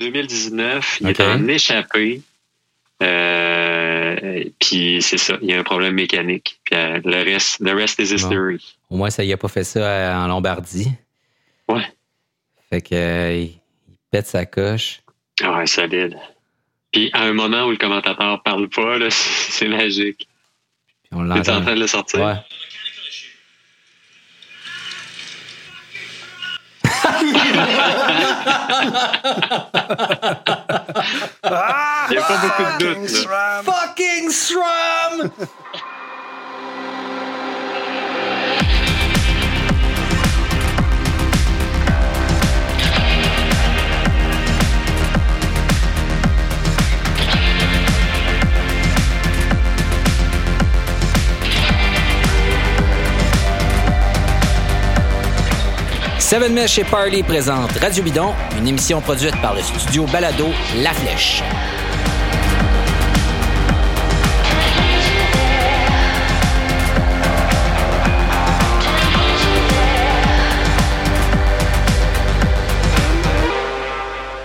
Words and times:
2019. 0.00 0.98
Il 1.02 1.08
est 1.08 1.20
en 1.20 1.46
échappé. 1.46 2.22
Euh, 3.02 4.44
puis 4.58 5.00
c'est 5.00 5.18
ça, 5.18 5.38
il 5.40 5.48
y 5.48 5.54
a 5.54 5.58
un 5.58 5.62
problème 5.62 5.94
mécanique. 5.94 6.60
Puis 6.64 6.74
euh, 6.74 7.00
le 7.04 7.22
reste, 7.22 7.60
le 7.60 7.72
reste 7.72 7.98
is 7.98 8.14
history. 8.14 8.76
Au 8.90 8.96
moins, 8.96 9.10
ça 9.10 9.24
y 9.24 9.32
a 9.32 9.36
pas 9.36 9.48
fait 9.48 9.64
ça 9.64 10.18
en 10.22 10.26
Lombardie. 10.26 10.90
Ouais. 11.68 11.86
Fait 12.68 12.80
que 12.82 13.36
il 13.36 13.60
pète 14.10 14.26
sa 14.26 14.44
coche. 14.44 15.00
Ouais, 15.42 15.66
solide. 15.66 16.16
Puis 16.92 17.10
à 17.12 17.22
un 17.22 17.32
moment 17.32 17.64
où 17.66 17.70
le 17.70 17.76
commentateur 17.76 18.42
parle 18.42 18.68
pas, 18.68 18.98
c'est 19.10 19.68
magique. 19.68 20.28
Puis 21.04 21.12
on 21.12 21.22
l'entend. 21.22 21.56
en 21.56 21.62
train 21.62 21.74
de 21.74 21.80
le 21.80 21.86
sortir? 21.86 22.20
Ouais. 22.20 22.34
Il 32.10 32.16
n'y 32.16 32.18
a 32.18 32.22
pas 32.22 32.36
beaucoup 32.36 32.62
de 32.62 32.94
doute. 32.94 33.28
Là. 33.28 33.62
Fucking 33.64 34.30
SRAM! 34.30 35.30
Seven 56.30 56.52
Mesh 56.52 56.78
et 56.78 56.84
Parley 56.84 57.24
présente 57.24 57.72
Radio 57.78 58.04
Bidon, 58.04 58.32
une 58.56 58.68
émission 58.68 59.00
produite 59.00 59.34
par 59.42 59.52
le 59.52 59.62
studio 59.62 60.06
Balado 60.12 60.46
La 60.76 60.92
Flèche. 60.92 61.42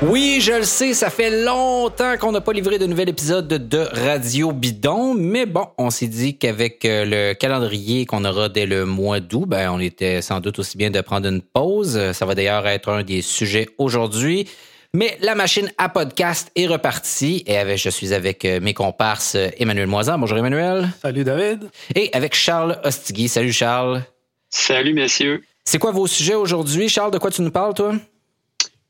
Oui, 0.01 0.39
je 0.41 0.51
le 0.51 0.63
sais, 0.63 0.93
ça 0.93 1.09
fait 1.09 1.43
longtemps 1.43 2.17
qu'on 2.17 2.33
n'a 2.33 2.41
pas 2.41 2.51
livré 2.51 2.77
de 2.77 2.85
nouvel 2.85 3.07
épisode 3.07 3.47
de 3.47 3.77
Radio 3.77 4.51
Bidon, 4.51 5.13
mais 5.13 5.45
bon, 5.45 5.67
on 5.77 5.89
s'est 5.89 6.07
dit 6.07 6.37
qu'avec 6.37 6.83
euh, 6.83 7.05
le 7.05 7.33
calendrier 7.33 8.05
qu'on 8.05 8.25
aura 8.25 8.49
dès 8.49 8.65
le 8.65 8.85
mois 8.85 9.21
d'août, 9.21 9.45
ben, 9.47 9.71
on 9.71 9.79
était 9.79 10.21
sans 10.21 10.41
doute 10.41 10.59
aussi 10.59 10.77
bien 10.77 10.91
de 10.91 10.99
prendre 10.99 11.29
une 11.29 11.41
pause. 11.41 12.11
Ça 12.11 12.25
va 12.25 12.35
d'ailleurs 12.35 12.67
être 12.67 12.89
un 12.89 13.03
des 13.03 13.21
sujets 13.21 13.69
aujourd'hui. 13.77 14.47
Mais 14.93 15.17
la 15.21 15.33
machine 15.33 15.71
à 15.77 15.87
podcast 15.87 16.51
est 16.55 16.67
repartie 16.67 17.43
et 17.47 17.57
avec, 17.57 17.77
je 17.77 17.89
suis 17.89 18.13
avec 18.13 18.43
euh, 18.43 18.59
mes 18.61 18.73
comparses 18.73 19.35
euh, 19.35 19.47
Emmanuel 19.57 19.87
Moisan. 19.87 20.19
Bonjour 20.19 20.37
Emmanuel. 20.37 20.89
Salut 21.01 21.23
David. 21.23 21.69
Et 21.95 22.09
avec 22.13 22.35
Charles 22.35 22.79
Ostigui. 22.83 23.29
Salut 23.29 23.53
Charles. 23.53 24.03
Salut 24.49 24.93
messieurs. 24.93 25.41
C'est 25.63 25.79
quoi 25.79 25.91
vos 25.91 26.05
sujets 26.07 26.35
aujourd'hui? 26.35 26.89
Charles, 26.89 27.11
de 27.11 27.17
quoi 27.17 27.31
tu 27.31 27.41
nous 27.41 27.51
parles, 27.51 27.73
toi? 27.73 27.93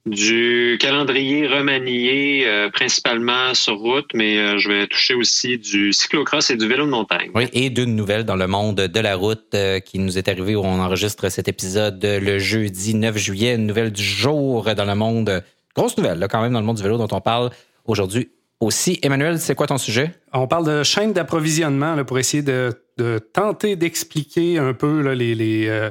Du 0.05 0.77
calendrier 0.79 1.47
remanié 1.47 2.47
euh, 2.47 2.69
principalement 2.69 3.53
sur 3.55 3.77
route, 3.79 4.09
mais 4.13 4.37
euh, 4.37 4.57
je 4.59 4.69
vais 4.69 4.87
toucher 4.87 5.15
aussi 5.15 5.57
du 5.57 5.93
cyclocross 5.93 6.51
et 6.51 6.57
du 6.57 6.67
vélo 6.67 6.85
de 6.85 6.91
montagne. 6.91 7.31
Oui, 7.33 7.47
et 7.53 7.71
d'une 7.71 7.95
nouvelle 7.95 8.23
dans 8.23 8.35
le 8.35 8.45
monde 8.45 8.75
de 8.75 8.99
la 8.99 9.15
route 9.15 9.55
euh, 9.55 9.79
qui 9.79 9.97
nous 9.97 10.17
est 10.17 10.27
arrivée 10.27 10.55
où 10.55 10.61
on 10.61 10.79
enregistre 10.79 11.29
cet 11.29 11.47
épisode 11.47 11.99
le 12.03 12.37
jeudi 12.37 12.93
9 12.93 13.17
juillet, 13.17 13.55
une 13.55 13.65
nouvelle 13.65 13.91
du 13.91 14.03
jour 14.03 14.75
dans 14.75 14.85
le 14.85 14.95
monde, 14.95 15.43
grosse 15.75 15.97
nouvelle 15.97 16.19
là, 16.19 16.27
quand 16.27 16.41
même 16.41 16.53
dans 16.53 16.59
le 16.59 16.65
monde 16.65 16.77
du 16.77 16.83
vélo 16.83 16.97
dont 16.97 17.07
on 17.11 17.21
parle 17.21 17.49
aujourd'hui 17.85 18.29
aussi. 18.59 18.99
Emmanuel, 19.01 19.39
c'est 19.39 19.55
quoi 19.55 19.65
ton 19.65 19.79
sujet? 19.79 20.11
On 20.33 20.47
parle 20.47 20.67
de 20.67 20.83
chaîne 20.83 21.13
d'approvisionnement 21.13 22.03
pour 22.05 22.19
essayer 22.19 22.43
de, 22.43 22.73
de 22.97 23.17
tenter 23.17 23.75
d'expliquer 23.75 24.59
un 24.59 24.73
peu 24.73 25.01
là, 25.01 25.15
les, 25.15 25.33
les 25.33 25.89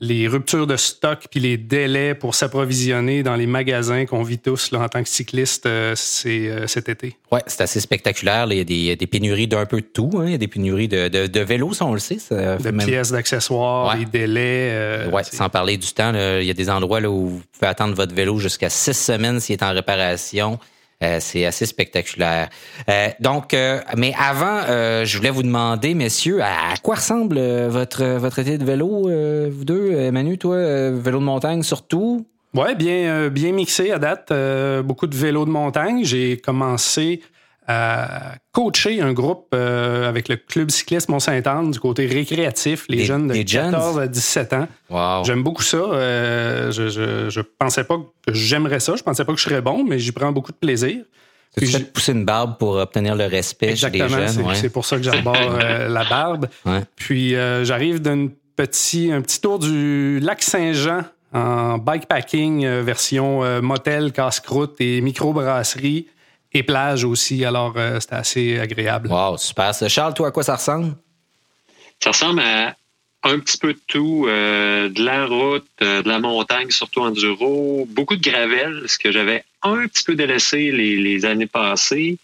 les 0.00 0.26
ruptures 0.28 0.66
de 0.66 0.76
stock 0.76 1.26
puis 1.30 1.40
les 1.40 1.56
délais 1.56 2.14
pour 2.14 2.34
s'approvisionner 2.34 3.22
dans 3.22 3.36
les 3.36 3.46
magasins 3.46 4.06
qu'on 4.06 4.22
vit 4.22 4.38
tous 4.38 4.72
là, 4.72 4.80
en 4.80 4.88
tant 4.88 5.02
que 5.02 5.08
cycliste 5.08 5.66
euh, 5.66 5.94
euh, 6.26 6.66
cet 6.66 6.88
été. 6.88 7.16
Oui, 7.30 7.40
c'est 7.46 7.62
assez 7.62 7.80
spectaculaire. 7.80 8.46
Il 8.50 8.58
y 8.72 8.90
a 8.90 8.96
des, 8.96 9.06
pénuries 9.06 9.46
d'un 9.46 9.66
peu 9.66 9.80
de 9.80 9.86
tout. 9.86 10.10
Hein. 10.16 10.24
Il 10.26 10.32
y 10.32 10.34
a 10.34 10.38
des 10.38 10.48
pénuries 10.48 10.88
de, 10.88 11.08
de, 11.08 11.40
vélos, 11.40 11.74
ça 11.74 11.86
on 11.86 11.94
le 11.94 12.00
sait. 12.00 12.18
de 12.30 12.84
pièces, 12.84 13.12
d'accessoires, 13.12 13.96
des 13.96 14.04
délais. 14.04 14.70
Euh, 14.72 15.10
oui, 15.12 15.22
sans 15.24 15.48
parler 15.48 15.76
du 15.76 15.92
temps. 15.92 16.12
il 16.14 16.46
y 16.46 16.50
a 16.50 16.54
des 16.54 16.70
endroits 16.70 17.00
là, 17.00 17.10
où 17.10 17.28
vous 17.28 17.42
pouvez 17.52 17.68
attendre 17.68 17.94
votre 17.94 18.14
vélo 18.14 18.38
jusqu'à 18.38 18.70
six 18.70 18.94
semaines 18.94 19.40
s'il 19.40 19.54
est 19.54 19.62
en 19.62 19.72
réparation. 19.72 20.58
Euh, 21.04 21.18
c'est 21.20 21.44
assez 21.44 21.66
spectaculaire. 21.66 22.48
Euh, 22.88 23.08
donc, 23.20 23.54
euh, 23.54 23.80
mais 23.96 24.14
avant, 24.18 24.62
je 25.04 25.16
voulais 25.16 25.30
vous 25.30 25.42
demander, 25.42 25.94
messieurs, 25.94 26.42
à, 26.42 26.74
quoi 26.82 26.96
ressemble 26.96 27.38
votre 27.68 28.04
votre 28.04 28.38
été 28.38 28.58
de 28.58 28.64
vélo, 28.64 29.10
vous 29.50 29.64
deux, 29.64 30.10
Manu, 30.10 30.38
toi, 30.38 30.56
vélo 30.90 31.18
de 31.18 31.24
montagne 31.24 31.62
surtout? 31.62 32.26
Ouais, 32.54 32.74
bien 32.74 33.28
bien 33.28 33.52
mixé 33.52 33.90
à 33.90 33.98
date. 33.98 34.32
beaucoup 34.84 35.06
de 35.06 35.16
vélos 35.16 35.44
de 35.44 35.50
montagne. 35.50 36.04
J'ai 36.04 36.36
commencé 36.38 37.20
à 37.66 38.34
coacher 38.52 39.00
un 39.00 39.12
groupe 39.12 39.48
euh, 39.54 40.08
avec 40.08 40.28
le 40.28 40.36
club 40.36 40.70
cycliste 40.70 41.08
Mont-Saint-Anne 41.08 41.70
du 41.70 41.80
côté 41.80 42.06
récréatif, 42.06 42.84
les 42.88 43.04
jeunes 43.04 43.28
de 43.28 43.42
14 43.42 43.98
à 43.98 44.06
17 44.06 44.52
ans. 44.52 45.22
J'aime 45.24 45.42
beaucoup 45.42 45.62
ça. 45.62 45.78
Euh, 45.78 46.70
je, 46.70 46.88
je, 47.30 47.40
pensais 47.40 47.84
pas 47.84 47.96
que 47.96 48.34
j'aimerais 48.34 48.80
ça. 48.80 48.96
Je 48.96 49.02
pensais 49.02 49.24
pas 49.24 49.32
que 49.32 49.38
je 49.38 49.44
serais 49.44 49.62
bon, 49.62 49.84
mais 49.84 49.98
j'y 49.98 50.12
prends 50.12 50.32
beaucoup 50.32 50.52
de 50.52 50.56
plaisir. 50.56 51.04
Tu 51.56 51.66
fais 51.66 51.80
pousser 51.80 52.12
une 52.12 52.24
barbe 52.24 52.58
pour 52.58 52.76
obtenir 52.76 53.14
le 53.14 53.26
respect 53.26 53.70
Exactement, 53.70 54.08
chez 54.08 54.16
les 54.16 54.26
jeunes. 54.28 54.54
C'est 54.54 54.70
pour 54.70 54.84
ça 54.84 54.96
que 54.96 55.02
j'arbore 55.02 55.36
euh, 55.36 55.88
la 55.88 56.04
barbe. 56.04 56.48
Puis 56.96 57.34
j'arrive 57.62 58.02
d'un 58.02 58.28
petit, 58.56 59.10
un 59.10 59.22
petit 59.22 59.40
tour 59.40 59.58
du 59.58 60.20
lac 60.20 60.42
Saint-Jean 60.42 61.02
en 61.32 61.78
bikepacking 61.78 62.66
version 62.80 63.62
motel, 63.62 64.12
casse-croûte 64.12 64.76
et 64.80 65.00
microbrasserie 65.00 66.08
et 66.54 66.62
plage 66.62 67.04
aussi. 67.04 67.44
Alors, 67.44 67.74
euh, 67.76 67.98
c'était 68.00 68.14
assez 68.14 68.58
agréable. 68.58 69.08
Wow, 69.10 69.36
super. 69.36 69.72
Charles, 69.88 70.14
toi, 70.14 70.28
à 70.28 70.30
quoi 70.30 70.44
ça 70.44 70.56
ressemble? 70.56 70.94
Ça 72.00 72.10
ressemble 72.10 72.40
à 72.40 72.74
un 73.24 73.38
petit 73.38 73.58
peu 73.58 73.72
de 73.72 73.80
tout, 73.86 74.26
euh, 74.28 74.88
de 74.88 75.02
la 75.02 75.26
route, 75.26 75.66
euh, 75.82 76.02
de 76.02 76.08
la 76.08 76.18
montagne, 76.18 76.70
surtout 76.70 77.00
enduro, 77.00 77.86
beaucoup 77.90 78.16
de 78.16 78.22
gravel, 78.22 78.82
ce 78.86 78.98
que 78.98 79.10
j'avais 79.10 79.44
un 79.62 79.86
petit 79.88 80.04
peu 80.04 80.14
délaissé 80.14 80.70
les, 80.70 80.96
les 80.96 81.24
années 81.24 81.46
passées. 81.46 82.18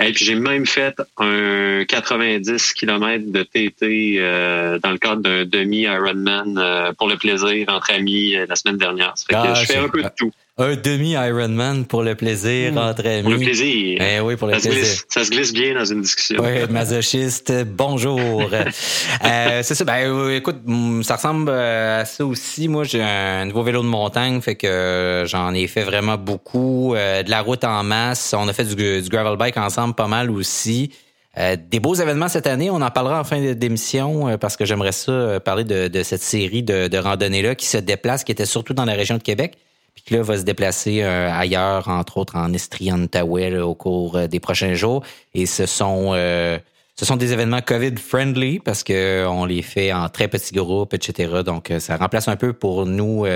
Et 0.00 0.12
puis 0.12 0.24
j'ai 0.24 0.36
même 0.36 0.64
fait 0.64 0.94
un 1.16 1.84
90 1.84 2.72
km 2.72 3.32
de 3.32 3.42
TT 3.42 4.78
dans 4.80 4.92
le 4.92 4.98
cadre 4.98 5.22
d'un 5.22 5.44
demi 5.44 5.80
Ironman 5.82 6.94
pour 6.96 7.08
le 7.08 7.16
plaisir 7.16 7.66
entre 7.68 7.90
amis 7.90 8.36
la 8.48 8.54
semaine 8.54 8.76
dernière. 8.76 9.14
Ça 9.16 9.24
fait 9.26 9.34
que 9.34 9.52
ah, 9.52 9.54
je 9.54 9.66
fais 9.66 9.76
un 9.78 9.88
peu 9.88 10.04
de 10.04 10.10
tout 10.16 10.30
un 10.58 10.74
demi-Ironman 10.74 11.86
pour 11.86 12.02
le 12.02 12.14
plaisir 12.14 12.72
hmm. 12.72 12.78
entre 12.78 13.06
amis. 13.06 13.22
Pour 13.22 13.32
le 13.32 13.38
plaisir. 13.38 14.00
Eh 14.00 14.20
oui, 14.20 14.36
pour 14.36 14.48
le 14.48 14.54
ça 14.54 14.68
plaisir. 14.68 14.84
Se 14.84 14.90
glisse, 14.90 15.06
ça 15.08 15.24
se 15.24 15.30
glisse 15.30 15.52
bien 15.52 15.74
dans 15.74 15.84
une 15.84 16.02
discussion. 16.02 16.42
Oui, 16.42 16.66
masochiste, 16.70 17.52
bonjour. 17.64 18.20
euh, 18.52 19.60
c'est 19.62 19.74
ça, 19.74 19.84
ben 19.84 20.30
écoute, 20.30 20.58
mm, 20.64 21.02
ça 21.02 21.16
ressemble 21.16 21.50
à 21.50 22.04
ça 22.04 22.26
aussi. 22.26 22.68
Moi, 22.68 22.84
j'ai 22.84 23.02
un 23.02 23.44
nouveau 23.46 23.62
vélo 23.62 23.82
de 23.82 23.88
montagne, 23.88 24.40
fait 24.40 24.56
que 24.56 25.24
j'en 25.26 25.54
ai 25.54 25.66
fait 25.66 25.84
vraiment 25.84 26.18
beaucoup. 26.18 26.94
Euh, 26.98 27.22
de 27.22 27.30
la 27.30 27.40
route 27.40 27.64
en 27.64 27.82
masse. 27.82 28.34
On 28.36 28.48
a 28.48 28.52
fait 28.52 28.64
du, 28.64 29.02
du 29.02 29.08
gravel 29.08 29.36
bike 29.36 29.56
ensemble 29.56 29.94
pas 29.94 30.06
mal 30.06 30.30
aussi. 30.30 30.90
Euh, 31.36 31.56
des 31.70 31.80
beaux 31.80 31.94
événements 31.94 32.28
cette 32.28 32.46
année, 32.46 32.70
on 32.70 32.80
en 32.80 32.90
parlera 32.90 33.20
en 33.20 33.24
fin 33.24 33.40
d'émission 33.54 34.28
euh, 34.28 34.36
parce 34.36 34.56
que 34.56 34.64
j'aimerais 34.64 34.92
ça 34.92 35.38
parler 35.40 35.64
de, 35.64 35.88
de 35.88 36.02
cette 36.02 36.22
série 36.22 36.62
de, 36.62 36.88
de 36.88 36.98
randonnées-là 36.98 37.54
qui 37.54 37.66
se 37.66 37.78
déplacent, 37.78 38.24
qui 38.24 38.32
était 38.32 38.46
surtout 38.46 38.74
dans 38.74 38.84
la 38.84 38.94
région 38.94 39.16
de 39.18 39.22
Québec 39.22 39.58
puis 40.04 40.16
là, 40.16 40.22
va 40.22 40.38
se 40.38 40.42
déplacer 40.42 41.02
euh, 41.02 41.30
ailleurs, 41.32 41.88
entre 41.88 42.18
autres 42.18 42.36
en 42.36 42.52
Estrie, 42.52 42.92
en 42.92 43.02
Outaouais, 43.02 43.58
au 43.58 43.74
cours 43.74 44.16
euh, 44.16 44.26
des 44.26 44.40
prochains 44.40 44.74
jours. 44.74 45.02
Et 45.34 45.46
ce 45.46 45.66
sont, 45.66 46.12
euh, 46.14 46.58
ce 46.96 47.04
sont 47.04 47.16
des 47.16 47.32
événements 47.32 47.60
COVID-friendly 47.60 48.60
parce 48.60 48.84
qu'on 48.84 49.44
les 49.44 49.62
fait 49.62 49.92
en 49.92 50.08
très 50.08 50.28
petits 50.28 50.54
groupes, 50.54 50.94
etc. 50.94 51.42
Donc, 51.44 51.72
ça 51.78 51.96
remplace 51.96 52.28
un 52.28 52.36
peu 52.36 52.52
pour 52.52 52.86
nous 52.86 53.26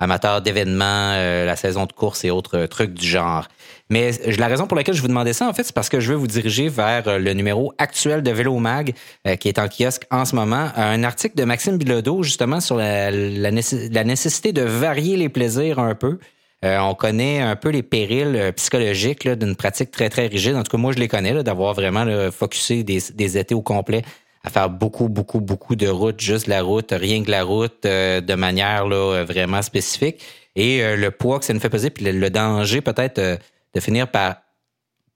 amateurs 0.00 0.40
d'événements, 0.40 1.12
euh, 1.14 1.44
la 1.44 1.56
saison 1.56 1.84
de 1.84 1.92
course 1.92 2.24
et 2.24 2.30
autres 2.30 2.66
trucs 2.66 2.94
du 2.94 3.06
genre. 3.06 3.46
Mais 3.90 4.12
la 4.38 4.46
raison 4.46 4.66
pour 4.66 4.76
laquelle 4.76 4.94
je 4.94 5.02
vous 5.02 5.08
demandais 5.08 5.32
ça, 5.32 5.48
en 5.48 5.52
fait, 5.52 5.62
c'est 5.62 5.74
parce 5.74 5.88
que 5.88 6.00
je 6.00 6.12
veux 6.12 6.18
vous 6.18 6.26
diriger 6.26 6.68
vers 6.68 7.06
euh, 7.06 7.18
le 7.18 7.34
numéro 7.34 7.72
actuel 7.78 8.22
de 8.22 8.30
Vélo 8.30 8.58
Mag, 8.58 8.94
euh, 9.26 9.36
qui 9.36 9.48
est 9.48 9.58
en 9.58 9.68
kiosque 9.68 10.06
en 10.10 10.24
ce 10.24 10.34
moment. 10.34 10.70
Un 10.74 11.04
article 11.04 11.36
de 11.36 11.44
Maxime 11.44 11.76
Bilodeau, 11.76 12.22
justement, 12.22 12.60
sur 12.60 12.76
la, 12.76 13.10
nécessité 13.50 14.52
de 14.52 14.62
varier 14.62 15.16
les 15.16 15.28
plaisirs 15.28 15.78
un 15.78 15.94
peu. 15.94 16.18
on 16.62 16.94
connaît 16.94 17.40
un 17.40 17.56
peu 17.56 17.68
les 17.70 17.82
périls 17.82 18.52
psychologiques 18.56 19.28
d'une 19.28 19.56
pratique 19.56 19.90
très, 19.90 20.08
très 20.08 20.26
rigide. 20.26 20.56
En 20.56 20.62
tout 20.62 20.70
cas, 20.70 20.78
moi, 20.78 20.92
je 20.92 20.98
les 20.98 21.08
connais, 21.08 21.42
d'avoir 21.42 21.74
vraiment 21.74 22.06
focusé 22.30 22.84
des, 22.84 23.00
des 23.14 23.38
étés 23.38 23.54
au 23.54 23.62
complet 23.62 24.02
à 24.42 24.50
faire 24.50 24.70
beaucoup, 24.70 25.08
beaucoup, 25.08 25.40
beaucoup 25.40 25.76
de 25.76 25.88
routes, 25.88 26.20
juste 26.20 26.46
la 26.46 26.62
route, 26.62 26.92
rien 26.92 27.22
que 27.22 27.30
la 27.30 27.44
route, 27.44 27.84
euh, 27.84 28.20
de 28.20 28.34
manière 28.34 28.86
là, 28.86 29.24
vraiment 29.24 29.62
spécifique. 29.62 30.22
et 30.56 30.96
le 30.96 31.10
poids 31.10 31.38
que 31.38 31.44
ça 31.44 31.52
nous 31.52 31.60
fait 31.60 31.70
peser, 31.70 31.90
puis 31.90 32.10
le, 32.10 32.30
danger 32.30 32.80
peut-être 32.80 33.20
de 33.20 33.80
finir 33.80 34.08
par 34.08 34.36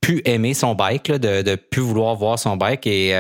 plus 0.01 0.21
aimer 0.27 0.55
son 0.55 0.75
bike, 0.75 1.11
de, 1.11 1.43
de 1.43 1.55
plus 1.57 1.81
vouloir 1.83 2.15
voir 2.15 2.39
son 2.39 2.57
bike. 2.57 2.87
Et 2.87 3.15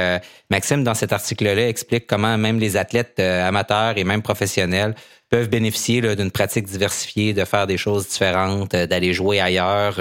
Maxime, 0.50 0.84
dans 0.84 0.94
cet 0.94 1.12
article-là, 1.12 1.68
explique 1.68 2.06
comment 2.06 2.38
même 2.38 2.60
les 2.60 2.76
athlètes 2.76 3.18
amateurs 3.18 3.98
et 3.98 4.04
même 4.04 4.22
professionnels 4.22 4.94
peuvent 5.28 5.48
bénéficier 5.48 6.00
d'une 6.14 6.30
pratique 6.30 6.66
diversifiée, 6.66 7.32
de 7.32 7.44
faire 7.44 7.66
des 7.66 7.78
choses 7.78 8.06
différentes, 8.08 8.76
d'aller 8.76 9.12
jouer 9.12 9.40
ailleurs. 9.40 9.98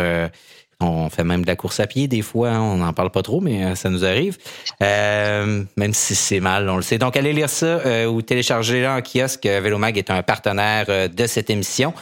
On 0.84 1.10
fait 1.10 1.24
même 1.24 1.44
de 1.44 1.48
la 1.48 1.56
course 1.56 1.80
à 1.80 1.88
pied 1.88 2.08
des 2.08 2.22
fois, 2.22 2.50
hein. 2.50 2.62
on 2.62 2.78
n'en 2.78 2.94
parle 2.94 3.10
pas 3.10 3.22
trop, 3.22 3.42
mais 3.42 3.64
euh, 3.64 3.76
ça 3.76 3.90
nous 3.90 4.04
arrive. 4.04 4.38
Euh, 4.82 5.64
même 5.78 5.94
si 5.94 6.16
c'est 6.16 6.40
mal, 6.40 6.70
on 6.70 6.76
le 6.76 6.82
sait. 6.82 6.98
Donc, 6.98 7.16
allez 7.16 7.34
lire 7.34 7.50
ça 7.50 7.66
euh, 7.66 8.06
ou 8.06 8.22
téléchargez-le 8.22 8.88
en 8.88 9.02
kiosque. 9.02 9.46
Vélomag 9.46 9.98
est 9.98 10.12
un 10.12 10.24
partenaire 10.24 11.10
de 11.10 11.28
cette 11.28 11.50
émission. 11.50 11.94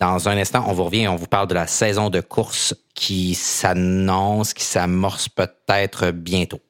Dans 0.00 0.28
un 0.28 0.36
instant, 0.36 0.64
on 0.68 0.72
vous 0.72 0.84
revient 0.84 1.08
on 1.08 1.16
vous 1.16 1.26
parle 1.26 1.48
de 1.48 1.54
la 1.54 1.66
saison 1.66 2.08
de 2.08 2.20
course 2.20 2.74
qui 2.94 3.34
s'annonce, 3.34 4.54
qui 4.54 4.64
s'amorce 4.64 5.28
peut-être 5.28 6.12
bientôt. 6.12 6.60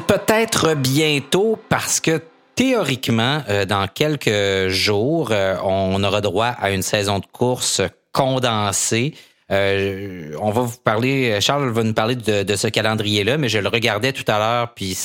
Peut-être 0.00 0.74
bientôt 0.74 1.58
parce 1.68 2.00
que 2.00 2.22
théoriquement, 2.54 3.42
euh, 3.48 3.64
dans 3.64 3.88
quelques 3.88 4.68
jours, 4.68 5.30
euh, 5.32 5.56
on 5.64 6.02
aura 6.04 6.20
droit 6.20 6.46
à 6.46 6.70
une 6.70 6.82
saison 6.82 7.18
de 7.18 7.26
course 7.26 7.82
condensée. 8.12 9.14
Euh, 9.50 10.34
on 10.40 10.50
va 10.50 10.62
vous 10.62 10.78
parler, 10.78 11.40
Charles 11.40 11.68
va 11.70 11.82
nous 11.82 11.94
parler 11.94 12.16
de, 12.16 12.56
ce 12.56 12.68
calendrier-là, 12.68 13.38
mais 13.38 13.48
je 13.48 13.58
le 13.58 13.68
regardais 13.68 14.12
tout 14.12 14.24
à 14.28 14.38
l'heure, 14.38 14.74
puis 14.74 14.96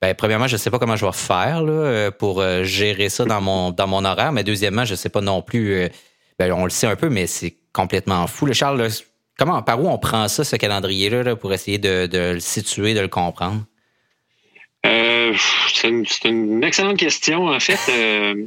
ben, 0.00 0.14
premièrement, 0.14 0.46
je 0.46 0.54
ne 0.54 0.58
sais 0.58 0.70
pas 0.70 0.78
comment 0.78 0.96
je 0.96 1.06
vais 1.06 1.12
faire 1.12 1.62
pour 2.18 2.44
gérer 2.62 3.08
ça 3.08 3.24
dans 3.24 3.40
mon 3.40 3.70
dans 3.70 3.86
mon 3.86 4.04
horaire, 4.04 4.32
mais 4.32 4.44
deuxièmement, 4.44 4.84
je 4.84 4.92
ne 4.92 4.96
sais 4.96 5.08
pas 5.08 5.22
non 5.22 5.42
plus. 5.42 5.88
Ben, 6.38 6.52
on 6.52 6.64
le 6.64 6.70
sait 6.70 6.86
un 6.86 6.96
peu, 6.96 7.08
mais 7.08 7.26
c'est 7.26 7.56
complètement 7.72 8.26
fou. 8.26 8.46
Le 8.46 8.52
Charles, 8.52 8.88
comment, 9.38 9.62
par 9.62 9.82
où 9.82 9.88
on 9.88 9.98
prend 9.98 10.28
ça, 10.28 10.44
ce 10.44 10.56
calendrier-là, 10.56 11.22
là, 11.22 11.36
pour 11.36 11.52
essayer 11.52 11.78
de 11.78 12.08
le 12.12 12.40
situer, 12.40 12.94
de 12.94 13.00
le 13.00 13.08
comprendre? 13.08 13.64
Euh, 14.84 15.34
c'est 15.72 15.88
une, 15.88 16.62
excellente 16.62 16.98
question. 16.98 17.46
En 17.48 17.60
fait, 17.60 17.80
euh, 17.88 18.46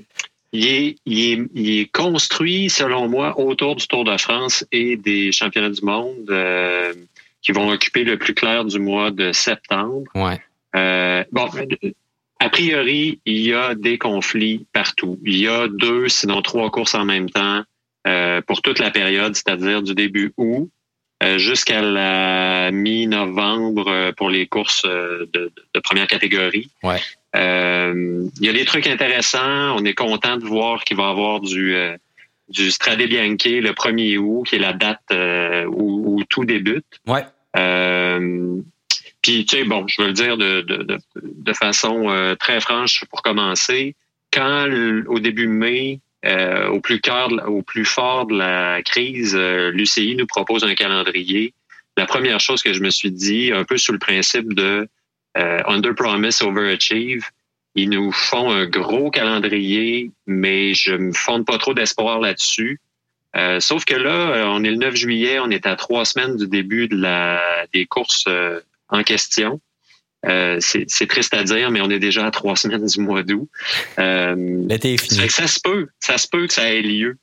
il, 0.52 0.96
est, 1.06 1.92
construit, 1.92 2.70
selon 2.70 3.08
moi, 3.08 3.40
autour 3.40 3.76
du 3.76 3.88
Tour 3.88 4.04
de 4.04 4.18
France 4.18 4.66
et 4.72 4.98
des 4.98 5.32
championnats 5.32 5.70
du 5.70 5.84
monde 5.84 6.30
euh, 6.30 6.94
qui 7.42 7.52
vont 7.52 7.70
occuper 7.70 8.04
le 8.04 8.18
plus 8.18 8.34
clair 8.34 8.66
du 8.66 8.80
mois 8.80 9.12
de 9.12 9.32
septembre. 9.32 10.04
Ouais. 10.14 10.40
bon, 11.32 11.50
a 12.40 12.50
priori, 12.50 13.20
il 13.26 13.42
y 13.42 13.54
a 13.54 13.74
des 13.74 13.98
conflits 13.98 14.66
partout. 14.74 15.18
Il 15.26 15.38
y 15.38 15.48
a 15.48 15.68
deux, 15.68 16.08
sinon 16.08 16.42
trois 16.42 16.70
courses 16.70 16.96
en 16.96 17.06
même 17.06 17.30
temps 17.30 17.64
pour 18.46 18.62
toute 18.62 18.80
la 18.80 18.92
période, 18.92 19.36
c'est-à-dire 19.36 19.82
du 19.82 19.94
début 19.94 20.34
août 20.38 20.70
euh, 20.70 20.77
jusqu'à 21.38 21.82
la 21.82 22.72
mi-novembre 22.72 23.88
euh, 23.88 24.12
pour 24.12 24.30
les 24.30 24.48
courses 24.48 24.84
euh, 24.86 25.28
de, 25.34 25.52
première 25.84 26.08
catégorie. 26.08 26.70
Ouais. 26.84 27.00
il 27.34 28.46
y 28.46 28.50
a 28.50 28.54
des 28.54 28.66
trucs 28.66 28.88
intéressants. 28.88 29.76
On 29.76 29.86
est 29.86 29.94
content 29.94 30.38
de 30.38 30.46
voir 30.46 30.84
qu'il 30.84 30.98
va 30.98 31.08
y 31.08 31.10
avoir 31.10 31.40
du 31.40 31.76
du 32.50 32.72
Strade 32.72 33.02
Bianche 33.02 33.46
le 33.46 33.72
1er 33.72 34.18
août, 34.18 34.48
qui 34.48 34.56
est 34.56 34.60
la 34.60 34.74
date 34.74 35.02
où, 35.68 36.24
tout 36.30 36.46
débute. 36.46 36.86
Ouais. 37.06 37.26
puis, 39.22 39.46
tu 39.46 39.58
sais, 39.58 39.64
bon, 39.66 39.86
je 39.88 40.02
veux 40.02 40.08
le 40.08 40.14
dire 40.14 40.38
de, 40.38 40.62
de, 40.62 40.98
de 41.16 41.54
façon 41.54 42.36
très 42.40 42.60
franche 42.60 43.04
pour 43.10 43.22
commencer. 43.22 43.96
Quand, 44.32 44.68
au 45.08 45.20
début 45.20 45.48
mai, 45.48 46.00
euh, 46.26 46.68
au 46.70 46.82
plus 46.82 47.00
cœur, 47.00 47.30
au 47.48 47.62
plus 47.62 47.86
fort 47.86 48.26
de 48.26 48.36
la 48.36 48.82
crise, 48.82 49.36
euh, 49.36 49.72
l'UCI 49.72 50.16
nous 50.16 50.26
propose 50.26 50.64
un 50.64 50.74
calendrier. 50.74 51.54
La 51.96 52.06
première 52.06 52.40
chose 52.40 52.64
que 52.64 52.74
je 52.74 52.82
me 52.82 52.90
suis 52.90 53.12
dit, 53.12 53.52
un 53.54 53.64
peu 53.64 53.78
sous 53.78 53.92
le 53.92 54.00
principe 54.00 54.54
de 54.54 54.88
euh, 55.38 55.60
under 55.68 55.94
promise, 55.94 56.42
overachieve, 56.42 57.26
ils 57.76 57.90
nous 57.90 58.12
font 58.12 58.50
un 58.50 58.66
gros 58.66 59.12
calendrier, 59.12 60.10
mais 60.26 60.74
je 60.74 60.94
me 60.94 61.14
fonde 61.14 61.46
pas 61.46 61.60
trop 61.60 61.76
d'espoir 61.76 62.20
là-dessus. 62.20 62.80
sauf 63.60 63.86
que 63.86 63.94
là, 63.94 64.48
on 64.48 64.64
est 64.64 64.72
le 64.72 64.78
9 64.78 64.96
juillet, 64.96 65.38
on 65.40 65.52
est 65.52 65.68
à 65.68 65.76
trois 65.76 66.04
semaines 66.04 66.38
du 66.38 66.48
début 66.48 66.88
de 66.88 66.96
la 66.96 67.40
des 67.72 67.86
courses 67.86 68.26
en 68.90 69.04
question. 69.04 69.62
Euh, 70.26 70.58
c'est 70.60 71.08
triste 71.08 71.34
à 71.34 71.44
dire, 71.44 71.70
mais 71.72 71.82
on 71.82 71.90
est 71.90 72.00
déjà 72.00 72.26
à 72.26 72.32
trois 72.32 72.56
semaines 72.56 72.86
du 72.86 73.00
mois 73.00 73.24
d'août. 73.24 73.48
Euh, 74.00 74.64
L'été 74.68 74.98
fini. 74.98 75.30
Ça 75.30 75.48
se 75.48 75.60
peut, 75.60 75.88
ça 76.00 76.18
se 76.18 76.28
peut 76.28 76.48
que 76.48 76.54
ça 76.54 76.74
ait 76.74 76.82
lieu. 76.82 77.18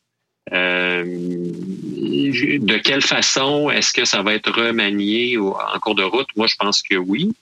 Euh, 0.53 1.05
de 1.05 2.77
quelle 2.77 3.01
façon 3.01 3.71
est-ce 3.71 3.95
que 3.95 4.05
ça 4.05 4.23
va 4.23 4.35
être 4.35 4.53
remanié 4.53 5.39
en 5.39 5.79
cours 5.81 5.95
de 5.95 6.03
route? 6.03 6.29
Moi, 6.37 6.47
je 6.47 6.57
pense 6.57 6.83
que 6.83 6.97
oui. 6.97 7.33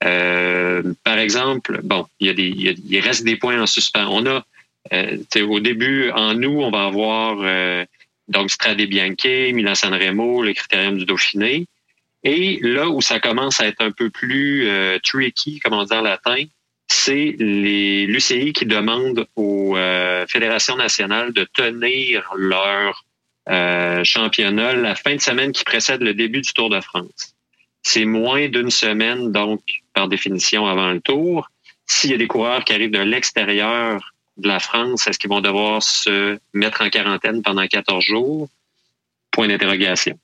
par 0.00 1.18
exemple, 1.18 1.80
bon, 1.82 2.06
il 2.20 2.28
y 2.28 2.30
a 2.30 2.34
des, 2.34 2.76
il, 2.88 3.00
reste 3.00 3.24
des 3.24 3.36
points 3.36 3.60
en 3.60 3.66
suspens. 3.66 4.06
On 4.08 4.24
a, 4.26 4.44
au 5.42 5.60
début, 5.60 6.10
en 6.10 6.34
nous, 6.34 6.60
on 6.60 6.70
va 6.70 6.84
avoir 6.84 7.86
donc 8.28 8.50
Strade 8.50 8.80
Bianche, 8.82 9.52
Milan 9.52 9.74
Sanremo, 9.74 10.42
le 10.42 10.52
Critérium 10.52 10.96
du 10.96 11.04
Dauphiné. 11.04 11.66
Et 12.24 12.58
là 12.62 12.88
où 12.88 13.02
ça 13.02 13.20
commence 13.20 13.60
à 13.60 13.66
être 13.66 13.82
un 13.82 13.92
peu 13.92 14.08
plus 14.08 14.66
euh, 14.66 14.98
tricky, 15.02 15.60
comme 15.60 15.74
on 15.74 15.84
dit 15.84 15.92
en 15.92 16.00
latin, 16.00 16.42
c'est 16.88 17.36
les 17.38 18.06
l'UCI 18.06 18.52
qui 18.54 18.64
demandent 18.64 19.26
aux 19.36 19.76
euh, 19.76 20.26
fédérations 20.26 20.76
nationales 20.76 21.32
de 21.34 21.44
tenir 21.44 22.30
leur 22.36 23.04
euh, 23.50 24.02
championnat 24.04 24.72
la 24.74 24.94
fin 24.94 25.14
de 25.14 25.20
semaine 25.20 25.52
qui 25.52 25.64
précède 25.64 26.00
le 26.00 26.14
début 26.14 26.40
du 26.40 26.52
Tour 26.54 26.70
de 26.70 26.80
France. 26.80 27.34
C'est 27.82 28.06
moins 28.06 28.48
d'une 28.48 28.70
semaine, 28.70 29.30
donc, 29.30 29.60
par 29.92 30.08
définition, 30.08 30.66
avant 30.66 30.92
le 30.92 31.00
Tour. 31.00 31.50
S'il 31.86 32.10
y 32.10 32.14
a 32.14 32.16
des 32.16 32.26
coureurs 32.26 32.64
qui 32.64 32.72
arrivent 32.72 32.90
de 32.90 33.00
l'extérieur 33.00 34.14
de 34.38 34.48
la 34.48 34.60
France, 34.60 35.06
est-ce 35.06 35.18
qu'ils 35.18 35.28
vont 35.28 35.42
devoir 35.42 35.82
se 35.82 36.38
mettre 36.54 36.80
en 36.80 36.88
quarantaine 36.88 37.42
pendant 37.42 37.66
14 37.66 38.02
jours? 38.02 38.48
Point 39.30 39.48
d'interrogation. 39.48 40.18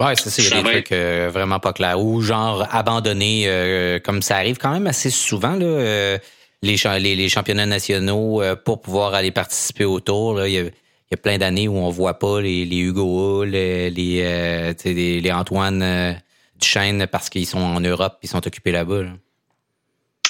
Ouais, 0.00 0.14
c'est 0.16 0.30
ça. 0.30 0.42
Il 0.42 0.48
y 0.48 0.52
a 0.52 0.62
des 0.62 0.70
trucs 0.70 0.92
euh, 0.92 1.30
vraiment 1.32 1.60
pas 1.60 1.72
clairs. 1.72 2.00
Ou 2.00 2.20
genre 2.20 2.66
abandonner, 2.70 3.44
euh, 3.46 4.00
comme 4.00 4.22
ça 4.22 4.36
arrive 4.36 4.58
quand 4.58 4.72
même 4.72 4.86
assez 4.86 5.10
souvent, 5.10 5.54
là, 5.54 5.66
euh, 5.66 6.18
les, 6.62 6.76
les, 6.98 7.28
championnats 7.28 7.66
nationaux 7.66 8.42
pour 8.64 8.80
pouvoir 8.80 9.14
aller 9.14 9.30
participer 9.30 9.84
au 9.84 10.00
tour. 10.00 10.34
Là, 10.34 10.48
il, 10.48 10.54
y 10.54 10.58
a, 10.58 10.62
il, 10.62 10.72
y 11.12 11.14
a, 11.14 11.16
plein 11.16 11.38
d'années 11.38 11.68
où 11.68 11.76
on 11.76 11.90
voit 11.90 12.18
pas 12.18 12.40
les, 12.40 12.64
les 12.64 12.78
Hugo 12.78 13.44
les, 13.44 13.90
les, 13.90 14.74
les, 15.20 15.32
Antoine 15.32 16.18
Duchesne 16.58 17.06
parce 17.06 17.28
qu'ils 17.28 17.46
sont 17.46 17.58
en 17.58 17.80
Europe 17.80 18.18
ils 18.22 18.30
sont 18.30 18.44
occupés 18.44 18.72
là-bas. 18.72 19.02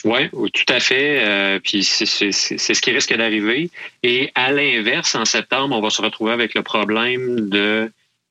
Oui, 0.04 0.28
tout 0.52 0.74
à 0.74 0.80
fait. 0.80 1.60
puis 1.62 1.84
c'est 1.84 2.04
ce 2.04 2.80
qui 2.82 2.90
risque 2.90 3.16
d'arriver. 3.16 3.70
Et 4.02 4.32
à 4.34 4.50
l'inverse, 4.50 5.14
en 5.14 5.24
septembre, 5.24 5.76
on 5.76 5.80
va 5.80 5.90
se 5.90 6.02
retrouver 6.02 6.32
avec 6.32 6.54
le 6.54 6.62
problème 6.62 7.48
de 7.48 7.90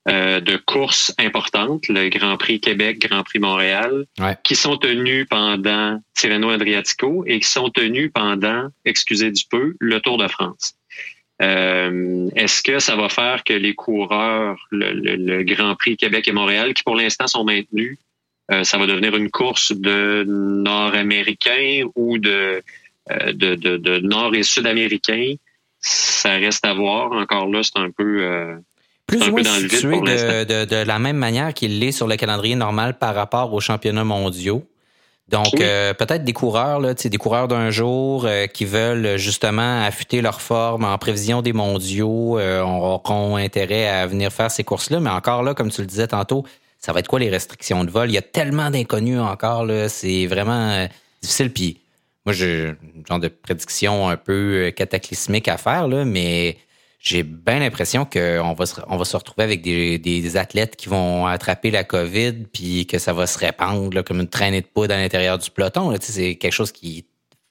euh, 0.10 0.41
de 0.41 0.57
courses 0.57 1.13
importantes, 1.17 1.88
le 1.88 2.10
Grand 2.10 2.36
Prix 2.36 2.60
Québec, 2.60 3.00
Grand 3.00 3.24
Prix 3.24 3.39
Montréal, 3.39 4.05
qui 4.43 4.53
sont 4.53 4.75
tenus 4.75 5.25
pendant 5.29 5.98
Tirreno 6.13 6.50
Adriatico 6.50 7.24
et 7.25 7.39
qui 7.39 7.48
sont 7.48 7.69
tenus 7.69 8.12
pendant, 8.13 8.67
excusez 8.83 9.31
du 9.31 9.45
peu, 9.50 9.75
le 9.79 10.01
Tour 10.01 10.17
de 10.17 10.27
France. 10.27 10.75
Euh, 11.41 12.29
est-ce 12.36 12.62
que 12.62 12.79
ça 12.79 12.98
va 12.98 13.07
faire 13.07 13.45
que 13.45 13.53
les 13.53 13.75
coureurs, 13.75 14.57
le, 14.72 15.43
Grand 15.43 15.75
Prix 15.75 15.95
Québec 15.95 16.27
et 16.27 16.33
Montréal, 16.33 16.74
qui 16.74 16.83
pour 16.83 16.98
l'instant 16.98 17.27
sont 17.27 17.45
maintenus, 17.45 17.98
euh, 18.51 18.65
ça 18.65 18.77
va 18.77 18.88
devenir 18.88 19.15
une 19.15 19.31
course 19.31 19.72
de 19.72 20.25
Nord-Américains 20.27 21.88
ou 21.95 22.17
de, 22.17 22.62
de, 23.10 23.55
de, 23.55 24.00
Nord- 24.00 24.36
et 24.36 24.43
Sud-Américains? 24.43 25.36
Ça 25.79 26.33
reste 26.33 26.65
à 26.65 26.74
voir. 26.74 27.13
Encore 27.13 27.48
là, 27.48 27.63
c'est 27.63 27.77
un 27.77 27.89
peu 27.89 28.60
plus 29.07 29.27
ou 29.27 29.31
moins 29.31 29.43
situé 29.43 30.00
de, 30.00 30.65
de, 30.65 30.75
la 30.75 31.00
même 31.00 31.17
manière 31.17 31.53
qu'il 31.53 31.79
l'est 31.79 31.91
sur 31.91 32.07
le 32.07 32.15
calendrier 32.15 32.55
normal 32.55 32.98
par 32.98 33.15
rapport 33.15 33.53
aux 33.53 33.60
championnats 33.60 34.03
mondiaux. 34.03 34.65
Donc, 35.29 35.60
euh, 35.60 35.93
peut-être 35.93 36.25
des 36.25 36.33
coureurs, 36.33 36.79
là, 36.79 36.93
des 36.93 37.17
coureurs 37.17 37.48
d'un 37.48 37.69
jour 37.69 38.25
euh, 38.25 38.45
qui 38.45 38.65
veulent 38.65 39.17
justement 39.17 39.81
affûter 39.83 40.22
leur 40.22 40.41
forme 40.41 40.83
en 40.83 40.98
prévision 40.98 41.41
des 41.41 41.53
mondiaux, 41.53 42.38
euh, 42.38 42.62
auront 42.62 43.38
intérêt 43.38 43.88
à 43.88 44.05
venir 44.05 44.31
faire 44.33 44.51
ces 44.51 44.63
courses-là. 44.63 45.00
Mais 45.00 45.10
encore 45.10 45.43
là, 45.43 45.53
comme 45.53 45.72
tu 45.72 45.81
le 45.81 45.88
disais 45.88 46.07
tantôt, 46.07 46.45
ça 46.77 46.91
va 46.91 47.00
être 47.00 47.07
quoi 47.07 47.19
les 47.19 47.29
restrictions 47.29 47.86
de 47.86 47.89
vol? 47.89 48.10
Il 48.10 48.13
y 48.13 48.17
a 48.17 48.22
tellement 48.22 48.69
d'inconnus 48.69 49.19
encore, 49.19 49.65
là, 49.65 49.88
c'est 49.88 50.27
vraiment 50.27 50.88
difficile. 51.22 51.51
Puis 51.53 51.79
moi, 52.25 52.33
j'ai 52.33 52.67
un 52.67 52.75
genre 53.07 53.19
de 53.19 53.29
prédiction 53.29 54.10
un 54.10 54.17
peu 54.17 54.74
cataclysmique 54.75 55.48
à 55.48 55.57
faire, 55.57 55.88
là, 55.88 56.03
mais 56.03 56.57
j'ai 57.03 57.24
bien 57.24 57.60
l'impression 57.60 58.05
qu'on 58.05 58.53
va 58.53 58.65
se, 58.65 58.79
on 58.88 58.95
va 58.95 59.03
se 59.03 59.17
retrouver 59.17 59.43
avec 59.43 59.62
des, 59.62 60.00
des, 60.00 60.38
athlètes 60.38 60.77
qui 60.77 60.88
vont 60.88 61.27
attraper 61.27 61.69
la 61.69 61.83
COVID 61.83 62.45
puis 62.53 62.88
que 62.88 62.98
ça 62.98 63.12
va 63.12 63.27
se 63.27 63.38
répandre 63.38 64.03
comme 64.05 64.22
une 64.22 64.29
traînée 64.29 64.62
de 64.62 64.65
poudre 64.65 64.93
à 64.93 64.98
l'intérieur 64.98 65.38
du 65.38 65.51
peloton. 65.51 65.93
C'est 66.00 66.36
quelque 66.36 66.53
chose 66.53 66.72
qui 66.72 67.00
est 67.00 67.05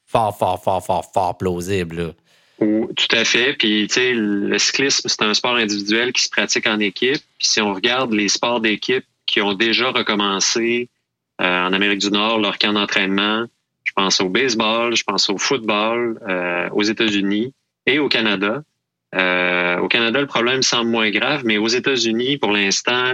fort, 0.06 0.36
fort, 0.38 0.62
fort, 0.62 0.82
fort, 0.82 1.04
fort 1.12 1.36
plausible. 1.36 2.14
Tout 2.58 3.16
à 3.16 3.24
fait. 3.24 3.52
Puis, 3.52 3.86
tu 3.88 3.94
sais, 3.94 4.12
le 4.14 4.56
cyclisme, 4.58 5.06
c'est 5.06 5.22
un 5.22 5.34
sport 5.34 5.56
individuel 5.56 6.14
qui 6.14 6.22
se 6.22 6.30
pratique 6.30 6.66
en 6.66 6.78
équipe. 6.78 7.20
Si 7.38 7.60
on 7.60 7.74
regarde 7.74 8.14
les 8.14 8.28
sports 8.28 8.60
d'équipe 8.60 9.04
qui 9.26 9.42
ont 9.42 9.52
déjà 9.52 9.90
recommencé 9.90 10.88
euh, 11.42 11.66
en 11.66 11.74
Amérique 11.74 12.00
du 12.00 12.10
Nord 12.10 12.38
leur 12.38 12.56
camp 12.56 12.72
d'entraînement, 12.72 13.44
je 13.84 13.92
pense 13.94 14.18
au 14.22 14.30
baseball, 14.30 14.96
je 14.96 15.04
pense 15.04 15.28
au 15.28 15.36
football 15.36 16.18
euh, 16.26 16.70
aux 16.70 16.82
États-Unis 16.82 17.52
et 17.84 17.98
au 17.98 18.08
Canada. 18.08 18.62
Euh, 19.14 19.78
au 19.78 19.88
Canada, 19.88 20.20
le 20.20 20.26
problème 20.26 20.62
semble 20.62 20.90
moins 20.90 21.10
grave, 21.10 21.42
mais 21.44 21.58
aux 21.58 21.68
États-Unis, 21.68 22.38
pour 22.38 22.50
l'instant, 22.50 23.12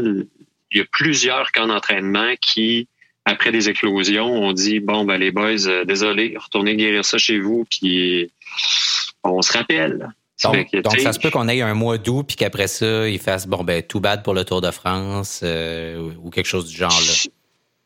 il 0.71 0.78
y 0.78 0.81
a 0.81 0.85
plusieurs 0.93 1.50
camps 1.52 1.67
d'entraînement 1.67 2.35
qui, 2.40 2.88
après 3.25 3.50
des 3.50 3.69
éclosions, 3.69 4.26
ont 4.26 4.52
dit 4.52 4.81
bon 4.81 5.05
ben 5.05 5.19
les 5.19 5.31
boys, 5.31 5.67
euh, 5.67 5.85
désolé, 5.85 6.37
retournez 6.38 6.76
guérir 6.76 7.05
ça 7.05 7.19
chez 7.19 7.40
vous, 7.40 7.67
puis 7.69 8.31
on 9.25 9.43
se 9.43 9.52
rappelle. 9.52 10.12
Donc, 10.45 10.69
ça 10.99 11.12
se 11.12 11.19
peut 11.19 11.31
qu'on 11.31 11.49
ait 11.49 11.62
un 11.62 11.75
mois 11.75 11.99
d'août, 11.99 12.25
puis 12.28 12.37
qu'après 12.37 12.69
ça, 12.69 13.09
ils 13.09 13.19
fassent 13.19 13.49
bon 13.49 13.64
ben 13.64 13.83
tout 13.83 13.99
bad 13.99 14.23
pour 14.23 14.35
le 14.35 14.45
Tour 14.45 14.61
de 14.61 14.71
France 14.71 15.40
euh, 15.43 16.12
ou 16.23 16.31
quelque 16.31 16.47
chose 16.47 16.69
du 16.69 16.76
genre 16.76 16.90
là. 16.90 17.31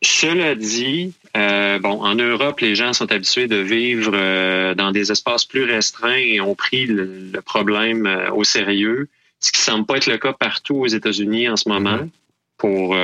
Cela 0.03 0.53
dit, 0.53 1.13
euh, 1.35 1.79
bon, 1.79 2.03
en 2.03 2.15
Europe, 2.15 2.59
les 2.59 2.75
gens 2.75 2.93
sont 2.93 3.11
habitués 3.11 3.47
de 3.47 3.55
vivre 3.55 4.11
euh, 4.13 4.75
dans 4.75 4.91
des 4.91 5.11
espaces 5.11 5.45
plus 5.45 5.63
restreints 5.63 6.15
et 6.15 6.39
ont 6.39 6.55
pris 6.55 6.85
le, 6.85 7.31
problème 7.41 8.05
euh, 8.05 8.31
au 8.31 8.43
sérieux, 8.43 9.09
ce 9.39 9.51
qui 9.51 9.61
semble 9.61 9.85
pas 9.85 9.97
être 9.97 10.07
le 10.07 10.17
cas 10.17 10.33
partout 10.33 10.75
aux 10.75 10.87
États-Unis 10.87 11.49
en 11.49 11.57
ce 11.57 11.67
moment, 11.69 11.97
mm-hmm. 11.97 12.09
pour, 12.57 12.95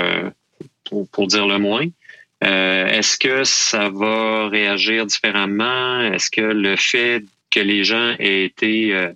pour, 0.85 1.07
pour, 1.09 1.27
dire 1.27 1.47
le 1.47 1.57
moins. 1.57 1.85
Est-ce 2.41 3.17
que 3.17 3.43
ça 3.43 3.89
va 3.89 4.47
réagir 4.47 5.05
différemment? 5.05 5.99
Est-ce 6.01 6.31
que 6.31 6.41
le 6.41 6.77
fait 6.77 7.25
que 7.51 7.59
les 7.59 7.83
gens 7.83 8.15
aient 8.19 8.45
été 8.45 9.09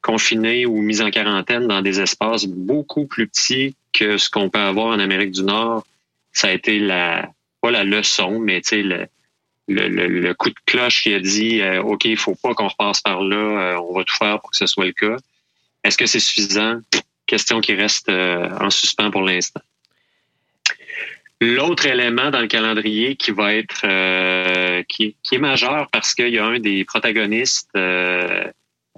confinés 0.00 0.64
ou 0.64 0.80
mis 0.80 1.02
en 1.02 1.10
quarantaine 1.10 1.66
dans 1.66 1.82
des 1.82 2.00
espaces 2.00 2.46
beaucoup 2.46 3.04
plus 3.04 3.26
petits 3.26 3.74
que 3.92 4.16
ce 4.16 4.30
qu'on 4.30 4.48
peut 4.48 4.60
avoir 4.60 4.86
en 4.86 4.98
Amérique 4.98 5.32
du 5.32 5.42
Nord 5.42 5.84
ça 6.32 6.48
a 6.48 6.52
été 6.52 6.78
la 6.78 7.28
pas 7.60 7.70
la 7.70 7.84
leçon, 7.84 8.38
mais 8.38 8.60
tu 8.60 8.68
sais 8.68 8.82
le, 8.82 9.06
le, 9.68 9.88
le, 9.88 10.34
coup 10.34 10.50
de 10.50 10.56
cloche 10.66 11.02
qui 11.02 11.14
a 11.14 11.20
dit 11.20 11.60
euh, 11.60 11.82
OK, 11.82 12.04
il 12.04 12.16
faut 12.16 12.34
pas 12.34 12.54
qu'on 12.54 12.68
repasse 12.68 13.00
par 13.00 13.22
là, 13.22 13.36
euh, 13.36 13.80
on 13.80 13.94
va 13.94 14.04
tout 14.04 14.16
faire 14.16 14.40
pour 14.40 14.50
que 14.50 14.56
ce 14.56 14.66
soit 14.66 14.86
le 14.86 14.92
cas. 14.92 15.16
Est-ce 15.84 15.96
que 15.96 16.06
c'est 16.06 16.20
suffisant? 16.20 16.80
Question 17.26 17.60
qui 17.60 17.74
reste 17.74 18.08
euh, 18.08 18.48
en 18.60 18.70
suspens 18.70 19.10
pour 19.10 19.22
l'instant. 19.22 19.60
L'autre 21.40 21.86
élément 21.86 22.30
dans 22.30 22.40
le 22.40 22.48
calendrier 22.48 23.16
qui 23.16 23.30
va 23.30 23.54
être 23.54 24.82
qui, 24.88 25.16
qui, 25.22 25.34
est 25.36 25.38
majeur 25.38 25.88
parce 25.90 26.12
qu'il 26.14 26.28
y 26.28 26.38
a 26.38 26.44
un 26.44 26.58
des 26.58 26.84
protagonistes 26.84 27.70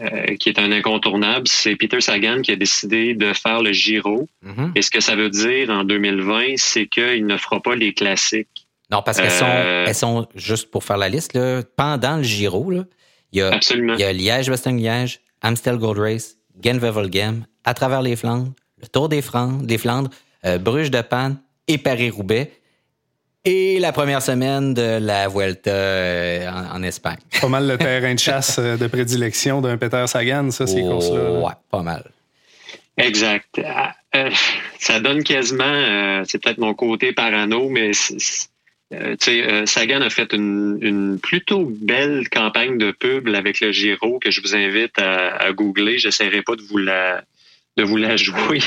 euh, 0.00 0.36
qui 0.36 0.48
est 0.48 0.58
un 0.58 0.72
incontournable, 0.72 1.46
c'est 1.46 1.76
Peter 1.76 2.00
Sagan 2.00 2.40
qui 2.40 2.50
a 2.50 2.56
décidé 2.56 3.12
de 3.14 3.34
faire 3.34 3.62
le 3.62 3.72
Giro. 3.72 4.26
Mhm. 4.40 4.72
Et 4.74 4.80
ce 4.80 4.90
que 4.90 5.00
ça 5.00 5.14
veut 5.16 5.28
dire 5.28 5.68
en 5.68 5.84
2020, 5.84 6.54
c'est 6.56 6.86
qu'il 6.86 7.26
ne 7.26 7.36
fera 7.36 7.60
pas 7.60 7.76
les 7.76 7.92
classiques. 7.92 8.48
Non, 8.92 9.02
parce 9.02 9.18
qu'elles 9.18 9.30
sont, 9.30 9.46
euh, 9.46 9.86
elles 9.88 9.94
sont, 9.94 10.28
juste 10.34 10.70
pour 10.70 10.84
faire 10.84 10.98
la 10.98 11.08
liste, 11.08 11.32
là, 11.32 11.62
pendant 11.76 12.18
le 12.18 12.22
Giro, 12.22 12.70
là, 12.70 12.84
il, 13.32 13.38
y 13.38 13.42
a, 13.42 13.58
il 13.70 13.98
y 13.98 14.04
a 14.04 14.12
Liège-Bastogne-Liège, 14.12 15.20
Amstel 15.40 15.78
Gold 15.78 15.98
Race, 15.98 16.36
Gent-Wevelgem, 16.62 17.46
à 17.64 17.72
travers 17.72 18.02
les 18.02 18.16
Flandres, 18.16 18.52
le 18.82 18.86
Tour 18.88 19.08
des, 19.08 19.22
Flandres, 19.22 19.62
des 19.62 19.78
Flandres 19.78 20.10
euh, 20.44 20.58
Bruges 20.58 20.90
de 20.90 21.00
Panne 21.00 21.38
et 21.68 21.78
Paris-Roubaix. 21.78 22.52
Et 23.44 23.80
la 23.80 23.92
première 23.92 24.20
semaine 24.20 24.74
de 24.74 24.98
la 25.00 25.26
Vuelta 25.26 25.70
euh, 25.70 26.48
en, 26.48 26.82
Espagne. 26.82 27.18
Pas 27.40 27.48
mal 27.48 27.66
le 27.66 27.78
terrain 27.78 28.14
de 28.14 28.18
chasse 28.18 28.58
de 28.58 28.86
prédilection 28.86 29.62
d'un 29.62 29.78
Peter 29.78 30.04
Sagan, 30.06 30.50
ça, 30.50 30.66
ces 30.66 30.82
courses-là. 30.82 31.40
Ouais, 31.40 31.52
pas 31.70 31.82
mal. 31.82 32.04
Exact. 32.98 33.58
Euh, 34.14 34.30
ça 34.78 35.00
donne 35.00 35.24
quasiment, 35.24 36.22
c'est 36.24 36.40
peut-être 36.42 36.58
mon 36.58 36.74
côté 36.74 37.12
parano, 37.12 37.68
mais 37.70 37.92
Sagan 39.66 40.02
a 40.02 40.10
fait 40.10 40.32
une, 40.32 41.18
plutôt 41.22 41.64
belle 41.64 42.28
campagne 42.30 42.78
de 42.78 42.90
pub 42.90 43.28
avec 43.28 43.60
le 43.60 43.72
Giro 43.72 44.18
que 44.18 44.30
je 44.30 44.40
vous 44.40 44.54
invite 44.54 44.98
à, 44.98 45.36
à 45.36 45.52
googler. 45.52 45.98
J'essaierai 45.98 46.42
pas 46.42 46.56
de 46.56 46.62
vous 46.62 46.78
la 46.78 47.24
de 47.76 47.84
vous 47.84 47.96
la 47.96 48.16
jouer, 48.26 48.60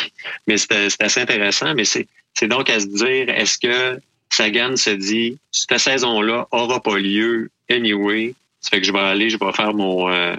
mais 0.47 0.57
c'est 0.57 0.99
assez 0.99 1.21
intéressant. 1.21 1.73
Mais 1.75 1.85
c'est 1.85 2.07
donc 2.47 2.69
à 2.69 2.79
se 2.79 2.87
dire, 2.87 3.29
est-ce 3.29 3.57
que 3.59 3.99
Sagan 4.29 4.75
se 4.75 4.89
dit 4.89 5.37
cette 5.51 5.77
saison-là 5.79 6.47
aura 6.51 6.81
pas 6.81 6.97
lieu 6.97 7.49
anyway. 7.69 8.33
Ça 8.59 8.71
fait 8.71 8.81
que 8.81 8.87
je 8.87 8.91
vais 8.91 8.99
aller, 8.99 9.29
je 9.29 9.37
vais 9.37 9.51
faire 9.53 9.73
mon 9.73 10.09
euh, 10.09 10.35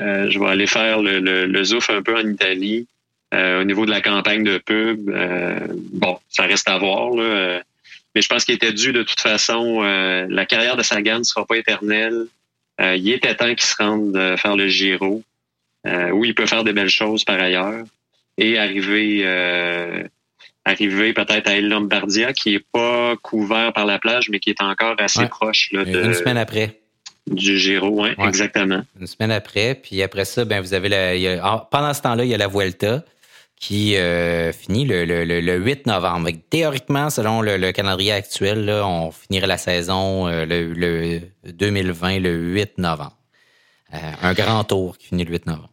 euh, 0.00 0.30
je 0.30 0.38
vais 0.38 0.46
aller 0.46 0.66
faire 0.66 1.02
le, 1.02 1.20
le, 1.20 1.64
zouf 1.64 1.90
un 1.90 2.02
peu 2.02 2.16
en 2.16 2.26
Italie 2.26 2.86
euh, 3.34 3.60
au 3.60 3.64
niveau 3.64 3.86
de 3.86 3.90
la 3.90 4.00
campagne 4.00 4.44
de 4.44 4.58
pub. 4.58 5.10
bon, 5.92 6.18
ça 6.28 6.44
reste 6.44 6.68
à 6.68 6.78
voir. 6.78 7.10
Là, 7.10 7.62
mais 8.14 8.22
je 8.22 8.28
pense 8.28 8.44
qu'il 8.44 8.54
était 8.54 8.72
dû 8.72 8.92
de 8.92 9.02
toute 9.02 9.20
façon. 9.20 9.82
la 9.82 10.46
carrière 10.46 10.76
de 10.76 10.82
Sagan 10.82 11.18
ne 11.18 11.24
sera 11.24 11.44
pas 11.44 11.56
éternelle. 11.56 12.26
il 12.80 13.10
était 13.10 13.34
temps 13.34 13.54
qu'il 13.54 13.62
se 13.62 13.76
rende 13.78 14.36
faire 14.36 14.56
le 14.56 14.68
Giro, 14.68 15.22
où 15.86 16.24
il 16.24 16.34
peut 16.34 16.46
faire 16.46 16.64
des 16.64 16.72
belles 16.72 16.88
choses 16.88 17.24
par 17.24 17.40
ailleurs 17.40 17.84
et 18.38 18.58
arriver 18.58 19.24
arriver 20.64 21.12
peut-être 21.12 21.48
à 21.48 21.56
El 21.56 21.68
Lombardia, 21.68 22.32
qui 22.32 22.54
est 22.54 22.64
pas 22.72 23.14
couvert 23.22 23.72
par 23.72 23.86
la 23.86 23.98
plage, 23.98 24.28
mais 24.30 24.38
qui 24.38 24.50
est 24.50 24.62
encore 24.62 24.96
assez 24.98 25.26
proche. 25.26 25.70
Là, 25.72 25.84
de, 25.84 26.04
Une 26.04 26.14
semaine 26.14 26.36
après. 26.36 26.80
Du 27.26 27.58
Giro, 27.58 28.02
oui, 28.02 28.10
exactement. 28.18 28.82
Une 28.98 29.06
semaine 29.06 29.30
après. 29.30 29.74
Puis 29.74 30.02
après 30.02 30.24
ça, 30.24 30.44
ben, 30.44 30.60
vous 30.60 30.74
avez 30.74 30.88
la, 30.88 31.44
ah, 31.44 31.68
pendant 31.70 31.94
ce 31.94 32.02
temps-là, 32.02 32.24
il 32.24 32.30
y 32.30 32.34
a 32.34 32.38
la 32.38 32.48
Vuelta 32.48 33.04
qui 33.60 33.96
euh, 33.96 34.52
finit 34.52 34.86
le, 34.86 35.04
le, 35.04 35.24
le, 35.24 35.56
8 35.58 35.86
novembre. 35.86 36.30
Théoriquement, 36.48 37.10
selon 37.10 37.42
le, 37.42 37.70
calendrier 37.72 38.12
actuel, 38.12 38.64
là, 38.64 38.86
on 38.86 39.12
finirait 39.12 39.46
la 39.46 39.58
saison 39.58 40.26
euh, 40.26 40.46
le, 40.46 41.20
2020 41.52 42.20
le 42.20 42.34
8 42.34 42.78
novembre. 42.78 43.18
Euh, 43.92 43.98
un 44.22 44.32
grand 44.32 44.64
tour 44.64 44.96
qui 44.96 45.08
finit 45.08 45.24
le 45.24 45.32
8 45.32 45.46
novembre. 45.46 45.70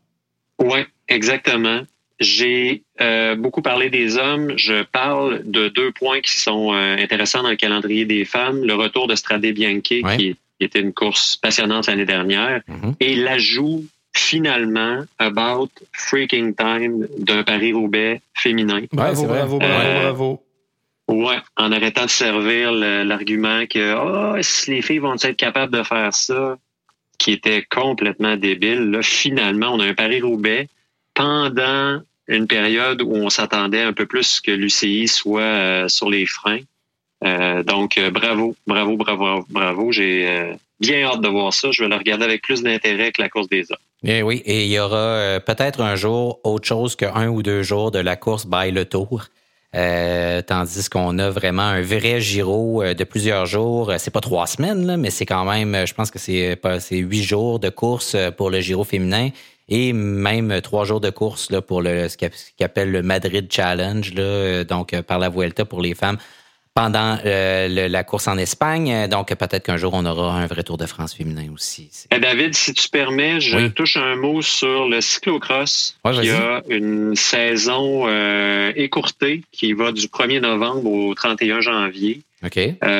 Oui, 0.59 0.79
exactement. 1.07 1.81
J'ai 2.19 2.83
beaucoup 3.37 3.61
parlé 3.61 3.89
des 3.89 4.17
hommes. 4.17 4.53
Je 4.57 4.83
parle 4.83 5.43
de 5.45 5.69
deux 5.69 5.91
points 5.91 6.19
qui 6.19 6.39
sont 6.39 6.71
intéressants 6.71 7.43
dans 7.43 7.51
le 7.51 7.55
calendrier 7.55 8.05
des 8.05 8.25
femmes. 8.25 8.63
Le 8.63 8.73
retour 8.73 9.07
de 9.07 9.13
Strade 9.13 9.45
Bianche, 9.45 9.83
qui, 9.83 10.35
était 10.59 10.79
une 10.79 10.93
course 10.93 11.37
passionnante 11.37 11.85
l'année 11.85 12.07
dernière, 12.07 12.61
mm-hmm. 12.67 12.95
et 12.99 13.15
l'ajout 13.15 13.85
finalement 14.17 15.05
about 15.19 15.69
freaking 15.93 16.55
time 16.55 17.07
d'un 17.17 17.43
Paris-Roubaix 17.43 18.21
féminin. 18.33 18.81
Bravo, 18.91 19.25
bravo, 19.25 19.57
bravo, 19.59 19.73
euh, 19.73 20.01
bravo. 20.01 20.43
Ouais, 21.07 21.37
en 21.55 21.71
arrêtant 21.71 22.05
de 22.05 22.09
servir 22.09 22.71
l'argument 22.71 23.65
que 23.65 23.95
oh, 23.95 24.41
si 24.41 24.71
les 24.71 24.81
filles 24.81 24.99
vont 24.99 25.15
être 25.15 25.37
capables 25.37 25.73
de 25.73 25.83
faire 25.83 26.13
ça, 26.13 26.57
qui 27.17 27.31
était 27.31 27.63
complètement 27.63 28.35
débile. 28.37 28.91
Là, 28.91 29.01
finalement, 29.01 29.73
on 29.73 29.79
a 29.79 29.85
un 29.85 29.93
Paris-Roubaix 29.93 30.67
pendant 31.13 32.01
une 32.27 32.47
période 32.47 33.01
où 33.01 33.15
on 33.15 33.29
s'attendait 33.29 33.81
un 33.81 33.93
peu 33.93 34.05
plus 34.05 34.41
que 34.41 34.51
l'UCI 34.51 35.07
soit 35.07 35.41
euh, 35.41 35.87
sur 35.87 36.09
les 36.09 36.25
freins. 36.25 36.59
Euh, 37.23 37.63
donc, 37.63 37.97
euh, 37.97 38.11
bravo, 38.11 38.55
bravo, 38.67 38.97
bravo, 38.97 39.45
bravo. 39.49 39.91
J'ai 39.91 40.53
bien 40.79 41.03
hâte 41.03 41.21
de 41.21 41.27
voir 41.27 41.53
ça. 41.53 41.71
Je 41.71 41.83
vais 41.83 41.89
le 41.89 41.95
regarder 41.95 42.25
avec 42.25 42.43
plus 42.43 42.61
d'intérêt 42.61 43.11
que 43.11 43.21
la 43.21 43.29
course 43.29 43.49
des 43.49 43.71
hommes. 43.71 43.77
Eh 44.03 44.21
oui, 44.21 44.43
et 44.45 44.65
il 44.65 44.71
y 44.71 44.79
aura 44.79 45.39
peut-être 45.45 45.81
un 45.81 45.95
jour 45.95 46.39
autre 46.43 46.67
chose 46.67 46.95
qu'un 46.95 47.27
ou 47.27 47.41
deux 47.41 47.63
jours 47.63 47.91
de 47.91 47.99
la 47.99 48.15
course 48.15 48.45
by 48.45 48.71
le 48.71 48.85
tour. 48.85 49.25
tandis 49.73 50.89
qu'on 50.89 51.17
a 51.17 51.29
vraiment 51.29 51.63
un 51.63 51.81
vrai 51.81 52.21
Giro 52.21 52.83
de 52.83 53.03
plusieurs 53.03 53.47
jours. 53.47 53.91
C'est 53.97 54.11
pas 54.11 54.21
trois 54.21 54.45
semaines, 54.47 54.97
mais 54.97 55.09
c'est 55.09 55.25
quand 55.25 55.45
même, 55.45 55.87
je 55.87 55.93
pense 55.93 56.11
que 56.11 56.19
c'est 56.19 56.59
huit 56.91 57.23
jours 57.23 57.59
de 57.59 57.69
course 57.69 58.15
pour 58.37 58.51
le 58.51 58.61
Giro 58.61 58.83
féminin 58.83 59.29
et 59.69 59.93
même 59.93 60.61
trois 60.61 60.85
jours 60.85 61.01
de 61.01 61.09
course 61.09 61.49
pour 61.67 61.81
le, 61.81 62.07
ce 62.07 62.17
qu'on 62.17 62.29
appelle 62.63 62.91
le 62.91 63.01
Madrid 63.01 63.47
Challenge, 63.51 64.13
euh, 64.17 64.63
donc 64.63 64.93
euh, 64.93 65.01
par 65.01 65.19
la 65.19 65.29
Vuelta 65.29 65.65
pour 65.65 65.81
les 65.81 65.93
femmes 65.93 66.17
pendant 66.77 67.17
euh, 67.25 67.89
la 67.89 68.03
course 68.03 68.27
en 68.27 68.37
Espagne. 68.37 69.07
Donc, 69.07 69.33
peut-être 69.33 69.63
qu'un 69.63 69.77
jour, 69.77 69.93
on 69.95 70.05
aura 70.05 70.35
un 70.35 70.45
vrai 70.45 70.61
Tour 70.61 70.77
de 70.77 70.85
France 70.85 71.15
féminin 71.15 71.47
aussi. 71.51 71.89
Eh, 72.11 72.19
David, 72.19 72.53
si 72.53 72.71
tu 72.71 72.87
permets, 72.89 73.39
je 73.39 73.69
touche 73.69 73.97
un 73.97 74.15
mot 74.15 74.43
sur 74.43 74.87
le 74.87 75.01
cyclocross, 75.01 75.97
Il 76.05 76.21
qui 76.21 76.29
a 76.29 76.61
une 76.69 77.15
saison 77.15 78.07
écourtée 78.75 79.41
qui 79.51 79.73
va 79.73 79.91
du 79.91 80.05
1er 80.05 80.39
novembre 80.39 80.91
au 80.91 81.15
31 81.15 81.61
janvier. 81.61 82.21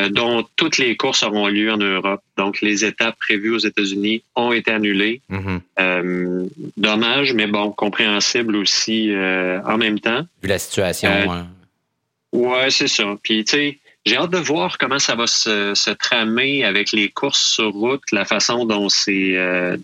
dont 0.10 0.44
toutes 0.56 0.80
les 0.80 0.98
courses 0.98 1.22
auront 1.22 1.48
lieu 1.48 1.72
en 1.72 1.78
Europe. 1.78 2.22
Donc, 2.36 2.62
les 2.62 2.84
étapes 2.84 3.18
prévues 3.20 3.52
aux 3.52 3.60
États-Unis 3.60 4.24
ont 4.36 4.54
été 4.54 4.72
annulées. 4.72 5.22
Mm-hmm. 5.30 6.50
dommage, 6.78 7.34
mais 7.36 7.46
bon, 7.46 7.70
compréhensible 7.70 8.56
aussi 8.56 9.14
en 9.14 9.78
même 9.78 10.00
temps. 10.00 10.24
Vu 10.42 10.50
la 10.50 10.58
situation. 10.58 11.10
Ouais, 12.34 12.70
c'est 12.70 12.88
ça. 12.88 13.18
Puis, 13.24 13.46
tu 13.46 13.52
sais, 13.52 13.80
j'ai 14.08 14.16
hâte 14.16 14.32
de 14.32 14.38
voir 14.38 14.78
comment 14.78 15.00
ça 15.00 15.16
va 15.16 15.28
se, 15.28 15.94
tramer 15.96 16.64
avec 16.64 16.92
les 16.92 17.10
courses 17.10 17.56
sur 17.56 17.74
route, 17.74 18.04
la 18.12 18.26
façon 18.26 18.66
dont 18.66 18.90
c'est 18.90 19.36
euh, 19.36 19.78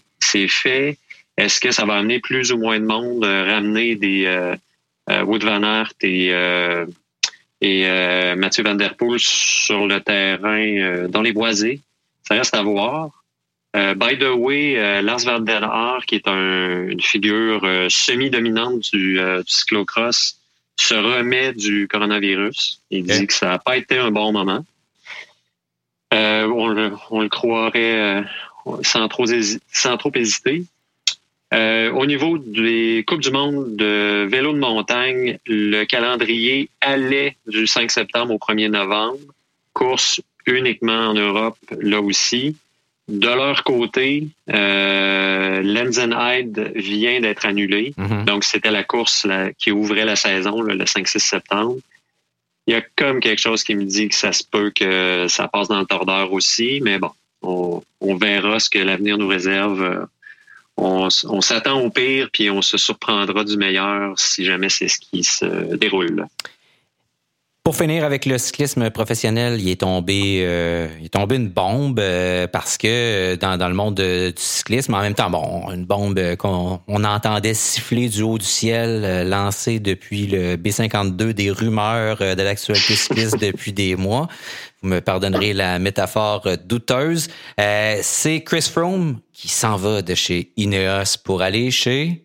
fait. 0.47 0.97
Est-ce 1.35 1.59
que 1.59 1.71
ça 1.71 1.85
va 1.85 1.95
amener 1.95 2.19
plus 2.19 2.53
ou 2.53 2.57
moins 2.57 2.79
de 2.79 2.85
monde, 2.85 3.25
euh, 3.25 3.43
ramener 3.43 3.95
des 3.95 4.25
euh, 4.25 4.55
euh 5.09 5.23
Wood 5.23 5.43
Van 5.43 5.61
Aert 5.63 5.93
et, 6.01 6.31
et 7.61 8.35
Mathieu 8.35 8.63
Van 8.63 8.75
Der 8.75 8.95
Poel 8.95 9.19
sur 9.19 9.87
le 9.87 9.99
terrain 9.99 11.07
dans 11.09 11.21
les 11.21 11.33
boisés? 11.33 11.81
Ça 12.25 12.35
reste 12.35 12.55
à 12.55 12.61
voir. 12.61 13.09
by 13.73 14.17
the 14.17 14.33
way, 14.35 15.01
Lars 15.01 15.25
Van 15.25 15.39
Der 15.39 15.63
Aert, 15.63 16.05
qui 16.05 16.15
est 16.15 16.27
une 16.27 17.01
figure 17.01 17.61
semi-dominante 17.89 18.91
du, 18.93 19.15
du 19.15 19.43
cyclocross, 19.47 20.39
se 20.77 20.95
remet 20.95 21.53
du 21.53 21.87
coronavirus. 21.87 22.81
Il 22.89 23.05
dit 23.05 23.27
que 23.27 23.33
ça 23.33 23.47
n'a 23.47 23.59
pas 23.59 23.77
été 23.77 23.97
un 23.97 24.11
bon 24.11 24.31
moment. 24.31 24.65
Euh, 26.13 26.45
on, 26.47 26.67
le, 26.67 27.29
croirait 27.29 27.99
euh, 27.99 28.21
sans, 28.81 29.07
trop, 29.07 29.25
sans 29.71 29.97
trop 29.97 30.11
hésiter. 30.13 30.63
Euh, 31.53 31.91
au 31.91 32.05
niveau 32.05 32.37
des 32.37 33.03
Coupes 33.07 33.21
du 33.21 33.31
monde 33.31 33.75
de 33.75 34.25
vélo 34.25 34.53
de 34.53 34.59
montagne, 34.59 35.37
le 35.45 35.83
calendrier 35.85 36.69
allait 36.81 37.37
du 37.47 37.67
5 37.67 37.91
septembre 37.91 38.33
au 38.33 38.37
1er 38.37 38.69
novembre. 38.69 39.19
Course 39.73 40.21
uniquement 40.45 41.09
en 41.09 41.13
Europe, 41.13 41.57
là 41.79 42.01
aussi. 42.01 42.55
De 43.09 43.27
leur 43.27 43.63
côté, 43.63 44.29
euh, 44.49 45.61
Lenzenheide 45.61 46.71
vient 46.75 47.19
d'être 47.19 47.45
annulé. 47.45 47.93
Mhm. 47.97 48.25
Donc, 48.25 48.43
c'était 48.45 48.71
la 48.71 48.83
course 48.83 49.27
qui 49.57 49.71
ouvrait 49.71 50.05
la 50.05 50.15
saison 50.15 50.61
le 50.61 50.85
5-6 50.85 51.19
septembre. 51.19 51.77
Il 52.65 52.73
y 52.73 52.77
a 52.77 52.81
comme 52.95 53.19
quelque 53.19 53.41
chose 53.41 53.63
qui 53.63 53.75
me 53.75 53.83
dit 53.83 54.07
que 54.07 54.15
ça 54.15 54.31
se 54.31 54.43
peut 54.49 54.71
que 54.73 55.27
ça 55.27 55.49
passe 55.49 55.67
dans 55.67 55.79
le 55.79 55.85
tordeur 55.85 56.31
aussi, 56.31 56.79
mais 56.81 56.97
bon, 56.97 57.11
on, 57.41 58.15
verra 58.15 58.59
ce 58.59 58.69
que 58.69 58.79
l'avenir 58.79 59.17
nous 59.17 59.27
réserve. 59.27 60.07
On, 60.77 61.09
on 61.25 61.41
s'attend 61.41 61.81
au 61.81 61.89
pire, 61.89 62.29
puis 62.31 62.49
on 62.49 62.61
se 62.61 62.77
surprendra 62.77 63.43
du 63.43 63.57
meilleur 63.57 64.17
si 64.17 64.45
jamais 64.45 64.69
c'est 64.69 64.87
ce 64.87 64.99
qui 64.99 65.25
se 65.25 65.75
déroule. 65.75 66.25
Pour 67.63 67.77
finir 67.77 68.03
avec 68.03 68.25
le 68.25 68.37
cyclisme 68.37 68.89
professionnel, 68.89 69.57
il 69.61 69.69
est 69.69 69.79
tombé, 69.79 70.41
euh, 70.41 70.89
il 70.99 71.05
est 71.05 71.13
tombé 71.13 71.37
une 71.37 71.47
bombe 71.47 71.97
euh, 71.97 72.45
parce 72.45 72.77
que 72.77 72.87
euh, 72.89 73.37
dans, 73.37 73.57
dans 73.57 73.69
le 73.69 73.73
monde 73.73 73.95
du 73.95 74.33
cyclisme, 74.35 74.93
en 74.93 74.99
même 74.99 75.13
temps, 75.13 75.29
bon, 75.29 75.71
une 75.71 75.85
bombe 75.85 76.35
qu'on 76.35 76.81
on 76.85 77.03
entendait 77.05 77.53
siffler 77.53 78.09
du 78.09 78.21
haut 78.21 78.37
du 78.37 78.45
ciel, 78.45 79.29
lancée 79.29 79.79
depuis 79.79 80.27
le 80.27 80.57
B52 80.57 81.31
des 81.31 81.51
rumeurs 81.51 82.17
de 82.17 82.41
l'actualité 82.41 82.95
cycliste 82.95 83.37
depuis 83.41 83.71
des 83.71 83.95
mois. 83.95 84.27
Vous 84.81 84.89
me 84.89 84.99
pardonnerez 84.99 85.53
la 85.53 85.79
métaphore 85.79 86.45
douteuse. 86.65 87.29
C'est 87.57 88.43
Chris 88.43 88.69
Froome 88.69 89.21
qui 89.31 89.47
s'en 89.47 89.77
va 89.77 90.01
de 90.01 90.15
chez 90.15 90.51
Ineos 90.57 91.17
pour 91.23 91.41
aller 91.41 91.71
chez 91.71 92.22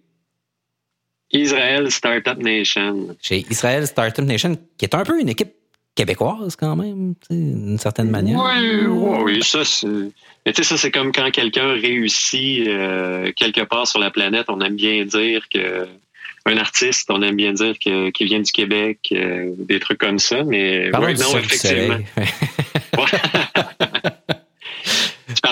Israel 1.33 1.91
Startup 1.91 2.39
Nation. 2.39 3.17
Chez 3.21 3.45
Israel 3.51 3.87
Startup 3.87 4.25
Nation, 4.25 4.57
qui 4.77 4.85
est 4.85 4.95
un 4.95 5.05
peu 5.05 5.21
une 5.21 5.29
équipe 5.29 5.53
québécoise 5.95 6.55
quand 6.57 6.77
même, 6.77 7.15
d'une 7.31 7.79
certaine 7.79 8.11
manière. 8.11 8.39
Oui, 8.39 8.87
oui, 8.87 9.19
oui 9.25 9.43
ça 9.43 9.65
c'est. 9.65 9.89
Mais 10.47 10.53
tu 10.53 10.63
sais, 10.63 10.69
ça 10.69 10.77
c'est 10.77 10.91
comme 10.91 11.13
quand 11.13 11.31
quelqu'un 11.31 11.73
réussit 11.73 12.67
euh, 12.69 13.33
quelque 13.35 13.63
part 13.63 13.87
sur 13.87 13.99
la 13.99 14.11
planète, 14.11 14.47
on 14.49 14.61
aime 14.61 14.77
bien 14.77 15.05
dire 15.05 15.49
que 15.49 15.87
un 16.47 16.57
artiste, 16.57 17.11
on 17.11 17.21
aime 17.23 17.37
bien 17.37 17.53
dire 17.53 17.79
qu'il 17.79 18.27
vient 18.27 18.41
du 18.41 18.53
Québec, 18.53 18.99
euh, 19.13 19.53
des 19.59 19.81
trucs 19.81 19.99
comme 19.99 20.19
ça, 20.19 20.45
mais 20.45 20.91
non, 20.91 21.09
effectivement. 21.09 21.99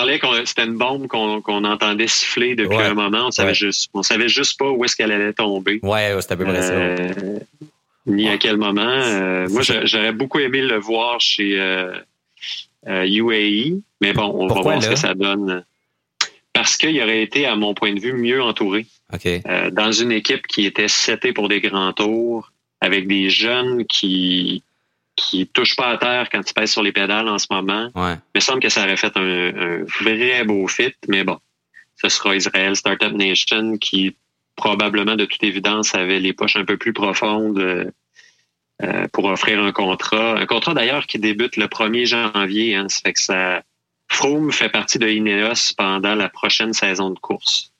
Que 0.07 0.45
c'était 0.45 0.65
une 0.65 0.77
bombe 0.77 1.07
qu'on 1.07 1.63
entendait 1.63 2.07
siffler 2.07 2.55
depuis 2.55 2.77
un 2.77 2.93
moment. 2.93 3.27
On 3.27 3.31
savait 3.31 3.53
juste, 3.53 3.89
on 3.93 4.03
savait 4.03 4.29
juste 4.29 4.57
pas 4.57 4.69
où 4.69 4.83
est-ce 4.85 4.95
qu'elle 4.95 5.11
allait 5.11 5.33
tomber. 5.33 5.79
Ouais, 5.83 6.15
c'était 6.21 6.33
à 6.33 6.37
peu 6.37 6.45
près 6.45 6.61
ça. 6.61 6.73
Euh, 6.73 7.39
ni 8.05 8.29
à 8.29 8.37
quel 8.37 8.57
moment. 8.57 8.81
Euh, 8.81 9.47
moi, 9.49 9.61
j'aurais 9.83 10.13
beaucoup 10.13 10.39
aimé 10.39 10.61
le 10.61 10.77
voir 10.77 11.19
chez 11.19 11.55
UAE, 12.85 12.87
euh, 12.87 13.79
mais 14.01 14.13
bon, 14.13 14.33
on 14.33 14.47
va 14.47 14.61
voir 14.61 14.81
ce 14.81 14.89
que 14.89 14.95
ça 14.95 15.13
donne. 15.13 15.63
Parce 16.53 16.77
qu'il 16.77 16.99
aurait 17.01 17.21
été, 17.21 17.45
à 17.45 17.55
mon 17.55 17.73
point 17.73 17.93
de 17.93 17.99
vue, 17.99 18.13
mieux 18.13 18.41
entouré. 18.41 18.85
dans 19.71 19.91
une 19.91 20.11
équipe 20.11 20.47
qui 20.47 20.65
était 20.65 20.87
setée 20.87 21.33
pour 21.33 21.49
des 21.49 21.61
grands 21.61 21.93
tours, 21.93 22.51
avec 22.81 23.07
des 23.07 23.29
jeunes 23.29 23.85
qui 23.85 24.63
qui 25.17 25.47
touche 25.47 25.75
pas 25.75 25.89
à 25.89 25.97
terre 25.97 26.29
quand 26.31 26.43
tu 26.43 26.53
pèses 26.53 26.71
sur 26.71 26.83
les 26.83 26.93
pédales 26.93 27.27
en 27.27 27.37
ce 27.37 27.47
moment. 27.49 27.89
Ouais. 27.95 28.13
Il 28.13 28.37
me 28.37 28.39
semble 28.39 28.61
que 28.61 28.69
ça 28.69 28.83
aurait 28.83 28.95
fait 28.95 29.17
un, 29.17 29.83
vrai 30.01 30.45
beau 30.45 30.67
fit, 30.67 30.93
mais 31.09 31.25
bon, 31.25 31.39
ce 32.01 32.07
sera 32.07 32.35
Israel 32.35 32.75
Startup 32.77 33.11
Nation 33.11 33.77
qui 33.77 34.15
probablement 34.55 35.15
de 35.15 35.25
toute 35.25 35.43
évidence 35.43 35.93
avait 35.93 36.19
les 36.19 36.33
poches 36.33 36.55
un 36.55 36.65
peu 36.65 36.77
plus 36.77 36.93
profondes 36.93 37.59
euh, 37.59 39.07
pour 39.11 39.25
offrir 39.25 39.61
un 39.61 39.71
contrat. 39.71 40.37
Un 40.39 40.45
contrat 40.45 40.73
d'ailleurs 40.73 41.07
qui 41.07 41.19
débute 41.19 41.57
le 41.57 41.65
1er 41.65 42.05
janvier. 42.05 42.75
Hein, 42.75 42.87
ça 42.87 43.01
fait 43.03 43.13
que 43.13 43.19
ça 43.19 43.63
Froome 44.09 44.51
fait 44.51 44.69
partie 44.69 44.99
de 44.99 45.07
Ineos 45.07 45.73
pendant 45.75 46.15
la 46.15 46.29
prochaine 46.29 46.73
saison 46.73 47.09
de 47.09 47.19
course. 47.19 47.73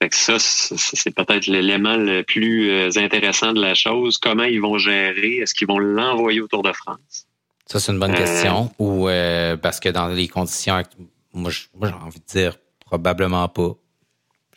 Fait 0.00 0.10
que 0.10 0.16
ça, 0.16 0.36
c'est 0.38 1.14
peut-être 1.14 1.46
l'élément 1.46 1.96
le 1.96 2.22
plus 2.22 2.70
euh, 2.70 2.90
intéressant 2.96 3.54
de 3.54 3.60
la 3.60 3.74
chose. 3.74 4.18
Comment 4.18 4.44
ils 4.44 4.60
vont 4.60 4.76
gérer? 4.76 5.38
Est-ce 5.38 5.54
qu'ils 5.54 5.68
vont 5.68 5.78
l'envoyer 5.78 6.40
au 6.40 6.48
Tour 6.48 6.62
de 6.62 6.72
France? 6.72 7.26
Ça, 7.66 7.80
c'est 7.80 7.92
une 7.92 7.98
bonne 7.98 8.12
euh, 8.12 8.16
question. 8.16 8.70
Ou 8.78 9.08
euh, 9.08 9.56
parce 9.56 9.80
que 9.80 9.88
dans 9.88 10.08
les 10.08 10.28
conditions, 10.28 10.82
moi, 11.32 11.50
j'ai 11.50 11.92
envie 11.92 12.20
de 12.20 12.26
dire 12.26 12.56
probablement 12.84 13.48
pas. 13.48 13.70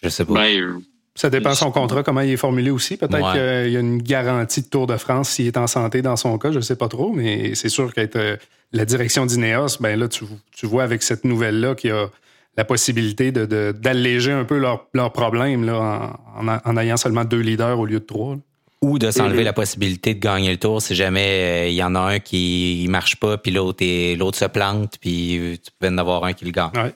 Je 0.03 0.09
sais 0.09 0.25
pas. 0.25 0.33
Ben, 0.33 0.81
ça 1.15 1.29
dépend 1.29 1.51
de 1.51 1.55
son 1.55 1.71
contrat, 1.71 2.03
comment 2.03 2.21
il 2.21 2.31
est 2.31 2.37
formulé 2.37 2.69
aussi. 2.69 2.97
Peut-être 2.97 3.33
qu'il 3.33 3.71
y 3.71 3.77
a 3.77 3.79
une 3.79 4.01
garantie 4.01 4.61
de 4.61 4.67
Tour 4.67 4.87
de 4.87 4.95
France 4.97 5.29
s'il 5.29 5.47
est 5.47 5.57
en 5.57 5.67
santé 5.67 6.01
dans 6.01 6.15
son 6.15 6.37
cas, 6.37 6.51
je 6.51 6.57
ne 6.57 6.61
sais 6.61 6.77
pas 6.77 6.87
trop, 6.87 7.11
mais 7.11 7.55
c'est 7.55 7.67
sûr 7.67 7.93
qu'être 7.93 8.39
la 8.71 8.85
direction 8.85 9.25
d'Ineos, 9.25 9.79
ben 9.81 9.99
là, 9.99 10.07
tu, 10.07 10.23
tu 10.55 10.65
vois 10.65 10.83
avec 10.83 11.03
cette 11.03 11.25
nouvelle-là 11.25 11.75
qu'il 11.75 11.89
y 11.89 11.93
a 11.93 12.09
la 12.59 12.65
possibilité 12.65 13.31
d'alléger 13.31 14.33
un 14.33 14.43
peu 14.43 14.57
leurs 14.57 14.85
leur 14.93 15.13
problèmes 15.13 15.63
là, 15.63 16.19
en, 16.35 16.77
ayant 16.77 16.97
seulement 16.97 17.23
deux 17.23 17.39
leaders 17.39 17.79
au 17.79 17.85
lieu 17.85 18.01
de 18.01 18.05
trois. 18.05 18.35
Ou 18.81 18.99
de 18.99 19.11
s'enlever 19.11 19.45
la 19.45 19.53
possibilité 19.53 20.13
de 20.13 20.19
gagner 20.19 20.51
le 20.51 20.57
tour 20.57 20.81
si 20.81 20.93
jamais 20.93 21.27
euh, 21.27 21.67
il 21.69 21.75
y 21.75 21.83
en 21.83 21.95
a 21.95 21.99
un 21.99 22.19
qui 22.19 22.83
ne 22.85 22.91
marche 22.91 23.15
pas, 23.15 23.37
puis 23.37 23.51
l'autre 23.51 23.85
l'autre 24.17 24.37
se 24.37 24.43
plante, 24.43 24.95
puis 24.99 25.57
tu 25.63 25.71
peux 25.79 25.87
en 25.87 25.97
avoir 25.97 26.25
un 26.25 26.33
qui 26.33 26.43
le 26.43 26.51
gagne. 26.51 26.91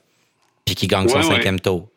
Puis 0.65 0.75
qui 0.75 0.87
gagne 0.87 1.07
son 1.07 1.21
cinquième 1.21 1.61
tour. 1.61 1.87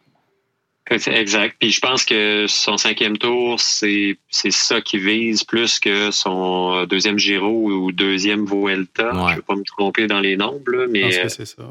Exact. 0.88 1.56
Puis 1.58 1.72
je 1.72 1.80
pense 1.80 2.04
que 2.04 2.46
son 2.46 2.76
cinquième 2.76 3.18
tour, 3.18 3.58
c'est 3.58 4.16
ça 4.30 4.80
qui 4.80 4.98
vise 4.98 5.42
plus 5.42 5.80
que 5.80 6.12
son 6.12 6.84
deuxième 6.84 7.18
Giro 7.18 7.72
ou 7.72 7.90
deuxième 7.90 8.46
Vuelta. 8.46 9.10
Je 9.12 9.18
ne 9.18 9.34
vais 9.36 9.42
pas 9.42 9.56
me 9.56 9.64
tromper 9.64 10.06
dans 10.06 10.20
les 10.20 10.36
nombres, 10.36 10.86
mais 10.88 11.28
c'est 11.28 11.44
ça. 11.44 11.62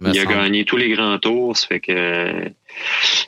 il 0.00 0.18
a 0.18 0.24
gagné 0.24 0.64
tous 0.64 0.78
les 0.78 0.90
grands 0.90 1.18
tours. 1.18 1.56
Ça 1.56 1.66
fait 1.66 1.80
que 1.80 2.50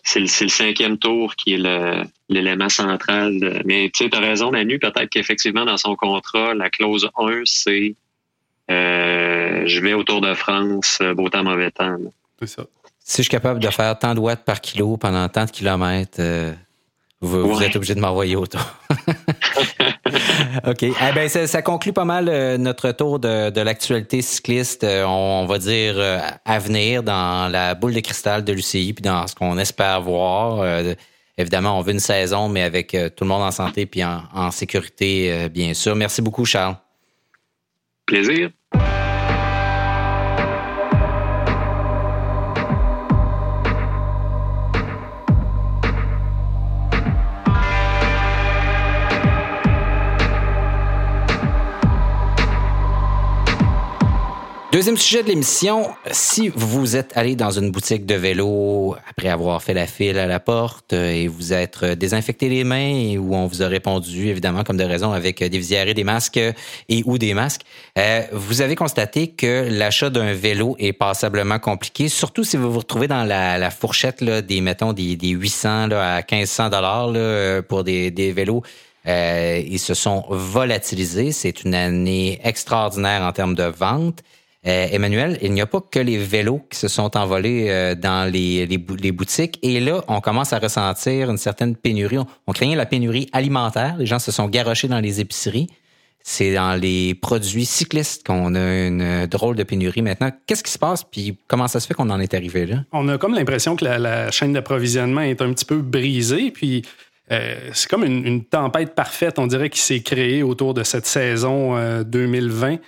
c'est 0.03 0.21
le, 0.21 0.25
le, 0.25 0.49
cinquième 0.49 0.97
tour 0.97 1.37
qui 1.37 1.55
est 1.55 2.09
l'élément 2.31 2.71
central. 2.71 3.63
mais 3.67 3.91
tu 3.93 4.05
sais, 4.05 4.15
as 4.15 4.21
raison, 4.21 4.51
Manu, 4.51 4.79
peut-être 4.79 5.11
qu'effectivement, 5.11 5.67
dans 5.67 5.77
son 5.77 5.95
contrat, 5.95 6.55
la 6.55 6.71
clause 6.71 7.09
1, 7.19 7.43
c'est 7.45 7.97
euh, 8.71 9.63
je 9.67 9.81
vais 9.81 9.95
au 9.95 10.05
Tour 10.05 10.21
de 10.21 10.35
France, 10.35 11.01
beau 11.17 11.29
temps, 11.29 11.45
mauvais 11.45 11.71
temps. 11.71 11.97
C'est 12.39 12.49
ça 12.49 12.67
si 13.09 13.17
je 13.17 13.23
suis 13.23 13.31
capable 13.31 13.59
de 13.59 13.71
faire 13.71 13.99
tant 13.99 14.15
de 14.15 14.21
watts 14.21 14.45
par 14.45 14.61
kilo 14.61 14.99
pendant 14.99 15.27
tant 15.31 15.47
de 15.47 15.51
kilomètres, 15.51 16.19
euh, 16.21 16.53
vous, 17.23 17.63
êtes 17.63 17.75
obligé 17.75 17.95
de 17.95 18.01
m'envoyer 18.01 18.37
autour. 18.37 18.61
OK. 20.67 20.83
Eh 20.83 21.15
ben, 21.15 21.27
ça, 21.27 21.63
conclut 21.63 21.95
pas 21.95 22.05
mal 22.05 22.29
euh, 22.29 22.59
notre 22.59 22.93
tour 22.93 23.19
de, 23.19 23.61
l'actualité 23.61 24.21
cycliste, 24.21 24.85
euh, 24.85 25.05
on, 25.07 25.47
va 25.47 25.59
dire, 25.59 25.97
à 26.45 26.59
venir 26.59 27.03
dans 27.03 27.51
la 27.51 27.75
boule 27.75 27.95
de 27.95 28.01
cristal 28.01 28.45
de 28.45 28.53
l'UCI, 28.53 28.93
puis 28.93 29.03
dans 29.03 29.27
ce 29.27 29.35
qu'on 29.35 29.57
espère 29.57 30.03
voir. 30.03 30.63
évidemment, 31.39 31.79
on 31.79 31.81
veut 31.81 31.93
une 31.93 32.01
saison, 32.01 32.51
mais 32.51 32.63
avec 32.63 32.91
tout 32.91 33.25
le 33.25 33.29
monde 33.29 33.43
en 33.43 33.51
santé 33.51 33.87
puis 33.87 34.05
en 34.05 34.51
sécurité, 34.51 35.49
bien 35.49 35.73
sûr. 35.73 35.97
Merci 35.97 36.21
beaucoup, 36.21 36.45
Charles. 36.45 36.77
Plaisir. 38.05 38.51
Deuxième 54.71 54.99
sujet 54.99 55.23
de 55.23 55.29
l'émission, 55.29 55.89
si 56.11 56.51
vous 56.51 56.95
êtes 56.95 57.17
allé 57.17 57.37
dans 57.37 57.51
une 57.51 57.71
boutique 57.71 58.05
de 58.05 58.15
vélo 58.15 58.97
après 59.09 59.31
avoir 59.31 59.63
fait 59.63 59.73
la 59.73 59.87
file 59.87 60.19
à 60.19 60.27
la 60.27 60.41
porte 60.41 60.93
euh, 60.93 61.11
et 61.11 61.27
vous 61.27 61.55
êtes 61.55 61.87
désinfecté 61.87 62.51
les 62.51 62.65
mains 62.65 62.77
et 62.77 63.17
où 63.17 63.35
on 63.35 63.47
vous 63.47 63.63
a 63.63 63.67
répondu 63.67 64.29
évidemment 64.29 64.65
comme 64.65 64.77
de 64.77 64.85
raison 64.85 65.13
avec 65.13 65.43
des 65.43 65.59
visières 65.59 65.89
et 65.89 65.95
des 65.95 66.05
masques 66.05 66.39
et 66.91 67.03
ou 67.07 67.17
des 67.17 67.33
masques, 67.33 67.63
euh, 67.97 68.21
vous 68.33 68.61
avez 68.61 68.77
constaté 68.77 69.29
que 69.29 69.67
l'achat 69.71 70.11
d'un 70.11 70.35
vélo 70.35 70.77
est 70.79 70.93
passablement 70.93 71.59
compliqué, 71.59 72.11
surtout 72.11 72.45
si 72.45 72.59
vous 72.59 72.71
vous 72.71 72.81
retrouvez 72.81 73.09
dans 73.09 73.25
la, 73.25 73.71
fourchette 73.71 74.21
là, 74.21 74.43
des 74.43 74.61
mettons 74.61 74.93
des, 74.93 75.17
800 75.19 75.87
là, 75.87 76.17
à 76.17 76.19
1500 76.19 76.69
dollars 76.69 77.65
pour 77.69 77.85
des, 77.85 78.11
des 78.11 78.33
vélos. 78.33 78.63
Euh, 79.07 79.63
ils 79.67 79.79
se 79.79 79.95
sont 79.95 80.25
volatilisés. 80.29 81.33
C'est 81.33 81.65
une 81.65 81.75
année 81.75 82.39
extraordinaire 82.45 83.23
en 83.23 83.33
termes 83.33 83.55
de 83.55 83.65
vente. 83.65 84.23
Euh, 84.67 84.89
Emmanuel, 84.91 85.39
il 85.41 85.53
n'y 85.53 85.61
a 85.61 85.67
pas 85.67 85.81
que 85.81 86.01
les 86.01 86.19
vélos 86.19 86.63
qui 86.71 86.79
se 86.79 86.89
sont 86.89 87.17
envolés 87.17 87.67
euh, 87.69 87.95
dans 87.95 88.31
les, 88.31 88.67
boutiques. 89.13 89.59
Et 89.63 89.79
là, 89.79 90.03
on 90.09 90.21
commence 90.21 90.53
à 90.53 90.59
ressentir 90.59 91.31
une 91.31 91.39
certaine 91.39 91.77
pénurie. 91.77 92.19
On, 92.47 92.53
craignait 92.53 92.75
la 92.75 92.87
pénurie 92.87 93.29
alimentaire. 93.33 93.97
Les 93.99 94.07
gens 94.07 94.19
se 94.19 94.33
sont 94.33 94.49
garochés 94.49 94.89
dans 94.89 94.99
les 94.99 95.21
épiceries. 95.21 95.69
C'est 96.25 96.55
dans 96.55 96.75
les 96.75 97.15
produits 97.15 97.65
cyclistes 97.65 98.27
qu'on 98.27 98.55
a 98.57 98.87
une 98.87 99.27
drôle 99.27 99.55
de 99.55 99.63
pénurie 99.63 100.03
maintenant. 100.03 100.31
Qu'est-ce 100.47 100.65
qui 100.65 100.73
se 100.73 100.79
passe? 100.79 101.05
Puis 101.05 101.39
comment 101.47 101.69
ça 101.69 101.79
se 101.79 101.87
fait 101.87 101.95
qu'on 101.95 102.11
en 102.11 102.19
est 102.19 102.35
arrivé 102.35 102.67
là? 102.67 102.79
On 102.93 103.09
a 103.09 103.17
comme 103.17 103.35
l'impression 103.35 103.77
que 103.77 103.85
la, 103.85 104.31
chaîne 104.33 104.53
d'approvisionnement 104.53 105.21
est 105.21 105.41
un 105.41 105.53
petit 105.53 105.65
peu 105.65 105.77
brisée. 105.77 106.51
Puis 106.51 106.83
euh, 107.31 107.57
c'est 107.73 107.89
comme 107.89 108.05
une, 108.05 108.27
une, 108.27 108.45
tempête 108.45 108.97
parfaite, 108.97 109.39
on 109.39 109.47
dirait, 109.47 109.71
qui 109.71 109.81
s'est 109.81 110.01
créée 110.01 110.43
autour 110.43 110.75
de 110.75 110.83
cette 110.83 111.07
saison 111.07 112.03
2020. 112.03 112.79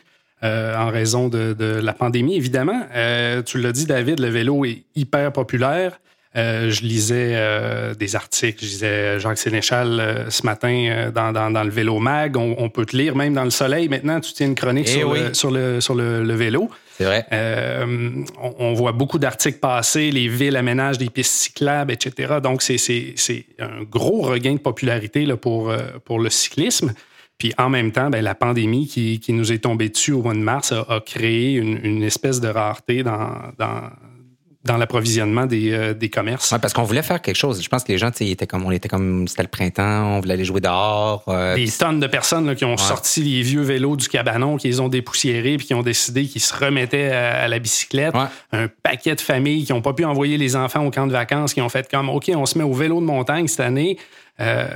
Euh, 0.43 0.75
en 0.75 0.89
raison 0.89 1.29
de, 1.29 1.55
la 1.83 1.93
pandémie, 1.93 2.37
évidemment. 2.37 2.83
Euh, 2.95 3.43
tu 3.43 3.59
l'as 3.59 3.73
dit, 3.73 3.85
David, 3.85 4.21
le 4.21 4.29
vélo 4.29 4.65
est 4.65 4.85
hyper 4.97 5.33
populaire. 5.33 6.01
Euh, 6.37 6.71
je 6.71 6.83
lisais 6.83 7.37
des 7.99 8.17
articles, 8.17 8.65
je 8.65 8.71
lisais 8.71 9.21
Jacques 9.21 9.37
Sénéchal 9.37 10.27
ce 10.31 10.47
matin 10.47 11.11
dans, 11.13 11.63
le 11.65 11.71
Vélo 11.71 11.99
Mag. 11.99 12.37
On, 12.37 12.69
peut 12.71 12.87
te 12.87 12.97
lire 12.97 13.17
même 13.17 13.35
dans 13.35 13.45
le 13.45 13.51
soleil. 13.51 13.89
Maintenant, 13.89 14.21
tu 14.21 14.33
tiens 14.33 14.47
une 14.47 14.55
chronique 14.55 14.89
eh 14.89 15.01
sur, 15.35 15.51
le, 15.51 15.81
sur, 15.81 15.95
le, 15.95 16.35
vélo. 16.35 16.71
C'est 16.97 17.05
vrai. 17.05 17.27
On, 18.41 18.73
voit 18.73 18.93
beaucoup 18.93 19.19
d'articles 19.19 19.59
passer, 19.59 20.11
les 20.11 20.29
villes 20.29 20.57
aménagent 20.57 20.99
des 20.99 21.11
pistes 21.11 21.33
cyclables, 21.33 21.93
etc. 21.93 22.35
Donc, 22.43 22.63
c'est 22.63 23.45
un 23.59 23.83
gros 23.83 24.23
regain 24.23 24.55
de 24.55 24.59
popularité 24.59 25.27
là, 25.27 25.37
pour, 25.37 25.71
pour 26.05 26.19
le 26.19 26.31
cyclisme. 26.31 26.95
Puis 27.41 27.55
en 27.57 27.71
même 27.71 27.91
temps, 27.91 28.11
ben, 28.11 28.23
la 28.23 28.35
pandémie 28.35 28.87
qui, 28.87 29.19
qui, 29.19 29.33
nous 29.33 29.51
est 29.51 29.61
tombée 29.61 29.89
dessus 29.89 30.13
au 30.13 30.23
mois 30.23 30.35
de 30.35 30.39
mars 30.39 30.73
a, 30.73 31.01
créé 31.01 31.55
une, 31.55 31.81
une, 31.83 32.03
espèce 32.03 32.39
de 32.39 32.49
rareté 32.49 33.03
dans, 33.03 33.31
dans, 33.59 33.81
dans 34.65 34.77
l'approvisionnement 34.77 35.47
des, 35.47 35.73
euh, 35.73 35.95
des 35.95 36.11
commerces. 36.11 36.53
Ouais, 36.53 36.59
parce 36.59 36.75
qu'on 36.75 36.83
voulait 36.83 37.03
faire 37.03 37.23
quelque 37.23 37.39
chose. 37.39 37.63
Je 37.63 37.69
pense 37.71 37.83
que 37.83 37.93
les 37.93 37.97
gens, 37.97 38.11
étaient 38.21 38.47
comme, 38.47 38.67
on 38.67 38.71
était 38.71 38.91
comme, 38.91 39.27
c'était 39.27 39.45
le 39.45 39.49
printemps, 39.49 40.17
on 40.17 40.21
voulait 40.21 40.35
aller 40.35 40.45
jouer 40.45 40.61
dehors. 40.61 41.25
Euh, 41.29 41.55
des 41.55 41.71
tonnes 41.71 41.99
de 41.99 42.07
personnes 42.07 42.47
là, 42.47 42.55
qui 42.55 42.67
ont 42.67 42.77
sorti 42.77 43.23
les 43.23 43.41
vieux 43.41 43.63
vélos 43.63 43.97
du 43.97 44.09
cabanon, 44.09 44.59
qui 44.59 44.69
les 44.69 44.81
ont 44.81 44.89
dépoussiérés, 44.89 45.57
puis 45.57 45.67
qui 45.67 45.75
ont 45.75 45.83
décidé 45.83 46.27
qu'ils 46.27 46.43
se 46.43 46.55
remettaient 46.55 47.11
à, 47.11 47.49
la 47.49 47.59
bicyclette. 47.59 48.15
Un 48.53 48.69
paquet 48.83 49.15
de 49.15 49.21
familles 49.23 49.65
qui 49.65 49.73
n'ont 49.73 49.81
pas 49.81 49.95
pu 49.95 50.05
envoyer 50.05 50.37
les 50.37 50.57
enfants 50.57 50.85
au 50.85 50.91
camp 50.91 51.07
de 51.07 51.13
vacances, 51.13 51.55
qui 51.55 51.63
ont 51.63 51.71
fait 51.71 51.91
comme, 51.91 52.11
OK, 52.11 52.31
on 52.35 52.45
se 52.45 52.59
met 52.59 52.65
au 52.65 52.75
vélo 52.75 53.01
de 53.01 53.07
montagne 53.07 53.49
cette 53.49 53.61
année. 53.61 53.97
Euh, 54.41 54.67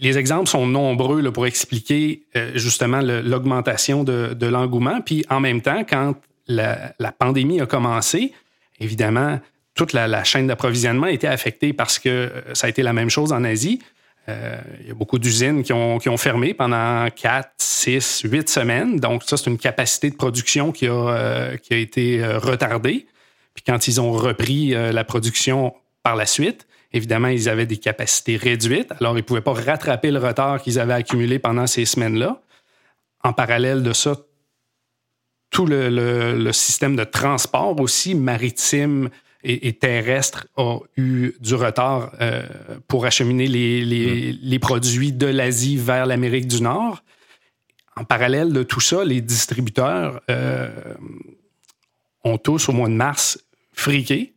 les 0.00 0.18
exemples 0.18 0.48
sont 0.48 0.66
nombreux 0.66 1.30
pour 1.32 1.46
expliquer 1.46 2.22
euh, 2.36 2.52
justement 2.54 3.00
l'augmentation 3.00 4.04
de, 4.04 4.46
l'engouement. 4.46 5.00
Puis 5.00 5.24
en 5.28 5.40
même 5.40 5.60
temps, 5.60 5.84
quand 5.88 6.14
la, 6.46 6.94
pandémie 7.18 7.60
a 7.60 7.66
commencé, 7.66 8.32
évidemment, 8.80 9.40
toute 9.74 9.92
la, 9.92 10.24
chaîne 10.24 10.46
d'approvisionnement 10.46 11.06
a 11.06 11.12
été 11.12 11.28
affectée 11.28 11.72
parce 11.72 11.98
que 11.98 12.08
euh, 12.08 12.54
ça 12.54 12.66
a 12.66 12.70
été 12.70 12.82
la 12.82 12.92
même 12.92 13.10
chose 13.10 13.32
en 13.32 13.44
Asie. 13.44 13.80
Euh, 14.28 14.58
il 14.80 14.88
y 14.88 14.90
a 14.90 14.94
beaucoup 14.94 15.18
d'usines 15.18 15.62
qui 15.62 15.72
ont, 15.72 15.98
qui 15.98 16.08
ont 16.08 16.16
fermé 16.16 16.52
pendant 16.52 17.08
4, 17.08 17.50
6, 17.58 18.22
8 18.24 18.48
semaines. 18.48 18.96
Donc, 19.00 19.22
ça, 19.24 19.36
c'est 19.36 19.48
une 19.48 19.58
capacité 19.58 20.10
de 20.10 20.16
production 20.16 20.72
qui 20.72 20.86
a, 20.86 21.56
qui 21.62 21.74
a 21.74 21.76
été 21.76 22.24
retardée. 22.36 23.06
Puis 23.54 23.64
quand 23.66 23.88
ils 23.88 24.00
ont 24.00 24.12
repris 24.12 24.68
la 24.68 25.04
production 25.04 25.74
par 26.02 26.14
la 26.14 26.26
suite, 26.26 26.67
Évidemment, 26.92 27.28
ils 27.28 27.48
avaient 27.48 27.66
des 27.66 27.76
capacités 27.76 28.36
réduites, 28.36 28.92
alors 29.00 29.14
ils 29.14 29.22
ne 29.22 29.22
pouvaient 29.22 29.42
pas 29.42 29.52
rattraper 29.52 30.10
le 30.10 30.18
retard 30.18 30.62
qu'ils 30.62 30.78
avaient 30.78 30.94
accumulé 30.94 31.38
pendant 31.38 31.66
ces 31.66 31.84
semaines-là. 31.84 32.40
En 33.22 33.32
parallèle 33.32 33.82
de 33.82 33.92
ça, 33.92 34.16
tout 35.50 35.66
le, 35.66 36.50
système 36.52 36.96
de 36.96 37.04
transport 37.04 37.78
aussi 37.80 38.14
maritime 38.14 39.10
et, 39.44 39.72
terrestre 39.74 40.46
a 40.56 40.78
eu 40.96 41.32
du 41.40 41.54
retard 41.54 42.12
euh, 42.20 42.42
pour 42.88 43.06
acheminer 43.06 43.48
mm. 43.48 44.38
les, 44.42 44.58
produits 44.58 45.12
de 45.12 45.26
l'Asie 45.26 45.76
vers 45.76 46.06
l'Amérique 46.06 46.48
du 46.48 46.62
Nord. 46.62 47.02
En 47.96 48.04
parallèle 48.04 48.52
de 48.52 48.62
tout 48.62 48.80
ça, 48.80 49.04
les 49.04 49.20
distributeurs 49.20 50.20
euh, 50.30 50.70
ont 52.24 52.38
tous, 52.38 52.68
au 52.68 52.72
mois 52.72 52.88
de 52.88 52.94
mars, 52.94 53.44
friqué 53.72 54.34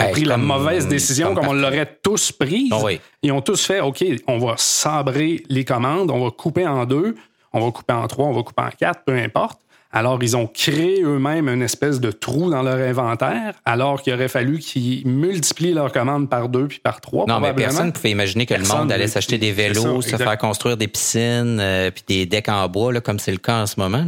ont 0.00 0.10
pris 0.10 0.24
la 0.24 0.36
mauvaise 0.36 0.88
décision 0.88 1.34
comme, 1.34 1.48
on 1.48 1.52
l'aurait 1.52 1.98
tous 2.02 2.32
prise. 2.32 2.72
Ah 2.72 2.82
Ils 3.22 3.32
ont 3.32 3.40
tous 3.40 3.64
fait, 3.64 3.80
OK, 3.80 4.04
on 4.26 4.38
va 4.38 4.54
sabrer 4.56 5.42
les 5.48 5.64
commandes, 5.64 6.10
on 6.10 6.24
va 6.24 6.30
couper 6.30 6.66
en 6.66 6.84
deux, 6.84 7.14
on 7.52 7.60
va 7.60 7.70
couper 7.70 7.92
en 7.92 8.06
trois, 8.06 8.26
on 8.26 8.32
va 8.32 8.42
couper 8.42 8.62
en 8.62 8.70
quatre, 8.70 9.04
peu 9.04 9.14
importe. 9.16 9.60
Alors, 9.94 10.18
ils 10.22 10.36
ont 10.38 10.46
créé 10.46 11.02
eux-mêmes 11.02 11.50
une 11.50 11.60
espèce 11.60 12.00
de 12.00 12.10
trou 12.10 12.50
dans 12.50 12.62
leur 12.62 12.78
inventaire, 12.78 13.52
alors 13.66 14.00
qu'il 14.00 14.14
aurait 14.14 14.28
fallu 14.28 14.58
qu'ils 14.58 15.06
multiplient 15.06 15.74
leurs 15.74 15.92
commandes 15.92 16.30
par 16.30 16.48
deux 16.48 16.66
puis 16.66 16.78
par 16.78 17.02
trois. 17.02 17.26
Non, 17.26 17.40
mais 17.40 17.52
personne 17.52 17.88
ne 17.88 17.92
pouvait 17.92 18.10
imaginer 18.10 18.46
que 18.46 18.54
le 18.54 18.66
monde 18.66 18.90
allait 18.90 19.06
s'acheter 19.06 19.36
des 19.36 19.52
vélos, 19.52 20.00
se 20.00 20.16
faire 20.16 20.38
construire 20.38 20.78
des 20.78 20.88
piscines, 20.88 21.58
euh, 21.60 21.90
puis 21.90 22.04
des 22.08 22.26
decks 22.26 22.48
en 22.48 22.66
bois, 22.68 22.92
là, 22.92 23.02
comme 23.02 23.18
c'est 23.18 23.32
le 23.32 23.38
cas 23.38 23.62
en 23.62 23.66
ce 23.66 23.78
moment. 23.78 24.06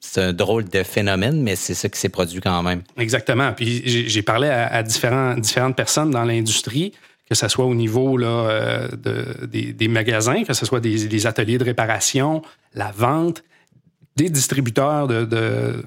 C'est 0.00 0.20
un 0.20 0.32
drôle 0.32 0.68
de 0.68 0.82
phénomène, 0.82 1.42
mais 1.42 1.54
c'est 1.54 1.74
ça 1.74 1.90
qui 1.90 1.98
s'est 1.98 2.08
produit 2.08 2.40
quand 2.40 2.62
même. 2.62 2.82
Exactement. 2.96 3.52
Puis 3.52 3.82
j'ai 3.84 4.22
parlé 4.22 4.48
à, 4.48 4.82
différents, 4.82 5.34
différentes 5.34 5.76
personnes 5.76 6.10
dans 6.10 6.24
l'industrie 6.24 6.92
que 7.28 7.36
ce 7.38 7.48
soit 7.48 7.64
au 7.64 7.74
niveau 7.74 8.18
là, 8.18 8.26
euh, 8.26 8.88
de, 8.88 9.46
des, 9.46 9.88
magasins, 9.88 10.44
que 10.44 10.52
ce 10.52 10.66
soit 10.66 10.80
des, 10.80 11.06
des, 11.06 11.26
ateliers 11.26 11.56
de 11.56 11.64
réparation, 11.64 12.42
la 12.74 12.90
vente, 12.94 13.42
des 14.16 14.28
distributeurs 14.28 15.08
de, 15.08 15.24
de, 15.24 15.82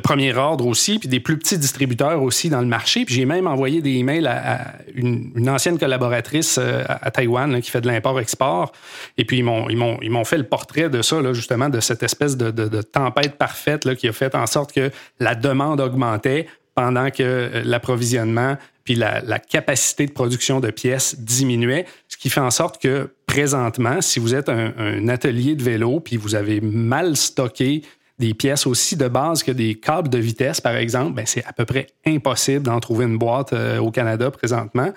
premier 0.00 0.34
ordre 0.34 0.66
aussi, 0.66 0.98
puis 0.98 1.08
des 1.08 1.20
plus 1.20 1.38
petits 1.38 1.58
distributeurs 1.58 2.22
aussi 2.22 2.48
dans 2.48 2.60
le 2.60 2.66
marché. 2.66 3.04
Puis 3.04 3.14
j'ai 3.14 3.24
même 3.24 3.46
envoyé 3.46 3.82
des 3.82 3.92
emails 3.92 4.26
à, 4.26 4.74
une, 4.94 5.48
ancienne 5.48 5.78
collaboratrice 5.78 6.58
euh, 6.58 6.82
à, 6.88 7.10
Taïwan 7.10 7.60
qui 7.60 7.70
fait 7.70 7.80
de 7.80 7.86
l'import-export. 7.86 8.72
Et 9.18 9.24
puis 9.24 9.38
ils 9.38 9.44
m'ont, 9.44 9.68
ils, 9.68 9.76
m'ont, 9.76 9.98
ils 10.02 10.10
m'ont 10.10 10.24
fait 10.24 10.38
le 10.38 10.44
portrait 10.44 10.88
de 10.88 11.02
ça, 11.02 11.20
là, 11.20 11.32
justement, 11.32 11.68
de 11.68 11.80
cette 11.80 12.02
espèce 12.02 12.36
de, 12.36 12.50
de, 12.50 12.82
tempête 12.82 13.36
parfaite 13.36 13.84
là, 13.84 13.94
qui 13.94 14.08
a 14.08 14.12
fait 14.12 14.34
en 14.34 14.46
sorte 14.46 14.72
que 14.72 14.90
la 15.20 15.34
demande 15.34 15.80
augmentait 15.80 16.46
pendant 16.74 17.10
que 17.10 17.22
euh, 17.22 17.62
l'approvisionnement 17.64 18.56
puis 18.84 18.94
la, 18.96 19.38
capacité 19.38 20.06
de 20.06 20.12
production 20.12 20.60
de 20.60 20.70
pièces 20.70 21.18
diminuait, 21.20 21.86
ce 22.08 22.16
qui 22.16 22.30
fait 22.30 22.40
en 22.40 22.50
sorte 22.50 22.82
que 22.82 23.10
présentement, 23.26 24.00
si 24.00 24.18
vous 24.18 24.34
êtes 24.34 24.48
un, 24.48 25.08
atelier 25.08 25.54
de 25.54 25.62
vélo 25.62 26.00
puis 26.00 26.16
vous 26.16 26.34
avez 26.34 26.60
mal 26.60 27.16
stocké 27.16 27.82
des 28.18 28.34
pièces 28.34 28.66
aussi 28.66 28.96
de 28.96 29.08
base 29.08 29.42
que 29.42 29.52
des 29.52 29.76
câbles 29.76 30.08
de 30.08 30.18
vitesse, 30.18 30.60
par 30.60 30.76
exemple, 30.76 31.14
ben 31.14 31.26
c'est 31.26 31.44
à 31.44 31.52
peu 31.52 31.64
près 31.64 31.86
impossible 32.06 32.62
d'en 32.62 32.78
trouver 32.80 33.04
une 33.04 33.18
boîte 33.18 33.52
euh, 33.52 33.78
au 33.78 33.90
Canada 33.90 34.30
présentement. 34.30 34.92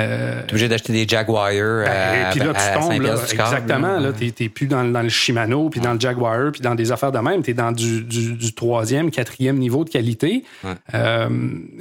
Euh, 0.00 0.42
T'es 0.46 0.52
obligé 0.52 0.68
d'acheter 0.68 0.92
des 0.92 1.06
Jaguar. 1.06 1.50
Ben, 1.50 1.86
à, 2.26 2.30
puis 2.30 2.40
là, 2.40 2.52
tu 2.54 2.80
tombes, 2.80 3.02
là, 3.02 3.14
exactement. 3.14 3.98
Là, 3.98 4.12
t'es, 4.12 4.48
plus 4.48 4.66
dans, 4.66 4.82
le 4.82 5.08
Shimano, 5.08 5.68
puis 5.68 5.80
dans 5.80 5.92
le 5.92 6.00
Jaguar, 6.00 6.52
puis 6.52 6.60
dans 6.60 6.74
des 6.74 6.92
affaires 6.92 7.12
de 7.12 7.18
même. 7.18 7.42
T'es 7.42 7.54
dans 7.54 7.72
du, 7.72 8.02
du, 8.02 8.54
troisième, 8.54 9.10
quatrième 9.10 9.58
niveau 9.58 9.84
de 9.84 9.90
qualité. 9.90 10.44
Euh, 10.94 11.28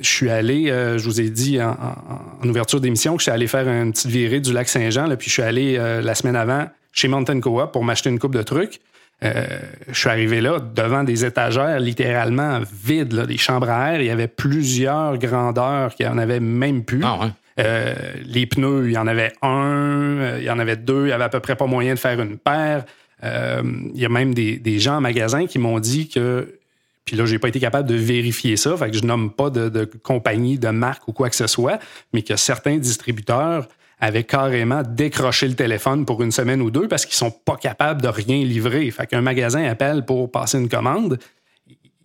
je 0.01 0.07
suis 0.07 0.29
allé, 0.29 0.69
euh, 0.69 0.97
je 0.97 1.05
vous 1.05 1.21
ai 1.21 1.29
dit 1.29 1.59
en, 1.61 2.47
ouverture 2.47 2.81
d'émission 2.81 3.15
que 3.15 3.19
je 3.19 3.23
suis 3.23 3.31
allé 3.31 3.47
faire 3.47 3.67
une 3.67 3.91
petite 3.91 4.07
virée 4.07 4.39
du 4.39 4.53
lac 4.53 4.67
Saint-Jean, 4.69 5.07
là, 5.07 5.15
puis 5.15 5.27
je 5.27 5.33
suis 5.33 5.43
allé 5.43 5.77
euh, 5.77 6.01
la 6.01 6.15
semaine 6.15 6.35
avant 6.35 6.67
chez 6.91 7.07
Mountain 7.07 7.39
Co-op 7.39 7.71
pour 7.71 7.83
m'acheter 7.83 8.09
une 8.09 8.19
coupe 8.19 8.35
de 8.35 8.41
trucs. 8.41 8.79
Euh, 9.23 9.45
je 9.89 9.99
suis 9.99 10.09
arrivé 10.09 10.39
là 10.39 10.59
devant 10.59 11.03
des 11.03 11.25
étagères 11.25 11.79
littéralement 11.79 12.61
vides, 12.83 13.11
là, 13.13 13.25
des 13.25 13.37
chambres 13.37 13.69
à 13.69 13.93
air. 13.93 14.01
Il 14.01 14.07
y 14.07 14.11
avait 14.11 14.29
plusieurs 14.29 15.17
grandeurs 15.17 15.93
qui 15.93 16.07
en 16.07 16.17
avaient 16.17 16.39
même 16.39 16.83
plus. 16.83 17.01
Ah 17.03 17.19
ouais. 17.19 17.27
Euh, 17.59 17.93
les 18.23 18.45
pneus, 18.45 18.87
il 18.87 18.93
y 18.93 18.97
en 18.97 19.07
avait 19.07 19.33
un, 19.41 20.17
euh, 20.19 20.37
il 20.39 20.45
y 20.45 20.49
en 20.49 20.59
avait 20.59 20.77
deux, 20.77 21.07
il 21.07 21.09
y 21.09 21.11
avait 21.11 21.25
à 21.25 21.29
peu 21.29 21.39
près 21.39 21.55
pas 21.55 21.65
moyen 21.65 21.93
de 21.93 21.99
faire 21.99 22.19
une 22.21 22.37
paire. 22.37 22.85
Euh, 23.23 23.61
il 23.93 23.99
y 23.99 24.05
a 24.05 24.09
même 24.09 24.33
des, 24.33 24.79
gens 24.79 24.97
en 24.97 25.01
magasin 25.01 25.45
qui 25.45 25.59
m'ont 25.59 25.79
dit 25.79 26.07
que 26.07 26.55
puis 27.03 27.17
là, 27.17 27.25
j'ai 27.25 27.39
pas 27.39 27.47
été 27.47 27.59
capable 27.59 27.89
de 27.89 27.95
vérifier 27.95 28.55
ça, 28.55 28.77
fait 28.77 28.91
que 28.91 28.97
je 28.97 29.03
nomme 29.03 29.31
pas 29.31 29.49
de, 29.49 29.83
compagnie, 30.03 30.59
de 30.59 30.69
marque 30.69 31.07
ou 31.07 31.11
quoi 31.11 31.27
que 31.31 31.35
ce 31.35 31.47
soit, 31.47 31.79
mais 32.13 32.21
que 32.21 32.35
certains 32.35 32.77
distributeurs 32.77 33.67
avaient 33.99 34.23
carrément 34.23 34.83
décroché 34.83 35.47
le 35.47 35.55
téléphone 35.55 36.05
pour 36.05 36.21
une 36.21 36.31
semaine 36.31 36.61
ou 36.61 36.69
deux 36.69 36.87
parce 36.87 37.07
qu'ils 37.07 37.15
sont 37.15 37.31
pas 37.31 37.55
capables 37.55 38.03
de 38.03 38.07
rien 38.07 38.45
livrer. 38.45 38.91
Fait 38.91 39.07
qu'un 39.07 39.21
magasin 39.21 39.63
appelle 39.63 40.05
pour 40.05 40.31
passer 40.31 40.59
une 40.59 40.69
commande 40.69 41.17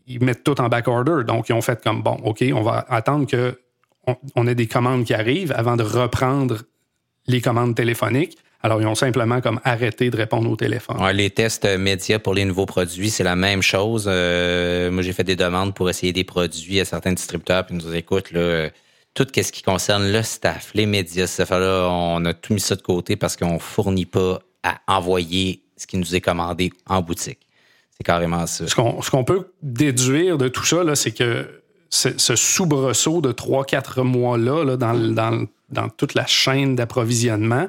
ils 0.07 0.23
mettent 0.23 0.45
tout 0.45 0.61
en 0.61 0.69
back 0.69 0.89
order. 0.89 1.25
Donc, 1.27 1.49
ils 1.49 1.53
ont 1.53 1.63
fait 1.63 1.83
comme 1.83 2.03
bon, 2.03 2.19
OK, 2.25 2.45
on 2.55 2.63
va 2.63 2.85
attendre 2.89 3.27
que 3.27 3.59
on, 4.35 4.47
ait 4.47 4.55
des 4.55 4.67
commandes 4.67 5.05
qui 5.05 5.15
arrivent 5.15 5.53
avant 5.53 5.77
de 5.77 5.83
reprendre 5.83 6.63
les 7.27 7.41
commandes 7.41 7.75
téléphoniques. 7.75 8.37
Alors, 8.63 8.81
ils 8.81 8.87
ont 8.87 8.95
simplement 8.95 9.41
comme 9.41 9.61
arrêté 9.65 10.09
de 10.09 10.17
répondre 10.17 10.51
au 10.51 10.57
téléphone. 10.57 10.97
les 11.13 11.31
tests 11.31 11.67
médias 11.79 12.19
pour 12.19 12.33
les 12.33 12.47
nouveaux 12.47 12.67
produits, 12.67 13.11
c'est 13.11 13.25
la 13.25 13.37
même 13.37 13.61
chose. 13.61 14.07
Euh, 14.09 14.91
moi, 14.91 15.03
j'ai 15.03 15.13
fait 15.13 15.25
des 15.25 15.37
demandes 15.37 15.75
pour 15.75 15.91
essayer 15.91 16.13
des 16.13 16.25
produits 16.25 16.81
à 16.81 16.87
certains 16.87 17.13
distributeurs, 17.13 17.67
puis 17.67 17.75
ils 17.75 17.79
nous 17.79 17.85
disent, 17.85 17.95
écoute, 17.95 18.33
là, 18.33 18.71
tout 19.15 19.27
ce 19.35 19.53
qui 19.53 19.63
concerne 19.63 20.11
le 20.11 20.23
staff, 20.23 20.71
les 20.75 20.87
médias, 20.87 21.27
ça 21.27 21.47
fait 21.47 21.59
là, 21.59 21.89
on 21.91 22.25
a 22.25 22.35
tout 22.35 22.55
mis 22.55 22.61
ça 22.61 22.75
de 22.75 22.83
côté 22.83 23.17
parce 23.17 23.37
qu'on 23.37 23.59
fournit 23.59 24.07
pas 24.07 24.41
à 24.63 24.81
envoyer 24.89 25.63
ce 25.77 25.87
qui 25.87 25.97
nous 25.97 26.15
est 26.15 26.21
commandé 26.21 26.73
en 26.87 27.01
boutique. 27.01 27.41
C'est 27.97 28.05
carrément 28.05 28.47
ça. 28.47 28.67
Ce 28.67 28.75
qu'on 29.11 29.25
peut 29.25 29.53
déduire 29.63 30.37
de 30.37 30.49
tout 30.49 30.65
ça, 30.65 30.83
c'est 30.97 31.13
que 31.13 31.63
ce, 31.91 32.37
soubresaut 32.37 33.21
de 33.21 33.33
3-4 33.33 34.03
mois-là 34.03 34.77
dans, 34.77 35.47
dans, 35.71 35.89
toute 35.91 36.15
la 36.15 36.27
chaîne 36.27 36.77
d'approvisionnement 36.77 37.69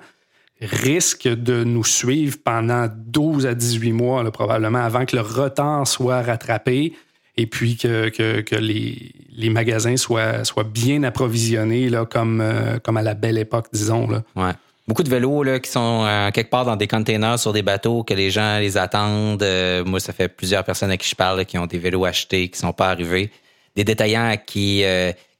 risque 0.62 1.28
de 1.28 1.64
nous 1.64 1.84
suivre 1.84 2.38
pendant 2.44 2.88
12 2.90 3.46
à 3.46 3.54
18 3.54 3.92
mois, 3.92 4.32
probablement, 4.32 4.80
avant 4.80 5.06
que 5.06 5.16
le 5.16 5.22
retard 5.22 5.86
soit 5.88 6.22
rattrapé 6.22 6.94
et 7.38 7.48
puis 7.48 7.76
que, 7.76 8.10
que, 8.10 8.56
les, 8.56 9.50
magasins 9.50 9.98
soient, 9.98 10.46
soient 10.46 10.64
bien 10.64 11.04
approvisionnés 11.04 11.90
là, 11.90 12.06
comme, 12.06 12.40
euh, 12.42 12.80
comme 12.80 12.98
à 12.98 13.02
la 13.02 13.14
belle 13.14 13.38
époque, 13.38 13.68
disons. 13.74 14.10
Là. 14.10 14.24
Ouais. 14.36 14.54
Beaucoup 14.88 15.04
de 15.04 15.10
vélos 15.10 15.44
là, 15.44 15.60
qui 15.60 15.70
sont 15.70 16.06
euh, 16.06 16.30
quelque 16.32 16.50
part 16.50 16.64
dans 16.64 16.76
des 16.76 16.88
containers 16.88 17.40
sur 17.40 17.52
des 17.52 17.64
bateaux, 17.64 18.04
que 18.04 18.14
les 18.14 18.30
gens 18.30 18.60
les 18.60 18.78
attendent. 18.78 19.42
Euh, 19.42 19.84
moi, 19.84 20.00
ça 20.00 20.14
fait 20.14 20.30
plusieurs 20.30 20.64
personnes 20.64 20.92
à 20.92 20.98
qui 20.98 21.10
je 21.10 21.16
parle 21.16 21.44
qui 21.46 21.58
ont 21.58 21.66
des 21.66 21.80
vélos 21.80 22.06
achetés, 22.06 22.50
qui 22.50 22.60
sont 22.60 22.72
pas 22.72 22.90
arrivés. 22.90 23.32
Des 23.76 23.84
détaillants 23.84 24.36
qui, 24.46 24.84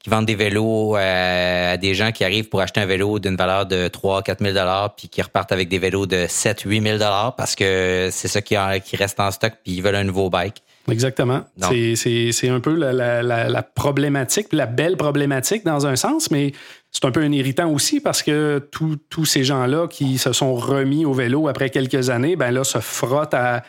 qui 0.06 0.10
vendent 0.10 0.26
des 0.26 0.36
vélos 0.36 0.94
à 0.96 1.76
des 1.76 1.94
gens 1.94 2.12
qui 2.12 2.22
arrivent 2.22 2.48
pour 2.48 2.60
acheter 2.60 2.80
un 2.80 2.86
vélo 2.86 3.18
d'une 3.18 3.34
valeur 3.34 3.66
de 3.66 3.88
3 3.88 4.22
4 4.22 4.44
000 4.44 4.54
puis 4.96 5.08
qui 5.08 5.20
repartent 5.20 5.50
avec 5.50 5.68
des 5.68 5.78
vélos 5.78 6.06
de 6.06 6.26
7 6.28 6.60
8 6.60 6.98
000 6.98 6.98
parce 7.36 7.56
que 7.56 8.08
c'est 8.12 8.28
ça 8.28 8.40
qui, 8.40 8.54
qui 8.84 8.96
reste 8.96 9.18
en 9.18 9.32
stock 9.32 9.54
puis 9.64 9.74
ils 9.74 9.82
veulent 9.82 9.96
un 9.96 10.04
nouveau 10.04 10.30
bike. 10.30 10.62
Exactement. 10.88 11.44
C'est 11.58 12.48
un 12.48 12.60
peu 12.60 12.74
la, 12.74 13.62
problématique, 13.62 14.52
la 14.52 14.66
belle 14.66 14.96
problématique 14.96 15.64
dans 15.64 15.86
un 15.86 15.96
sens, 15.96 16.30
mais 16.30 16.52
c'est 16.92 17.04
un 17.04 17.10
peu 17.10 17.22
un 17.22 17.32
irritant 17.32 17.68
aussi 17.68 18.00
parce 18.00 18.22
que 18.22 18.64
tous 18.70 19.24
ces 19.24 19.42
gens-là 19.42 19.88
qui 19.88 20.18
se 20.18 20.32
sont 20.32 20.54
remis 20.54 21.04
au 21.04 21.12
vélo 21.12 21.48
après 21.48 21.70
quelques 21.70 22.10
années, 22.10 22.36
ben 22.36 22.52
là, 22.52 22.62
se 22.62 22.78
frottent 22.78 23.34
à 23.34 23.64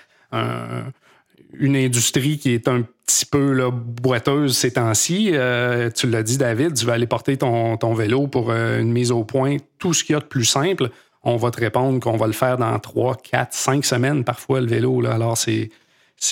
une 1.53 1.75
industrie 1.75 2.37
qui 2.37 2.53
est 2.53 2.67
un 2.67 2.83
petit 3.07 3.25
peu 3.25 3.53
là, 3.53 3.71
boiteuse 3.71 4.55
ces 4.55 4.73
temps-ci. 4.73 5.31
Euh, 5.33 5.89
tu 5.89 6.07
l'as 6.07 6.21
dit, 6.21 6.37
David, 6.37 6.75
tu 6.75 6.85
vas 6.85 6.93
aller 6.93 7.07
porter 7.07 7.37
ton, 7.37 7.93
vélo 7.95 8.27
pour 8.27 8.51
euh, 8.51 8.79
une 8.79 8.91
mise 8.91 9.11
au 9.11 9.23
point, 9.23 9.57
tout 9.79 9.95
ce 9.95 10.03
qu'il 10.03 10.13
y 10.13 10.17
a 10.17 10.19
de 10.19 10.25
plus 10.25 10.45
simple. 10.45 10.91
On 11.23 11.37
va 11.37 11.49
te 11.49 11.59
répondre 11.59 11.99
qu'on 11.99 12.17
va 12.17 12.27
le 12.27 12.33
faire 12.33 12.57
dans 12.57 12.77
trois, 12.77 13.15
quatre, 13.15 13.53
cinq 13.53 13.83
semaines 13.85 14.23
parfois, 14.23 14.61
le 14.61 14.67
vélo. 14.67 15.01
Là. 15.01 15.13
Alors, 15.13 15.37
c'est 15.37 15.71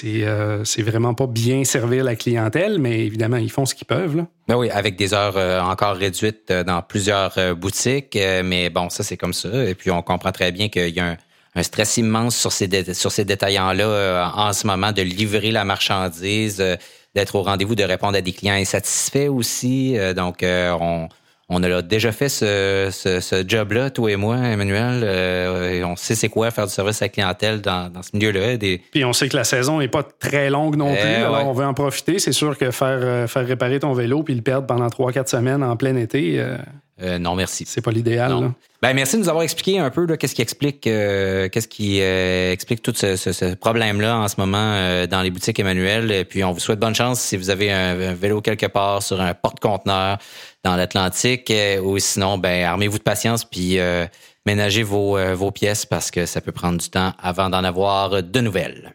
euh, 0.04 0.64
c'est 0.66 0.82
vraiment 0.82 1.14
pas 1.14 1.28
bien 1.28 1.64
servir 1.64 2.04
la 2.04 2.16
clientèle, 2.16 2.80
mais 2.80 3.06
évidemment, 3.06 3.38
ils 3.38 3.52
font 3.52 3.66
ce 3.66 3.76
qu'ils 3.76 3.88
peuvent. 3.88 4.18
Là. 4.18 4.28
Ben 4.48 4.58
oui, 4.58 4.70
avec 4.72 4.96
des 4.96 5.14
heures 5.14 5.38
euh, 5.38 5.62
encore 5.62 5.96
réduites 5.96 6.50
euh, 6.50 6.64
dans 6.64 6.82
plusieurs 6.82 7.56
boutiques, 7.56 8.18
mais 8.44 8.70
bon, 8.70 8.90
ça, 8.90 9.04
c'est 9.04 9.18
comme 9.18 9.34
ça. 9.34 9.66
Et 9.66 9.76
puis, 9.76 9.92
on 9.92 10.02
comprend 10.02 10.32
très 10.32 10.52
bien 10.52 10.70
qu'il 10.70 10.90
y 10.90 11.00
a 11.00 11.12
un, 11.12 11.18
stress 11.64 11.98
immense 11.98 12.36
sur 12.36 12.52
ces, 12.52 12.94
sur 12.94 13.12
ces 13.12 13.26
détaillants-là 13.26 14.32
en 14.36 14.54
ce 14.54 14.68
moment 14.68 14.92
de 14.92 15.02
livrer 15.02 15.52
la 15.52 15.66
marchandise, 15.66 16.64
d'être 17.14 17.36
au 17.36 17.44
rendez-vous, 17.44 17.76
de 17.76 17.84
répondre 17.84 18.18
à 18.18 18.22
des 18.22 18.34
clients 18.34 18.56
insatisfaits 18.56 19.30
aussi. 19.30 19.98
donc, 20.16 20.44
on 20.44 21.08
on 21.48 21.62
a 21.62 21.82
déjà 21.84 22.12
fait 22.12 22.30
ce, 22.30 22.90
ce, 22.92 23.44
job-là, 23.48 23.92
toi 23.92 24.12
et 24.12 24.16
moi, 24.16 24.38
Emmanuel. 24.38 25.02
Euh, 25.04 25.84
on 25.84 25.96
sait 25.96 26.16
c'est 26.16 26.30
quoi 26.30 26.50
faire 26.50 26.66
du 26.66 26.74
service 26.74 27.04
à 27.04 27.06
la 27.06 27.10
clientèle 27.10 27.62
dans, 27.62 27.92
dans 27.92 28.02
ce 28.02 28.10
milieu-là. 28.14 28.58
Des... 28.58 28.82
Puis 28.92 29.06
on 29.06 29.14
sait 29.14 29.30
que 29.30 29.38
la 29.38 29.44
saison 29.44 29.80
n'est 29.80 29.88
pas 29.88 30.02
très 30.02 30.50
longue 30.50 30.76
non 30.76 30.92
eh 30.92 31.00
plus. 31.00 31.08
alors 31.08 31.48
on 31.48 31.54
veut 31.54 31.66
en 31.66 31.76
profiter. 31.76 32.18
C'est 32.18 32.32
sûr 32.32 32.58
que 32.58 32.72
faire, 32.72 33.00
euh, 33.00 33.28
faire 33.28 33.46
réparer 33.46 33.80
ton 33.80 33.94
vélo 33.94 34.24
puis 34.24 34.34
le 34.34 34.42
perdre 34.42 34.66
pendant 34.66 34.88
3-4 34.88 35.28
semaines 35.28 35.64
en 35.64 35.76
plein 35.76 35.96
été. 35.98 36.40
Euh, 36.40 36.58
non, 37.02 37.36
merci. 37.36 37.66
C'est 37.68 37.82
pas 37.82 37.92
l'idéal. 37.92 38.52
Ben, 38.82 38.94
merci 38.94 39.16
de 39.16 39.22
nous 39.22 39.30
avoir 39.30 39.44
expliqué 39.44 39.80
un 39.80 39.90
peu 39.90 40.06
qu'est-ce 40.16 40.36
qui 40.36 40.42
explique 40.42 40.82
qu'est-ce 40.82 41.68
qui 41.68 42.00
explique 42.00 42.82
tout 42.82 42.94
ce, 42.96 43.16
ce, 43.16 43.56
problème-là 43.56 44.18
en 44.20 44.28
ce 44.28 44.36
moment 44.38 45.06
dans 45.08 45.22
les 45.22 45.32
boutiques 45.32 45.60
Emmanuel. 45.60 46.12
Et 46.12 46.24
puis 46.24 46.44
on 46.44 46.52
vous 46.52 46.60
souhaite 46.60 46.80
bonne 46.80 46.96
chance 46.96 47.20
si 47.20 47.36
vous 47.36 47.50
avez 47.50 47.72
un 47.72 48.14
vélo 48.14 48.42
quelque 48.42 48.68
part 48.68 49.04
sur 49.04 49.20
un 49.20 49.34
porte-conteneur 49.34 50.20
dans 50.66 50.76
l'Atlantique. 50.76 51.50
Euh, 51.52 51.80
ou 51.80 51.98
sinon, 52.00 52.38
ben, 52.38 52.66
armez-vous 52.66 52.98
de 52.98 53.04
patience 53.04 53.46
puis 53.46 53.80
euh, 53.80 54.06
ménagez 54.46 54.84
vos, 54.84 55.18
euh, 55.18 55.36
vos 55.36 55.52
pièces 55.52 55.86
parce 55.86 56.12
que 56.12 56.26
ça 56.26 56.42
peut 56.42 56.52
prendre 56.52 56.80
du 56.80 56.90
temps 56.90 57.14
avant 57.22 57.50
d'en 57.50 57.64
avoir 57.64 58.22
de 58.22 58.40
nouvelles. 58.42 58.94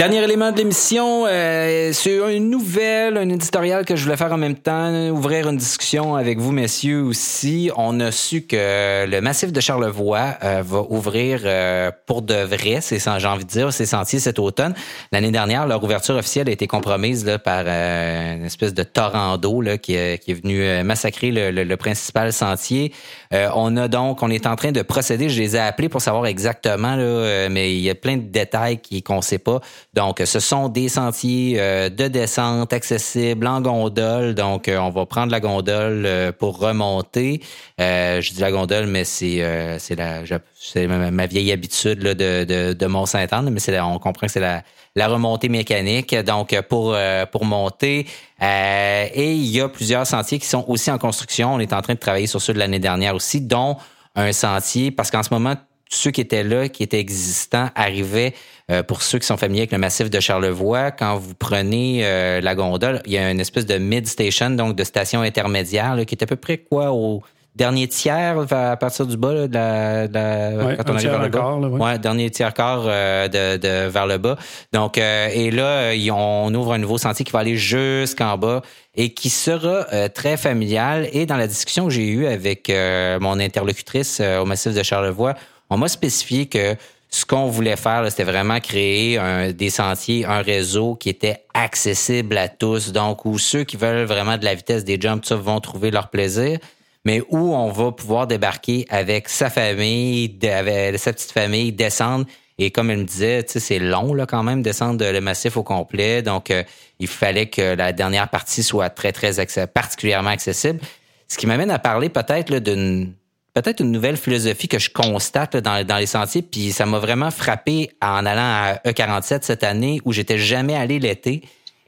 Dernier 0.00 0.24
élément 0.24 0.50
de 0.50 0.56
l'émission, 0.56 1.26
euh, 1.26 1.90
c'est 1.92 2.16
une 2.34 2.48
nouvelle, 2.48 3.18
un 3.18 3.28
éditorial 3.28 3.84
que 3.84 3.96
je 3.96 4.04
voulais 4.04 4.16
faire 4.16 4.32
en 4.32 4.38
même 4.38 4.56
temps, 4.56 4.90
ouvrir 5.10 5.46
une 5.46 5.58
discussion 5.58 6.14
avec 6.14 6.38
vous, 6.38 6.52
messieurs, 6.52 7.02
aussi. 7.02 7.70
On 7.76 8.00
a 8.00 8.10
su 8.10 8.40
que 8.46 9.04
le 9.04 9.20
massif 9.20 9.52
de 9.52 9.60
Charlevoix 9.60 10.38
euh, 10.42 10.62
va 10.64 10.86
ouvrir 10.88 11.42
euh, 11.44 11.90
pour 12.06 12.22
de 12.22 12.32
vrai, 12.32 12.78
c'est 12.80 12.98
j'ai 12.98 13.28
envie 13.28 13.44
de 13.44 13.50
dire, 13.50 13.74
ses 13.74 13.84
sentiers 13.84 14.20
cet 14.20 14.38
automne. 14.38 14.72
L'année 15.12 15.32
dernière, 15.32 15.66
leur 15.66 15.84
ouverture 15.84 16.14
officielle 16.14 16.48
a 16.48 16.52
été 16.52 16.66
compromise 16.66 17.26
là, 17.26 17.38
par 17.38 17.66
une 17.66 18.46
espèce 18.46 18.72
de 18.72 18.84
torrent 18.84 19.36
d'eau 19.36 19.60
qui, 19.82 19.96
qui, 20.18 20.30
est 20.30 20.42
venu 20.42 20.82
massacrer 20.82 21.30
le, 21.30 21.50
le, 21.50 21.76
principal 21.76 22.32
sentier. 22.32 22.94
on 23.32 23.76
a 23.76 23.86
donc, 23.86 24.22
on 24.22 24.30
est 24.30 24.46
en 24.46 24.56
train 24.56 24.72
de 24.72 24.80
procéder, 24.80 25.28
je 25.28 25.42
les 25.42 25.56
ai 25.56 25.58
appelés 25.58 25.90
pour 25.90 26.00
savoir 26.00 26.24
exactement, 26.24 26.96
là, 26.96 27.50
mais 27.50 27.74
il 27.74 27.80
y 27.80 27.90
a 27.90 27.94
plein 27.94 28.16
de 28.16 28.22
détails 28.22 28.80
qu'on 29.04 29.16
ne 29.16 29.20
sait 29.20 29.38
pas 29.38 29.60
donc, 29.92 30.22
ce 30.24 30.38
sont 30.38 30.68
des 30.68 30.88
sentiers 30.88 31.56
euh, 31.58 31.88
de 31.88 32.06
descente 32.06 32.72
accessibles 32.72 33.46
en 33.48 33.60
gondole. 33.60 34.34
Donc, 34.34 34.68
euh, 34.68 34.78
on 34.78 34.90
va 34.90 35.04
prendre 35.04 35.32
la 35.32 35.40
gondole 35.40 36.04
euh, 36.06 36.30
pour 36.30 36.60
remonter. 36.60 37.40
je 37.78 38.32
dis 38.32 38.40
la 38.40 38.52
gondole, 38.52 38.86
mais 38.86 39.04
c'est 39.04 39.42
c'est 39.80 39.96
la 39.96 40.22
c'est 40.54 40.86
ma, 40.86 41.26
vieille 41.26 41.50
habitude 41.50 42.02
là, 42.02 42.14
de, 42.14 42.44
de, 42.44 42.72
de 42.72 42.86
Mont-Saint-Anne, 42.86 43.50
mais 43.50 43.80
on 43.80 43.98
comprend 43.98 44.26
que 44.26 44.32
c'est 44.32 44.38
la, 44.38 44.62
la 44.94 45.08
remontée 45.08 45.48
mécanique. 45.48 46.14
Donc, 46.14 46.58
pour 46.68 46.96
pour 47.32 47.44
monter. 47.44 48.06
et 48.40 49.32
il 49.32 49.46
y 49.46 49.60
a 49.60 49.68
plusieurs 49.68 50.06
sentiers 50.06 50.38
qui 50.38 50.46
sont 50.46 50.64
aussi 50.68 50.90
en 50.92 50.98
construction. 50.98 51.54
On 51.54 51.58
est 51.58 51.72
en 51.72 51.82
train 51.82 51.94
de 51.94 51.98
travailler 51.98 52.28
sur 52.28 52.40
ceux 52.40 52.52
de 52.52 52.60
l'année 52.60 52.78
dernière 52.78 53.16
aussi, 53.16 53.40
dont 53.40 53.76
un 54.14 54.32
sentier, 54.32 54.92
parce 54.92 55.10
qu'en 55.10 55.22
ce 55.22 55.32
moment, 55.32 55.56
ceux 55.90 56.12
qui 56.12 56.20
étaient 56.20 56.44
là, 56.44 56.68
qui 56.68 56.84
étaient 56.84 57.00
existants, 57.00 57.68
arrivaient, 57.74 58.32
euh, 58.70 58.84
pour 58.84 59.02
ceux 59.02 59.18
qui 59.18 59.26
sont 59.26 59.36
familiers 59.36 59.62
avec 59.62 59.72
le 59.72 59.78
massif 59.78 60.08
de 60.08 60.20
Charlevoix, 60.20 60.92
quand 60.92 61.16
vous 61.16 61.34
prenez 61.34 62.02
euh, 62.04 62.40
la 62.40 62.54
gondole, 62.54 63.02
il 63.06 63.12
y 63.12 63.18
a 63.18 63.30
une 63.30 63.40
espèce 63.40 63.66
de 63.66 63.76
mid-station, 63.76 64.50
donc 64.50 64.76
de 64.76 64.84
station 64.84 65.22
intermédiaire, 65.22 65.96
qui 66.06 66.14
est 66.14 66.22
à 66.22 66.26
peu 66.26 66.36
près 66.36 66.58
quoi 66.58 66.92
au 66.92 67.22
dernier 67.56 67.88
tiers 67.88 68.46
à 68.52 68.76
partir 68.76 69.06
du 69.06 69.16
bas 69.16 69.48
de 69.48 69.52
la, 69.52 70.76
quand 70.76 70.90
on 70.90 70.94
arrive 70.94 71.10
vers 71.10 71.58
le 71.58 71.68
bas. 71.68 71.84
ouais. 71.84 71.98
dernier 71.98 72.30
tiers 72.30 72.54
quart 72.54 72.84
euh, 72.86 73.26
de, 73.26 73.88
vers 73.88 74.06
le 74.06 74.18
bas. 74.18 74.36
Donc 74.72 74.96
et 74.98 75.50
là 75.50 75.90
on 76.12 76.54
ouvre 76.54 76.74
un 76.74 76.78
nouveau 76.78 76.96
sentier 76.96 77.24
qui 77.24 77.32
va 77.32 77.40
aller 77.40 77.56
jusqu'en 77.56 78.38
bas 78.38 78.62
et 78.94 79.12
qui 79.12 79.30
sera 79.30 80.08
très 80.10 80.36
familial 80.36 81.08
et 81.12 81.26
dans 81.26 81.36
la 81.36 81.48
discussion 81.48 81.86
que 81.86 81.90
j'ai 81.90 82.06
eue 82.06 82.26
avec 82.26 82.72
mon 83.20 83.40
interlocutrice 83.40 84.20
au 84.20 84.44
massif 84.44 84.72
de 84.72 84.82
Charlevoix, 84.84 85.34
on 85.70 85.78
m'a 85.78 85.88
spécifié 85.88 86.46
que 86.46 86.76
ce 87.10 87.24
qu'on 87.24 87.46
voulait 87.46 87.76
faire, 87.76 88.04
c'était 88.08 88.24
vraiment 88.24 88.60
créer 88.60 89.18
un, 89.18 89.50
des 89.50 89.70
sentiers, 89.70 90.24
un 90.24 90.42
réseau 90.42 90.94
qui 90.94 91.08
était 91.08 91.44
accessible 91.54 92.38
à 92.38 92.48
tous, 92.48 92.92
donc 92.92 93.24
où 93.24 93.36
ceux 93.38 93.64
qui 93.64 93.76
veulent 93.76 94.04
vraiment 94.04 94.38
de 94.38 94.44
la 94.44 94.54
vitesse 94.54 94.84
des 94.84 95.00
jumps 95.00 95.26
ça, 95.26 95.34
vont 95.34 95.60
trouver 95.60 95.90
leur 95.90 96.08
plaisir, 96.08 96.58
mais 97.04 97.20
où 97.28 97.54
on 97.54 97.70
va 97.72 97.90
pouvoir 97.90 98.26
débarquer 98.28 98.86
avec 98.90 99.28
sa 99.28 99.50
famille, 99.50 100.38
avec 100.42 100.98
sa 100.98 101.12
petite 101.12 101.32
famille, 101.32 101.72
descendre. 101.72 102.26
Et 102.58 102.70
comme 102.70 102.90
elle 102.90 102.98
me 102.98 103.04
disait, 103.04 103.44
c'est 103.46 103.78
long 103.78 104.12
là 104.14 104.26
quand 104.26 104.42
même 104.42 104.62
descendre 104.62 105.04
le 105.04 105.20
massif 105.20 105.56
au 105.56 105.62
complet, 105.62 106.22
donc 106.22 106.50
euh, 106.50 106.62
il 106.98 107.08
fallait 107.08 107.46
que 107.46 107.74
la 107.74 107.92
dernière 107.92 108.28
partie 108.28 108.62
soit 108.62 108.90
très 108.90 109.12
très 109.12 109.32
particulièrement 109.66 110.30
accessible. 110.30 110.78
Ce 111.26 111.38
qui 111.38 111.46
m'amène 111.46 111.70
à 111.70 111.78
parler 111.78 112.08
peut-être 112.08 112.54
d'une 112.58 113.14
peut-être 113.54 113.80
une 113.80 113.90
nouvelle 113.90 114.16
philosophie 114.16 114.68
que 114.68 114.78
je 114.78 114.90
constate 114.90 115.56
dans, 115.56 115.84
dans 115.84 115.96
les 115.96 116.06
sentiers, 116.06 116.42
puis 116.42 116.72
ça 116.72 116.86
m'a 116.86 116.98
vraiment 116.98 117.30
frappé 117.30 117.90
en 118.00 118.24
allant 118.26 118.40
à 118.40 118.74
E47 118.86 119.40
cette 119.42 119.64
année 119.64 120.00
où 120.04 120.12
j'étais 120.12 120.38
jamais 120.38 120.76
allé 120.76 120.98
l'été. 120.98 121.42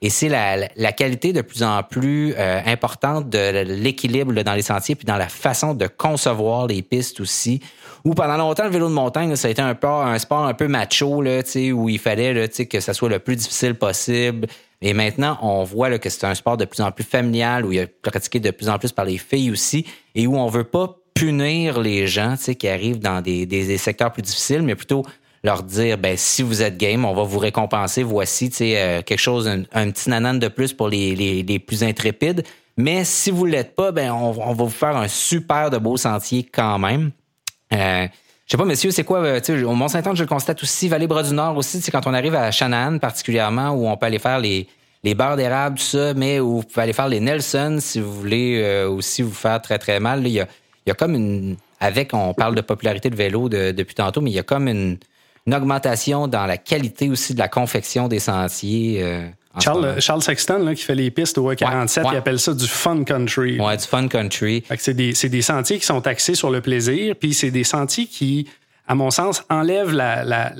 Et 0.04 0.10
c'est 0.10 0.28
la, 0.28 0.68
la, 0.74 0.92
qualité 0.92 1.32
de 1.32 1.42
plus 1.42 1.62
en 1.62 1.84
plus 1.84 2.34
euh, 2.36 2.60
importante 2.66 3.30
de 3.30 3.62
l'équilibre 3.62 4.32
dans 4.42 4.54
les 4.54 4.62
sentiers, 4.62 4.96
puis 4.96 5.04
dans 5.04 5.16
la 5.16 5.28
façon 5.28 5.74
de 5.74 5.86
concevoir 5.86 6.66
les 6.66 6.82
pistes 6.82 7.20
aussi. 7.20 7.60
Où 8.04 8.12
pendant 8.12 8.36
longtemps, 8.36 8.64
le 8.64 8.70
vélo 8.70 8.88
de 8.88 8.94
montagne, 8.94 9.36
ça 9.36 9.46
a 9.46 9.52
été 9.52 9.62
un, 9.62 9.76
peu, 9.76 9.86
un 9.86 10.18
sport 10.18 10.44
un 10.44 10.54
peu 10.54 10.66
macho, 10.66 11.22
là, 11.22 11.42
où 11.72 11.88
il 11.88 12.00
fallait 12.00 12.34
là, 12.34 12.48
que 12.48 12.80
ça 12.80 12.94
soit 12.94 13.10
le 13.10 13.20
plus 13.20 13.36
difficile 13.36 13.76
possible. 13.76 14.48
Et 14.80 14.92
maintenant, 14.92 15.38
on 15.40 15.62
voit 15.62 15.88
là, 15.88 16.00
que 16.00 16.10
c'est 16.10 16.26
un 16.26 16.34
sport 16.34 16.56
de 16.56 16.64
plus 16.64 16.82
en 16.82 16.90
plus 16.90 17.04
familial, 17.04 17.64
où 17.64 17.70
il 17.70 17.78
est 17.78 17.86
pratiqué 17.86 18.40
de 18.40 18.50
plus 18.50 18.68
en 18.68 18.80
plus 18.80 18.90
par 18.90 19.04
les 19.04 19.18
filles 19.18 19.52
aussi, 19.52 19.86
et 20.16 20.26
où 20.26 20.36
on 20.36 20.48
veut 20.48 20.64
pas 20.64 20.96
punir 21.14 21.80
les 21.80 22.06
gens 22.06 22.36
qui 22.36 22.68
arrivent 22.68 22.98
dans 22.98 23.20
des, 23.20 23.46
des, 23.46 23.78
secteurs 23.78 24.12
plus 24.12 24.22
difficiles, 24.22 24.62
mais 24.62 24.74
plutôt 24.74 25.04
leur 25.44 25.62
dire 25.62 25.98
ben 25.98 26.16
si 26.16 26.42
vous 26.42 26.62
êtes 26.62 26.76
game, 26.76 27.04
on 27.04 27.14
va 27.14 27.22
vous 27.24 27.38
récompenser. 27.38 28.02
Voici 28.02 28.50
euh, 28.60 29.02
quelque 29.02 29.18
chose, 29.18 29.48
un, 29.48 29.90
petit 29.90 30.10
nanane 30.10 30.38
de 30.38 30.48
plus 30.48 30.72
pour 30.72 30.88
les, 30.88 31.14
les, 31.14 31.42
les 31.42 31.58
plus 31.58 31.82
intrépides. 31.82 32.44
Mais 32.76 33.04
si 33.04 33.30
vous 33.30 33.44
l'êtes 33.44 33.74
pas, 33.74 33.92
ben 33.92 34.12
on, 34.12 34.30
on, 34.30 34.54
va 34.54 34.64
vous 34.64 34.70
faire 34.70 34.96
un 34.96 35.08
super 35.08 35.70
de 35.70 35.78
beau 35.78 35.96
sentier 35.96 36.48
quand 36.50 36.78
même. 36.78 37.10
Euh, 37.72 38.06
je 38.46 38.50
sais 38.52 38.56
pas, 38.56 38.64
messieurs, 38.64 38.90
c'est 38.90 39.04
quoi, 39.04 39.18
euh, 39.20 39.64
au 39.64 39.74
Mont-Saint-Anne, 39.74 40.16
je 40.16 40.22
le 40.22 40.28
constate 40.28 40.62
aussi, 40.62 40.88
Vallée-Bras 40.88 41.22
du 41.22 41.32
Nord 41.32 41.56
aussi, 41.56 41.80
c'est 41.80 41.90
quand 41.90 42.06
on 42.06 42.14
arrive 42.14 42.34
à 42.34 42.50
Shannon 42.50 42.98
particulièrement, 42.98 43.70
où 43.70 43.88
on 43.88 43.96
peut 43.96 44.06
aller 44.06 44.18
faire 44.18 44.40
les, 44.40 44.66
les 45.04 45.14
d'érable, 45.14 45.78
tout 45.78 45.84
ça, 45.84 46.12
mais 46.14 46.38
où 46.38 46.56
vous 46.56 46.62
pouvez 46.62 46.82
aller 46.82 46.92
faire 46.92 47.08
les 47.08 47.20
Nelson 47.20 47.78
si 47.80 48.00
vous 48.00 48.12
voulez 48.12 48.60
euh, 48.62 48.88
aussi 48.88 49.22
vous 49.22 49.32
faire 49.32 49.60
très, 49.62 49.78
très 49.78 50.00
mal. 50.00 50.26
il, 50.26 50.32
y 50.32 50.40
a, 50.40 50.46
il 50.86 50.90
y 50.90 50.92
a 50.92 50.94
comme 50.94 51.14
une... 51.14 51.56
Avec, 51.80 52.14
on 52.14 52.32
parle 52.32 52.54
de 52.54 52.60
popularité 52.60 53.10
de 53.10 53.16
vélo 53.16 53.48
depuis 53.48 53.94
tantôt, 53.94 54.20
mais 54.20 54.30
il 54.30 54.34
y 54.34 54.38
a 54.38 54.44
comme 54.44 54.68
une, 54.68 54.98
une 55.46 55.54
augmentation 55.54 56.28
dans 56.28 56.46
la 56.46 56.56
qualité 56.56 57.08
aussi 57.08 57.34
de 57.34 57.40
la 57.40 57.48
confection 57.48 58.06
des 58.06 58.20
sentiers. 58.20 59.02
Euh, 59.02 59.26
Charles, 59.58 60.00
Charles, 60.00 60.22
Sexton, 60.22 60.58
là, 60.58 60.74
qui 60.74 60.82
fait 60.82 60.94
les 60.94 61.10
pistes 61.10 61.36
au 61.38 61.48
47, 61.54 62.04
il 62.10 62.16
appelle 62.16 62.38
ça 62.38 62.54
du 62.54 62.66
fun 62.66 63.04
country. 63.04 63.60
Ouais, 63.60 63.76
du 63.76 63.84
fun 63.84 64.08
country. 64.08 64.62
C'est 64.78 64.94
des, 64.94 65.12
des, 65.12 65.42
sentiers 65.42 65.78
qui 65.78 65.84
sont 65.84 66.06
axés 66.06 66.34
sur 66.34 66.50
le 66.50 66.60
plaisir, 66.60 67.16
puis 67.18 67.34
c'est 67.34 67.50
des 67.50 67.64
sentiers 67.64 68.06
qui, 68.06 68.48
à 68.86 68.94
mon 68.94 69.10
sens, 69.10 69.44
enlèvent 69.50 69.92
la, 69.92 70.24
la, 70.24 70.52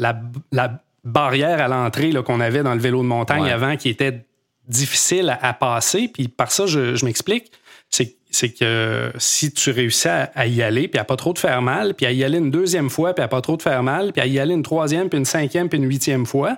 la, 0.50 0.82
barrière 1.04 1.61
à 1.61 1.66
l'entrée 1.66 2.12
qu'on 2.24 2.38
avait 2.38 2.62
dans 2.62 2.74
le 2.74 2.80
vélo 2.80 3.02
de 3.02 3.08
montagne 3.08 3.50
avant, 3.50 3.76
qui 3.76 3.88
était 3.88 4.24
difficile 4.68 5.37
à, 5.40 5.52
passer. 5.52 6.08
Puis 6.12 6.28
par 6.28 6.52
ça, 6.52 6.66
je, 6.66 6.94
je 6.94 7.04
m'explique. 7.04 7.50
C'est 7.88 8.16
c'est 8.33 8.51
que 8.51 9.12
si 9.18 9.53
tu 9.53 9.71
réussis 9.71 10.09
à, 10.09 10.47
y 10.47 10.62
aller, 10.62 10.88
puis 10.88 10.99
à 10.99 11.05
pas 11.05 11.16
trop 11.16 11.33
te 11.33 11.38
faire 11.38 11.62
mal, 11.62 11.95
puis 11.95 12.07
à 12.07 12.12
y 12.12 12.25
aller 12.25 12.38
une 12.38 12.51
deuxième 12.51 12.90
fois, 12.90 13.14
puis 13.14 13.23
à 13.23 13.29
pas 13.29 13.40
trop 13.40 13.57
te 13.57 13.62
faire 13.62 13.83
mal, 13.83 14.12
puis 14.12 14.23
à 14.23 14.27
y 14.27 14.38
aller 14.38 14.55
une 14.55 14.62
troisième, 14.62 15.09
puis 15.09 15.18
une 15.18 15.25
cinquième, 15.25 15.68
puis 15.68 15.79
une 15.79 15.88
huitième 15.88 16.27
fois, 16.27 16.57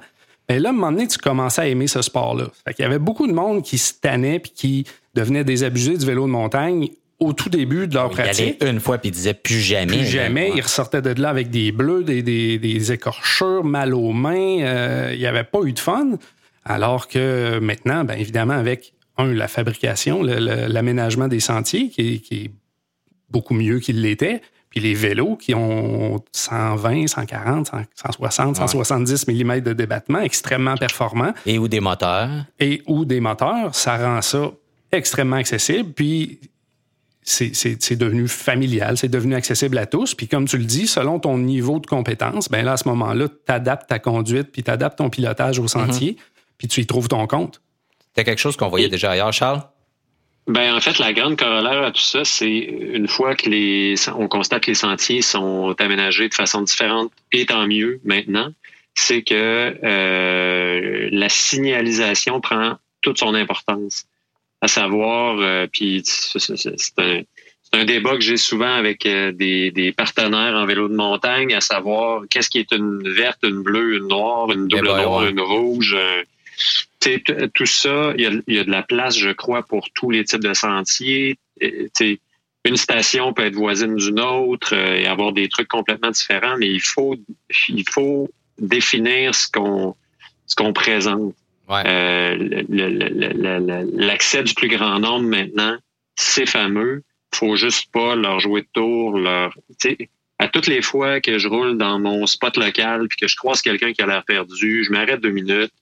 bien 0.49 0.61
là, 0.61 0.69
à 0.69 0.73
un 0.73 0.75
moment 0.75 0.93
donné, 0.93 1.07
tu 1.09 1.19
commençais 1.19 1.63
à 1.63 1.67
aimer 1.67 1.87
ce 1.87 2.03
sport-là. 2.03 2.47
Qu'il 2.75 2.83
y 2.83 2.87
avait 2.87 2.99
beaucoup 2.99 3.27
de 3.27 3.33
monde 3.33 3.63
qui 3.63 3.79
se 3.79 3.95
tannait, 4.01 4.39
puis 4.39 4.53
qui 4.55 4.87
devenait 5.15 5.45
des 5.45 5.65
abusés 5.65 5.97
du 5.97 6.07
vélo 6.07 6.27
de 6.27 6.33
montagne 6.33 6.89
au 7.21 7.33
tout 7.33 7.49
début 7.49 7.87
de 7.87 7.95
leur 7.95 8.11
pratique. 8.11 8.57
Il 8.61 8.65
allait 8.65 8.73
une 8.73 8.81
fois, 8.81 8.99
puis 8.99 9.09
ils 9.09 9.13
disaient 9.13 9.35
plus 9.35 9.61
jamais. 9.61 9.99
Plus 9.99 10.07
jamais. 10.07 10.53
Ils 10.55 10.61
ressortaient 10.61 11.03
de 11.03 11.21
là 11.21 11.31
avec 11.31 11.51
des 11.51 11.73
bleus, 11.73 12.05
des, 12.05 12.23
des, 12.23 12.93
écorchures, 12.93 13.65
mal 13.65 13.95
aux 13.95 14.13
mains. 14.13 14.61
Euh, 14.61 15.11
il 15.13 15.19
n'y 15.19 15.27
avait 15.27 15.45
pas 15.45 15.61
eu 15.65 15.73
de 15.73 15.79
fun. 15.79 16.19
Alors 16.65 17.09
que 17.09 17.59
maintenant, 17.61 18.05
bien 18.05 18.17
évidemment, 18.17 18.55
avec 18.55 18.95
un, 19.17 19.33
la 19.33 19.49
fabrication, 19.49 20.23
l'aménagement 20.23 21.29
des 21.29 21.41
sentiers 21.41 21.89
qui 21.91 22.23
est, 22.31 22.51
beaucoup 23.31 23.55
mieux 23.55 23.81
qu'il 23.81 24.01
l'était, 24.01 24.43
puis 24.71 24.79
les 24.79 24.95
vélos 24.95 25.37
qui 25.37 25.55
ont 25.55 26.23
120, 26.33 27.09
140, 27.09 27.71
160, 27.95 28.57
170 28.57 29.27
mm 29.27 29.61
de 29.61 29.73
débattement, 29.73 30.21
extrêmement 30.21 30.77
performants. 30.77 31.33
Et 31.45 31.59
ou 31.59 31.67
des 31.67 31.81
moteurs. 31.81 32.31
Et 32.61 32.83
ou 32.87 33.05
des 33.05 33.21
moteurs, 33.21 33.75
ça 33.75 33.97
rend 33.97 34.23
ça 34.23 34.53
extrêmement 34.93 35.37
accessible. 35.37 35.93
Puis 35.93 36.39
c'est 37.25 37.97
devenu 37.97 38.29
familial, 38.29 38.99
c'est 38.99 39.09
devenu 39.09 39.35
accessible 39.35 39.79
à 39.79 39.87
tous. 39.87 40.15
Puis 40.15 40.29
comme 40.29 40.47
tu 40.47 40.59
le 40.59 40.65
dis, 40.65 40.87
selon 40.87 41.19
ton 41.19 41.39
niveau 41.39 41.79
de 41.81 41.87
compétence, 41.87 42.49
ben 42.49 42.65
là, 42.65 42.73
à 42.73 42.77
ce 42.77 42.87
moment-là, 42.89 43.29
tu 43.29 43.53
adaptes 43.53 43.89
ta 43.89 43.99
conduite, 43.99 44.53
puis 44.53 44.63
tu 44.63 44.71
adaptes 44.71 44.99
ton 44.99 45.09
pilotage 45.09 45.59
au 45.59 45.67
sentier, 45.67 46.13
mm-hmm. 46.13 46.57
puis 46.59 46.69
tu 46.69 46.81
y 46.83 46.87
trouves 46.87 47.09
ton 47.09 47.27
compte. 47.27 47.63
C'était 48.15 48.31
quelque 48.31 48.41
chose 48.41 48.57
qu'on 48.57 48.69
voyait 48.69 48.89
déjà 48.89 49.11
ailleurs, 49.11 49.33
Charles? 49.33 49.61
Ben 50.47 50.73
en 50.73 50.81
fait, 50.81 50.99
la 51.01 51.13
grande 51.13 51.37
corollaire 51.37 51.83
à 51.83 51.91
tout 51.91 52.03
ça, 52.03 52.25
c'est 52.25 52.49
une 52.49 53.09
fois 53.09 53.35
que 53.35 53.51
les 53.51 53.97
on 54.17 54.29
constate 54.29 54.63
que 54.63 54.71
les 54.71 54.77
sentiers 54.77 55.21
sont 55.21 55.75
aménagés 55.79 56.29
de 56.29 56.35
façon 56.35 56.63
différente, 56.63 57.11
et 57.33 57.47
tant 57.47 57.67
mieux 57.67 58.01
maintenant, 58.05 58.53
c'est 58.95 59.23
que 59.23 59.75
euh, 59.83 61.09
la 61.11 61.29
signalisation 61.29 62.41
prend 62.41 62.77
toute 63.01 63.19
son 63.19 63.35
importance. 63.35 64.05
À 64.61 64.69
savoir, 64.69 65.41
euh, 65.41 65.67
puis 65.73 66.03
c'est 66.05 66.99
un, 66.99 67.23
un, 67.73 67.85
débat 67.85 68.15
que 68.15 68.21
j'ai 68.21 68.37
souvent 68.37 68.75
avec 68.75 69.07
euh, 69.07 69.33
des, 69.33 69.73
des, 69.73 69.93
partenaires 69.93 70.55
en 70.55 70.67
vélo 70.67 70.89
de 70.89 70.95
montagne, 70.95 71.53
à 71.53 71.61
savoir 71.61 72.23
qu'est-ce 72.31 72.49
qui 72.49 72.61
est 72.61 72.71
une 72.71 73.03
verte, 73.11 73.41
une 73.43 73.63
bleue, 73.63 73.97
une 73.97 74.09
noire, 74.09 74.53
une 74.53 74.69
double 74.69 74.87
noire, 74.87 75.27
une 75.27 75.41
rouge 75.41 75.97
tout 77.55 77.67
ça, 77.67 78.13
il 78.17 78.43
y, 78.49 78.59
a, 78.59 78.65
de 78.65 78.71
la 78.71 78.83
place, 78.83 79.19
je 79.19 79.31
crois, 79.31 79.63
pour 79.63 79.89
tous 79.95 80.11
les 80.11 80.25
types 80.25 80.43
de 80.43 80.55
sentiers. 80.55 81.39
une 82.65 82.77
station 82.77 83.33
peut 83.33 83.45
être 83.45 83.55
voisine 83.55 83.97
d'une 83.97 84.21
autre 84.21 84.75
euh, 84.75 84.97
et 84.97 85.07
avoir 85.07 85.33
des 85.33 85.49
trucs 85.49 85.69
complètement 85.69 86.11
différents, 86.11 86.57
mais 86.59 86.71
il 86.71 86.81
faut, 86.81 87.17
il 87.69 87.85
faut 87.91 88.31
définir 88.59 89.35
ce 89.35 89.49
qu'on 89.51 89.95
ce 90.47 90.55
qu'on 90.57 90.73
présente. 90.73 91.35
Euh, 91.71 92.63
l'accès 93.93 94.43
du 94.43 94.55
plus 94.55 94.69
grand 94.69 94.99
nombre 94.99 95.27
maintenant, 95.27 95.77
c'est 96.17 96.47
fameux. 96.47 97.03
Faut 97.35 97.57
juste 97.57 97.91
pas 97.93 98.15
leur 98.15 98.41
jouer 98.41 98.63
de 98.63 98.69
tour. 98.73 99.19
Leur, 99.19 99.55
à 100.39 100.49
toutes 100.49 100.67
les 100.67 100.83
fois 100.83 101.21
que 101.21 101.39
je 101.39 101.49
roule 101.49 101.79
dans 101.79 101.99
mon 101.99 102.27
spot 102.27 102.57
local 102.57 103.09
puis 103.09 103.17
que 103.17 103.29
je 103.29 103.37
croise 103.37 103.63
quelqu'un 103.63 103.93
qui 103.93 104.03
a 104.03 104.07
l'air 104.07 104.25
perdu, 104.25 104.85
je 104.85 104.93
m'arrête 104.93 105.21
deux 105.21 105.31
minutes 105.31 105.73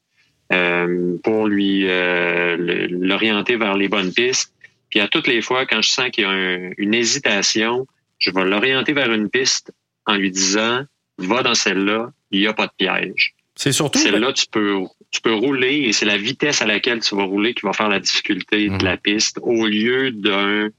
pour 1.23 1.47
lui 1.47 1.85
euh, 1.87 2.57
l'orienter 2.91 3.57
vers 3.57 3.77
les 3.77 3.89
bonnes 3.89 4.13
pistes. 4.13 4.53
Puis 4.91 5.01
à 5.01 5.09
toutes 5.09 5.27
les 5.27 5.41
fois, 5.41 5.65
quand 5.67 5.81
je 5.81 5.91
sens 5.91 6.11
qu'il 6.11 6.25
y 6.25 6.27
a 6.27 6.73
une 6.77 6.95
hésitation, 6.95 7.87
je 8.19 8.31
vais 8.31 8.45
l'orienter 8.45 8.93
vers 8.93 9.13
une 9.13 9.31
piste 9.31 9.73
en 10.07 10.17
lui 10.17 10.31
disant 10.31 10.85
va 11.19 11.43
dans 11.43 11.55
celle-là, 11.55 12.11
il 12.31 12.41
n'y 12.41 12.47
a 12.47 12.53
pas 12.53 12.67
de 12.67 12.73
piège. 12.77 13.35
C'est 13.55 13.73
surtout 13.73 13.99
celle-là, 13.99 14.33
tu 14.33 14.47
peux 14.51 14.81
tu 15.11 15.21
peux 15.21 15.35
rouler 15.35 15.83
et 15.87 15.93
c'est 15.93 16.07
la 16.07 16.17
vitesse 16.17 16.63
à 16.63 16.67
laquelle 16.67 17.01
tu 17.01 17.15
vas 17.15 17.25
rouler 17.25 17.53
qui 17.53 17.67
va 17.67 17.73
faire 17.73 17.89
la 17.89 18.01
difficulté 18.01 18.69
de 18.69 18.85
la 18.85 18.93
mhm. 18.93 18.99
piste 18.99 19.39
au 19.43 19.67
lieu 19.67 20.11
d'un 20.11 20.71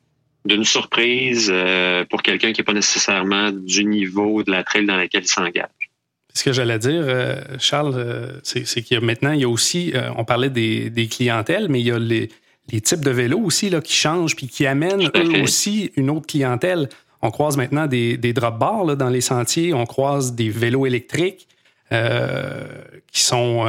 d'une 0.45 0.65
surprise 0.65 1.49
euh, 1.53 2.03
pour 2.05 2.21
quelqu'un 2.21 2.51
qui 2.51 2.59
n'est 2.59 2.65
pas 2.65 2.73
nécessairement 2.73 3.51
du 3.51 3.85
niveau 3.85 4.43
de 4.43 4.51
la 4.51 4.63
trail 4.63 4.85
dans 4.85 4.97
laquelle 4.97 5.23
il 5.23 5.29
s'engage. 5.29 5.69
Ce 6.35 6.43
que 6.43 6.51
j'allais 6.51 6.79
dire, 6.79 7.03
euh, 7.05 7.35
Charles, 7.59 7.93
euh, 7.95 8.27
c'est 8.41 8.63
qu'il 8.63 8.95
y 8.95 8.97
a 8.97 9.01
maintenant, 9.01 9.33
il 9.33 9.41
y 9.41 9.43
a 9.43 9.49
aussi, 9.49 9.91
euh, 9.93 10.09
on 10.17 10.25
parlait 10.25 10.49
des, 10.49 10.89
des, 10.89 11.07
clientèles, 11.07 11.67
mais 11.69 11.79
il 11.79 11.85
y 11.85 11.91
a 11.91 11.99
les, 11.99 12.29
les 12.71 12.81
types 12.81 13.01
de 13.01 13.11
vélos 13.11 13.39
aussi 13.39 13.69
là, 13.69 13.81
qui 13.81 13.93
changent 13.93 14.35
puis 14.35 14.47
qui 14.47 14.65
amènent 14.65 15.11
eux 15.15 15.43
aussi 15.43 15.91
une 15.95 16.09
autre 16.09 16.25
clientèle. 16.25 16.89
On 17.21 17.29
croise 17.29 17.55
maintenant 17.55 17.85
des, 17.85 18.17
des 18.17 18.33
drop 18.33 18.57
bars 18.57 18.83
là, 18.83 18.95
dans 18.95 19.09
les 19.09 19.21
sentiers, 19.21 19.75
on 19.75 19.85
croise 19.85 20.33
des 20.33 20.49
vélos 20.49 20.87
électriques 20.87 21.47
euh, 21.91 22.63
qui 23.11 23.21
sont 23.21 23.67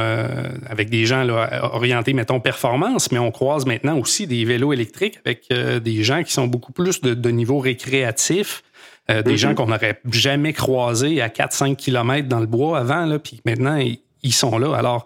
avec 0.67 0.89
des 0.89 1.05
gens 1.05 1.23
là, 1.23 1.69
orientés, 1.73 2.13
mettons, 2.13 2.39
performance, 2.39 3.11
mais 3.11 3.19
on 3.19 3.29
croise 3.29 3.67
maintenant 3.67 3.99
aussi 3.99 4.25
des 4.25 4.43
vélos 4.43 4.73
électriques 4.73 5.19
avec 5.23 5.49
des 5.49 6.03
gens 6.03 6.23
qui 6.23 6.33
sont 6.33 6.47
beaucoup 6.47 6.71
plus 6.71 6.99
de, 7.01 7.13
de 7.13 7.29
niveau 7.29 7.59
récréatif. 7.59 8.63
Euh, 9.11 9.21
des 9.21 9.37
gens 9.37 9.49
mhm. 9.49 9.55
qu'on 9.55 9.67
n'aurait 9.67 10.01
jamais 10.09 10.51
croisés 10.51 11.21
à 11.21 11.29
4-5 11.29 11.75
km 11.75 12.27
dans 12.27 12.39
le 12.39 12.47
bois 12.47 12.79
avant, 12.79 13.05
là, 13.05 13.19
puis 13.19 13.39
maintenant, 13.45 13.77
ils 14.23 14.33
sont 14.33 14.57
là. 14.57 14.75
Alors, 14.75 15.05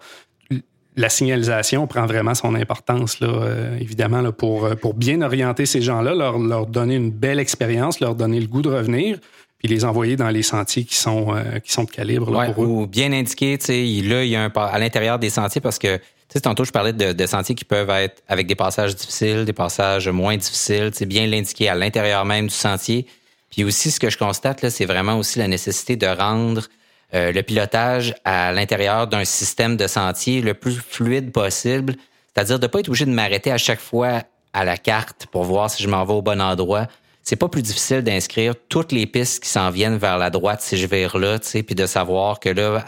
la 0.96 1.10
signalisation 1.10 1.86
prend 1.86 2.06
vraiment 2.06 2.34
son 2.34 2.54
importance, 2.54 3.20
là, 3.20 3.28
euh, 3.28 3.78
évidemment, 3.78 4.22
là, 4.22 4.32
pour, 4.32 4.64
euh, 4.64 4.74
pour 4.74 4.94
bien 4.94 5.20
orienter 5.20 5.66
ces 5.66 5.82
gens-là, 5.82 6.14
leur, 6.14 6.38
leur 6.38 6.66
donner 6.66 6.94
une 6.94 7.10
belle 7.10 7.38
expérience, 7.38 8.00
leur 8.00 8.14
donner 8.14 8.40
le 8.40 8.46
goût 8.46 8.62
de 8.62 8.70
revenir 8.70 9.18
puis 9.58 9.68
les 9.68 9.84
envoyer 9.84 10.16
dans 10.16 10.30
les 10.30 10.42
sentiers 10.42 10.84
qui 10.84 10.94
sont 10.94 11.34
qui 11.62 11.70
sont 11.70 11.84
de 11.84 11.90
calibre 11.90 12.30
là, 12.30 12.50
pour 12.50 12.64
eux. 12.64 12.66
Ou 12.66 12.86
bien 12.86 13.12
indiqué, 13.12 13.58
tu 13.58 13.66
sais, 13.66 13.74
là 14.08 14.24
il 14.24 14.30
y 14.30 14.34
a 14.34 14.42
un 14.42 14.50
à 14.54 14.78
l'intérieur 14.78 15.18
des 15.18 15.28
sentiers 15.28 15.60
parce 15.60 15.78
que 15.78 15.98
tu 15.98 16.02
sais 16.30 16.40
tantôt 16.40 16.64
je 16.64 16.70
parlais 16.70 16.94
de, 16.94 17.12
de, 17.12 17.26
sentiers 17.26 17.54
qui 17.54 17.66
peuvent 17.66 17.90
être 17.90 18.22
avec 18.26 18.46
des 18.46 18.54
passages 18.54 18.96
difficiles, 18.96 19.44
des 19.44 19.52
passages 19.52 20.08
moins 20.08 20.34
difficiles, 20.34 20.92
c'est 20.94 21.04
bien 21.04 21.26
l'indiquer 21.26 21.68
à 21.68 21.74
l'intérieur 21.74 22.24
même 22.24 22.46
du 22.46 22.54
sentier. 22.54 23.06
Puis 23.50 23.64
aussi, 23.64 23.90
ce 23.90 24.00
que 24.00 24.10
je 24.10 24.18
constate, 24.18 24.68
c'est 24.68 24.84
vraiment 24.84 25.16
aussi 25.16 25.38
la 25.38 25.48
nécessité 25.48 25.96
de 25.96 26.06
rendre 26.06 26.68
euh, 27.12 27.32
le 27.32 27.42
pilotage 27.42 28.14
à 28.24 28.52
l'intérieur 28.52 29.08
d'un 29.08 29.24
système 29.24 29.76
de 29.76 29.86
sentier 29.88 30.40
le 30.40 30.54
plus 30.54 30.76
fluide 30.76 31.32
possible. 31.32 31.96
C'est-à-dire 32.32 32.60
de 32.60 32.66
ne 32.66 32.70
pas 32.70 32.78
être 32.78 32.88
obligé 32.88 33.04
de 33.04 33.10
m'arrêter 33.10 33.50
à 33.50 33.58
chaque 33.58 33.80
fois 33.80 34.22
à 34.52 34.64
la 34.64 34.76
carte 34.76 35.26
pour 35.32 35.42
voir 35.44 35.70
si 35.70 35.82
je 35.82 35.88
m'en 35.88 36.04
vais 36.04 36.12
au 36.12 36.22
bon 36.22 36.40
endroit. 36.40 36.86
c'est 37.22 37.36
pas 37.36 37.48
plus 37.48 37.62
difficile 37.62 38.02
d'inscrire 38.02 38.54
toutes 38.68 38.92
les 38.92 39.06
pistes 39.06 39.42
qui 39.42 39.48
s'en 39.48 39.70
viennent 39.70 39.98
vers 39.98 40.18
la 40.18 40.30
droite 40.30 40.62
si 40.62 40.76
je 40.76 40.86
vais 40.86 41.06
là, 41.14 41.38
puis 41.38 41.74
de 41.74 41.86
savoir 41.86 42.40
que 42.40 42.48
là, 42.48 42.84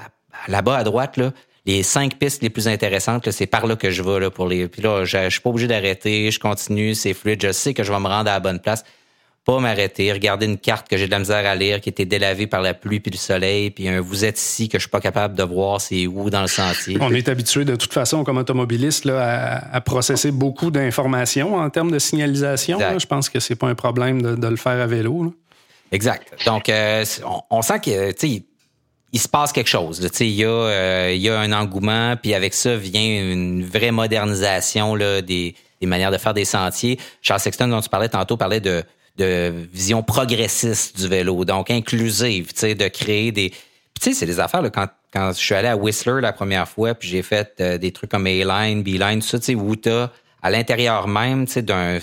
là-bas 0.49 0.79
à 0.79 0.85
droite, 0.85 1.17
là, 1.17 1.33
les 1.67 1.83
cinq 1.83 2.19
pistes 2.19 2.43
les 2.43 2.51
plus 2.51 2.67
intéressantes, 2.67 3.31
c'est 3.31 3.47
par 3.47 3.67
là 3.67 3.77
que 3.77 3.91
je 3.91 4.03
vais 4.03 4.19
là, 4.19 4.31
pour 4.31 4.49
les. 4.49 4.67
Puis 4.67 4.83
là, 4.83 5.05
je, 5.05 5.19
je 5.25 5.29
suis 5.29 5.41
pas 5.41 5.51
obligé 5.51 5.69
d'arrêter, 5.69 6.31
je 6.31 6.41
continue, 6.41 6.95
c'est 6.95 7.15
fluide, 7.15 7.43
je 7.43 7.53
sais 7.53 7.75
que 7.75 7.85
je 7.85 7.93
vais 7.93 8.01
me 8.01 8.09
rendre 8.09 8.31
à 8.31 8.35
la 8.35 8.41
bonne 8.41 8.61
place 8.61 8.85
pas 9.45 9.59
m'arrêter, 9.59 10.13
regarder 10.13 10.47
une 10.47 10.59
carte 10.59 10.89
que 10.89 10.97
j'ai 10.97 11.07
de 11.07 11.11
la 11.11 11.19
misère 11.19 11.45
à 11.45 11.55
lire, 11.57 11.81
qui 11.81 11.89
était 11.89 12.05
délavée 12.05 12.47
par 12.47 12.63
la 12.63 12.75
pluie 12.75 13.01
puis 13.01 13.11
le 13.11 13.17
soleil, 13.19 13.71
puis 13.71 13.89
un 13.89 14.01
vous 14.01 14.25
êtes 14.25 14.39
ici 14.39 14.69
que 14.69 14.79
je 14.79 14.83
suis 14.83 14.91
pas 14.91 15.01
capable 15.01 15.35
de 15.35 15.43
voir 15.43 15.81
c'est 15.81 16.07
où 16.07 16.31
dans 16.31 16.43
le 16.43 16.47
sentier? 16.47 16.97
On 17.01 17.13
est 17.13 17.29
habitué 17.29 17.65
de 17.65 17.75
toute 17.75 17.93
façon 17.93 18.23
comme 18.23 18.39
automobiliste 18.39 19.05
là, 19.05 19.61
à, 19.73 19.81
processer 19.81 20.31
beaucoup 20.31 20.71
d'informations 20.71 21.57
en 21.57 21.71
termes 21.71 21.91
de 21.91 21.99
signalisation. 21.99 22.79
Je 22.99 23.07
pense 23.07 23.29
que 23.29 23.41
c'est 23.41 23.57
pas 23.57 23.67
un 23.67 23.75
problème 23.75 24.23
de, 24.23 24.47
le 24.47 24.57
faire 24.57 24.81
à 24.81 24.87
vélo. 24.87 25.35
Exact. 25.91 26.33
Donc 26.47 26.69
euh, 26.69 27.05
on, 27.51 27.63
sent 27.63 27.81
que 27.81 28.13
il 29.15 29.21
se 29.21 29.29
passe 29.29 29.53
quelque 29.53 29.69
chose. 29.69 30.09
Il 30.21 30.27
y, 30.29 30.45
a, 30.45 30.49
euh, 30.49 31.13
il 31.15 31.21
y 31.21 31.29
a 31.29 31.39
un 31.39 31.53
engouement, 31.53 32.17
puis 32.17 32.33
avec 32.33 32.55
ça 32.55 32.77
vient 32.77 33.03
une 33.03 33.65
vraie 33.65 33.91
modernisation 33.91 34.95
là, 34.95 35.21
des, 35.21 35.55
des 35.81 35.87
manières 35.87 36.11
de 36.11 36.17
faire 36.17 36.33
des 36.33 36.47
sentiers. 36.47 36.99
Charles 37.21 37.41
Sexton, 37.41 37.69
dont 37.69 37.81
tu 37.81 37.91
parlais 37.91 38.09
tantôt, 38.09 38.37
parlait 38.39 38.61
de 38.61 38.83
de 39.17 39.53
vision 39.73 40.03
progressiste 40.03 40.99
du 40.99 41.09
vélo, 41.09 41.45
donc 41.45 41.71
inclusive, 41.71 42.53
tu 42.53 42.61
sais, 42.61 42.75
de 42.75 42.89
créer 42.89 43.33
des... 43.33 43.51
tu 43.51 43.57
sais, 44.01 44.13
c'est 44.15 44.27
des 44.27 44.41
affaires, 44.41 44.63
là, 44.63 44.71
quand, 44.71 44.89
quand 45.13 45.33
je 45.33 45.39
suis 45.39 45.55
allé 45.55 45.69
à 45.69 45.77
Whistler 45.77 46.21
la 46.21 46.33
première 46.33 46.69
fois, 46.69 46.95
puis 46.95 47.09
j'ai 47.09 47.23
fait 47.23 47.55
euh, 47.61 47.79
des 47.79 47.93
trucs 47.93 48.11
comme 48.11 48.27
A-Line, 48.27 48.83
B-Line, 48.83 49.21
tout 49.21 49.27
ça, 49.27 49.39
tu 49.39 49.45
sais, 49.47 49.55
où 49.55 49.77
t'as, 49.77 50.11
à 50.43 50.51
l'intérieur 50.51 51.09
même, 51.09 51.47
tu 51.47 51.53
sais, 51.53 51.63
d'un, 51.63 51.99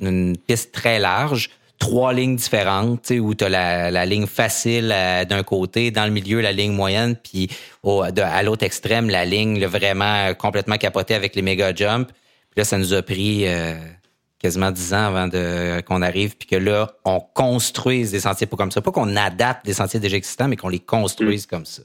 d'une 0.00 0.36
piste 0.38 0.72
très 0.72 0.98
large, 0.98 1.50
trois 1.78 2.14
lignes 2.14 2.36
différentes, 2.36 3.02
tu 3.02 3.14
sais, 3.14 3.20
où 3.20 3.34
tu 3.34 3.44
as 3.44 3.50
la, 3.50 3.90
la, 3.90 4.06
ligne 4.06 4.26
facile 4.26 4.90
euh, 4.94 5.26
d'un 5.26 5.42
côté, 5.42 5.90
dans 5.90 6.06
le 6.06 6.10
milieu, 6.10 6.40
la 6.40 6.52
ligne 6.52 6.72
moyenne, 6.72 7.16
puis 7.16 7.48
au, 7.82 8.02
à 8.02 8.42
l'autre 8.42 8.64
extrême, 8.64 9.10
la 9.10 9.26
ligne 9.26 9.64
vraiment 9.66 10.32
complètement 10.34 10.78
capotée 10.78 11.14
avec 11.14 11.36
les 11.36 11.42
méga 11.42 11.74
jumps. 11.74 12.06
Puis 12.06 12.58
là, 12.58 12.64
ça 12.64 12.78
nous 12.78 12.94
a 12.94 13.02
pris... 13.02 13.46
Euh, 13.46 13.74
quasiment 14.38 14.70
dix 14.70 14.94
ans 14.94 15.06
avant 15.06 15.28
de 15.28 15.80
qu'on 15.82 16.02
arrive, 16.02 16.36
puis 16.36 16.48
que 16.48 16.56
là, 16.56 16.92
on 17.04 17.20
construise 17.20 18.12
des 18.12 18.20
sentiers 18.20 18.46
pas 18.46 18.56
comme 18.56 18.70
ça. 18.70 18.80
Pas 18.80 18.92
qu'on 18.92 19.16
adapte 19.16 19.64
des 19.66 19.74
sentiers 19.74 20.00
déjà 20.00 20.16
existants, 20.16 20.48
mais 20.48 20.56
qu'on 20.56 20.68
les 20.68 20.78
construise 20.78 21.46
mm. 21.46 21.50
comme 21.50 21.66
ça. 21.66 21.82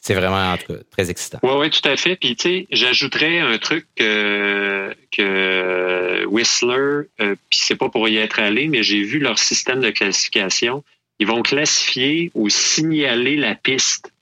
C'est 0.00 0.14
vraiment, 0.14 0.52
en 0.52 0.56
tout 0.56 0.72
cas, 0.72 0.78
très 0.90 1.10
excitant. 1.10 1.40
Oui, 1.42 1.50
oui, 1.58 1.70
tout 1.70 1.88
à 1.88 1.96
fait. 1.96 2.14
Puis, 2.14 2.36
tu 2.36 2.48
sais, 2.48 2.66
j'ajouterais 2.70 3.40
un 3.40 3.58
truc 3.58 3.86
que, 3.96 4.94
que 5.10 6.24
Whistler, 6.26 7.08
euh, 7.20 7.34
puis 7.50 7.58
c'est 7.60 7.74
pas 7.74 7.88
pour 7.88 8.08
y 8.08 8.16
être 8.18 8.38
allé, 8.38 8.68
mais 8.68 8.84
j'ai 8.84 9.02
vu 9.02 9.18
leur 9.18 9.38
système 9.38 9.80
de 9.80 9.90
classification. 9.90 10.84
Ils 11.18 11.26
vont 11.26 11.42
classifier 11.42 12.30
ou 12.34 12.48
signaler 12.48 13.36
la 13.36 13.54
piste 13.54 14.12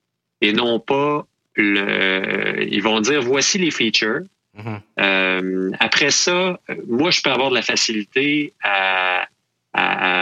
et 0.41 0.53
non 0.53 0.80
pas 0.80 1.26
le. 1.55 2.66
Ils 2.66 2.82
vont 2.82 3.01
dire 3.01 3.20
voici 3.20 3.59
les 3.59 3.70
features 3.70 4.22
Euh, 5.01 5.71
après 5.81 6.11
ça, 6.11 6.59
moi, 6.87 7.11
je 7.11 7.21
peux 7.23 7.31
avoir 7.31 7.51
de 7.51 7.55
la 7.55 7.63
facilité 7.63 8.53
à, 8.63 9.27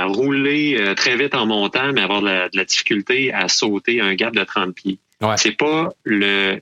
rouler 0.06 0.76
euh, 0.80 0.94
très 0.94 1.16
vite 1.16 1.34
en 1.34 1.46
montant, 1.46 1.92
mais 1.92 2.00
avoir 2.00 2.22
de 2.22 2.56
la, 2.56 2.64
difficulté 2.64 3.32
à 3.32 3.48
sauter 3.48 4.00
un 4.00 4.14
gap 4.14 4.34
de 4.34 4.42
30 4.42 4.74
pieds. 4.74 4.98
C'est 5.36 5.56
pas 5.56 5.90
le. 6.04 6.60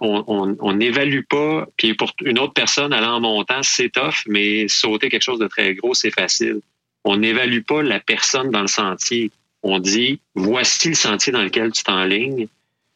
On 0.00 0.72
n'évalue 0.74 1.22
pas, 1.28 1.66
puis 1.76 1.94
pour 1.94 2.12
une 2.22 2.38
autre 2.38 2.52
personne 2.52 2.92
aller 2.92 3.06
en 3.06 3.20
montant, 3.20 3.62
c'est 3.62 3.88
tough, 3.88 4.24
mais 4.26 4.68
sauter 4.68 5.08
quelque 5.08 5.22
chose 5.22 5.38
de 5.38 5.48
très 5.48 5.74
gros, 5.74 5.94
c'est 5.94 6.10
facile. 6.10 6.60
On 7.04 7.16
n'évalue 7.16 7.62
pas 7.62 7.82
la 7.82 7.98
personne 7.98 8.50
dans 8.50 8.60
le 8.60 8.68
sentier. 8.68 9.30
On 9.62 9.78
dit, 9.78 10.20
voici 10.34 10.90
le 10.90 10.94
sentier 10.94 11.32
dans 11.32 11.42
lequel 11.42 11.72
tu 11.72 11.82
t'enlignes 11.82 12.46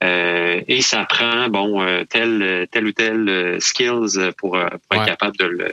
euh, 0.04 0.60
et 0.68 0.82
ça 0.82 1.04
prend 1.04 1.48
bon 1.48 1.80
euh, 1.80 2.04
tel 2.04 2.66
tel 2.70 2.86
ou 2.86 2.92
tel 2.92 3.28
euh, 3.28 3.60
skills 3.60 4.32
pour, 4.36 4.58
être 4.58 5.06
capable 5.06 5.36
de 5.36 5.44
le 5.46 5.72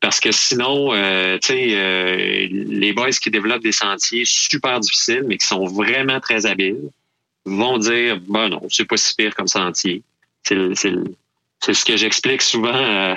parce 0.00 0.20
que 0.20 0.30
sinon 0.30 0.90
tu 1.40 1.46
sais 1.46 2.48
les 2.50 2.92
boys 2.92 3.10
qui 3.10 3.30
développent 3.30 3.62
des 3.62 3.72
sentiers 3.72 4.24
super 4.24 4.80
difficiles 4.80 5.24
mais 5.26 5.38
qui 5.38 5.46
sont 5.46 5.64
vraiment 5.64 6.20
très 6.20 6.46
habiles 6.46 6.90
vont 7.44 7.78
dire 7.78 8.20
bon 8.20 8.48
non 8.48 8.62
c'est 8.70 8.84
pas 8.84 8.96
si 8.96 9.14
pire 9.14 9.34
comme 9.34 9.48
sentier. 9.48 10.02
C'est 10.42 10.74
c'est 11.60 11.74
ce 11.74 11.84
que 11.84 11.96
j'explique 11.96 12.42
souvent 12.42 13.16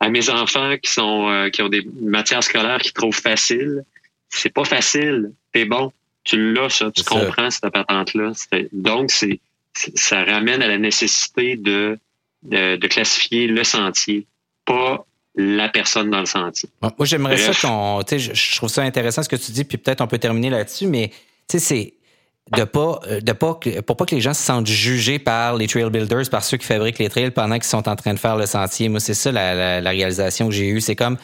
à, 0.00 0.08
mes 0.08 0.30
enfants 0.30 0.76
qui 0.82 0.90
sont 0.90 1.48
qui 1.52 1.62
ont 1.62 1.68
des 1.68 1.86
matières 2.00 2.44
scolaires 2.44 2.80
qu'ils 2.80 2.92
trouvent 2.92 3.20
faciles. 3.20 3.82
C'est 4.28 4.52
pas 4.52 4.64
facile 4.64 5.32
t'es 5.52 5.64
bon 5.64 5.92
tu 6.28 6.52
l'as, 6.52 6.68
ça, 6.68 6.90
tu 6.90 7.02
comprends 7.04 7.50
cette 7.50 7.72
patente-là. 7.72 8.32
Donc, 8.72 9.10
c'est, 9.10 9.40
ça 9.72 10.24
ramène 10.24 10.62
à 10.62 10.68
la 10.68 10.76
nécessité 10.76 11.56
de, 11.56 11.98
de, 12.42 12.86
classifier 12.86 13.46
le 13.46 13.64
sentier, 13.64 14.26
pas 14.66 15.06
la 15.34 15.70
personne 15.70 16.10
dans 16.10 16.20
le 16.20 16.26
sentier. 16.26 16.68
Moi, 16.82 16.92
j'aimerais 17.02 17.38
ça 17.38 17.52
qu'on. 17.54 18.02
Je, 18.10 18.34
je 18.34 18.56
trouve 18.56 18.68
ça 18.68 18.82
intéressant 18.82 19.22
ce 19.22 19.28
que 19.28 19.36
tu 19.36 19.52
dis, 19.52 19.64
puis 19.64 19.78
peut-être 19.78 20.02
on 20.02 20.06
peut 20.06 20.18
terminer 20.18 20.50
là-dessus, 20.50 20.86
mais 20.86 21.12
c'est 21.46 21.94
de 22.54 22.64
pas 22.64 23.00
de 23.22 23.32
pas 23.32 23.58
pour 23.86 23.96
pas 23.96 24.04
que 24.04 24.14
les 24.14 24.20
gens 24.20 24.34
se 24.34 24.42
sentent 24.42 24.66
jugés 24.66 25.18
par 25.18 25.56
les 25.56 25.66
trail 25.66 25.88
builders 25.90 26.28
par 26.30 26.42
ceux 26.42 26.56
qui 26.56 26.66
fabriquent 26.66 26.98
les 26.98 27.10
trails 27.10 27.30
pendant 27.30 27.56
qu'ils 27.56 27.64
sont 27.64 27.86
en 27.86 27.94
train 27.94 28.14
de 28.14 28.18
faire 28.18 28.36
le 28.36 28.46
sentier 28.46 28.88
moi 28.88 29.00
c'est 29.00 29.12
ça 29.12 29.30
la, 29.30 29.82
la, 29.82 29.90
réalisation 29.90 30.48
que 30.48 30.54
j'ai 30.54 30.66
eue 30.68 30.80
c'est 30.80 30.96
comme 30.96 31.18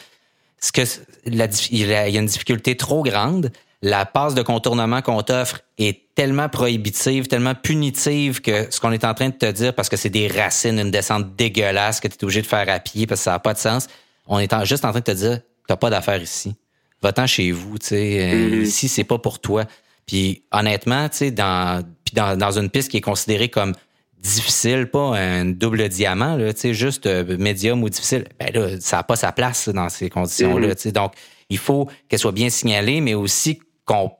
ce 0.61 0.71
que 0.71 0.83
la, 1.25 1.47
il 1.71 1.87
y 1.87 1.93
a 1.93 2.07
une 2.07 2.27
difficulté 2.27 2.77
trop 2.77 3.01
grande 3.01 3.51
la 3.85 4.03
passe 4.03 4.33
de 4.33 4.41
contournement 4.41 5.03
qu'on 5.03 5.21
t'offre 5.21 5.59
est 5.77 6.15
tellement 6.15 6.49
prohibitive, 6.49 7.27
tellement 7.27 7.53
punitive 7.53 8.41
que 8.41 8.65
ce 8.71 8.79
qu'on 8.79 8.91
est 8.91 9.05
en 9.05 9.13
train 9.13 9.29
de 9.29 9.35
te 9.35 9.51
dire, 9.51 9.75
parce 9.75 9.89
que 9.89 9.95
c'est 9.95 10.09
des 10.09 10.27
racines, 10.27 10.79
une 10.79 10.89
descente 10.89 11.35
dégueulasse 11.35 11.99
que 11.99 12.07
tu 12.07 12.15
es 12.15 12.23
obligé 12.23 12.41
de 12.41 12.47
faire 12.47 12.67
à 12.67 12.79
pied 12.79 13.05
parce 13.05 13.21
que 13.21 13.25
ça 13.25 13.31
n'a 13.31 13.39
pas 13.39 13.53
de 13.53 13.59
sens, 13.59 13.87
on 14.25 14.39
est 14.39 14.51
juste 14.65 14.85
en 14.85 14.89
train 14.89 15.01
de 15.01 15.05
te 15.05 15.11
dire, 15.11 15.39
t'as 15.67 15.75
pas 15.75 15.91
d'affaires 15.91 16.19
ici. 16.19 16.55
Va-t'en 17.03 17.27
chez 17.27 17.51
vous, 17.51 17.77
tu 17.77 17.87
sais. 17.87 18.21
Euh, 18.23 18.49
mm-hmm. 18.49 18.61
Ici, 18.63 18.87
c'est 18.87 19.03
pas 19.03 19.19
pour 19.19 19.39
toi. 19.39 19.65
Puis 20.07 20.41
honnêtement, 20.51 21.07
tu 21.09 21.17
sais, 21.17 21.31
dans, 21.31 21.85
dans, 22.11 22.51
une 22.57 22.71
piste 22.71 22.89
qui 22.89 22.97
est 22.97 23.01
considérée 23.01 23.49
comme 23.49 23.75
difficile, 24.17 24.87
pas 24.87 25.15
un 25.15 25.45
double 25.45 25.89
diamant, 25.89 26.37
là, 26.37 26.55
tu 26.55 26.61
sais, 26.61 26.73
juste 26.73 27.05
euh, 27.05 27.37
médium 27.37 27.83
ou 27.83 27.89
difficile, 27.89 28.25
ben 28.39 28.51
là, 28.51 28.79
ça 28.79 28.97
n'a 28.97 29.03
pas 29.03 29.15
sa 29.15 29.31
place 29.31 29.69
dans 29.69 29.89
ces 29.89 30.09
conditions-là. 30.09 30.69
Mm-hmm. 30.69 30.75
tu 30.75 30.81
sais. 30.81 30.91
Donc, 30.91 31.13
il 31.51 31.59
faut 31.59 31.87
qu'elle 32.09 32.17
soit 32.17 32.31
bien 32.31 32.49
signalée, 32.49 32.99
mais 32.99 33.13
aussi 33.13 33.59
qu'on 33.85 34.11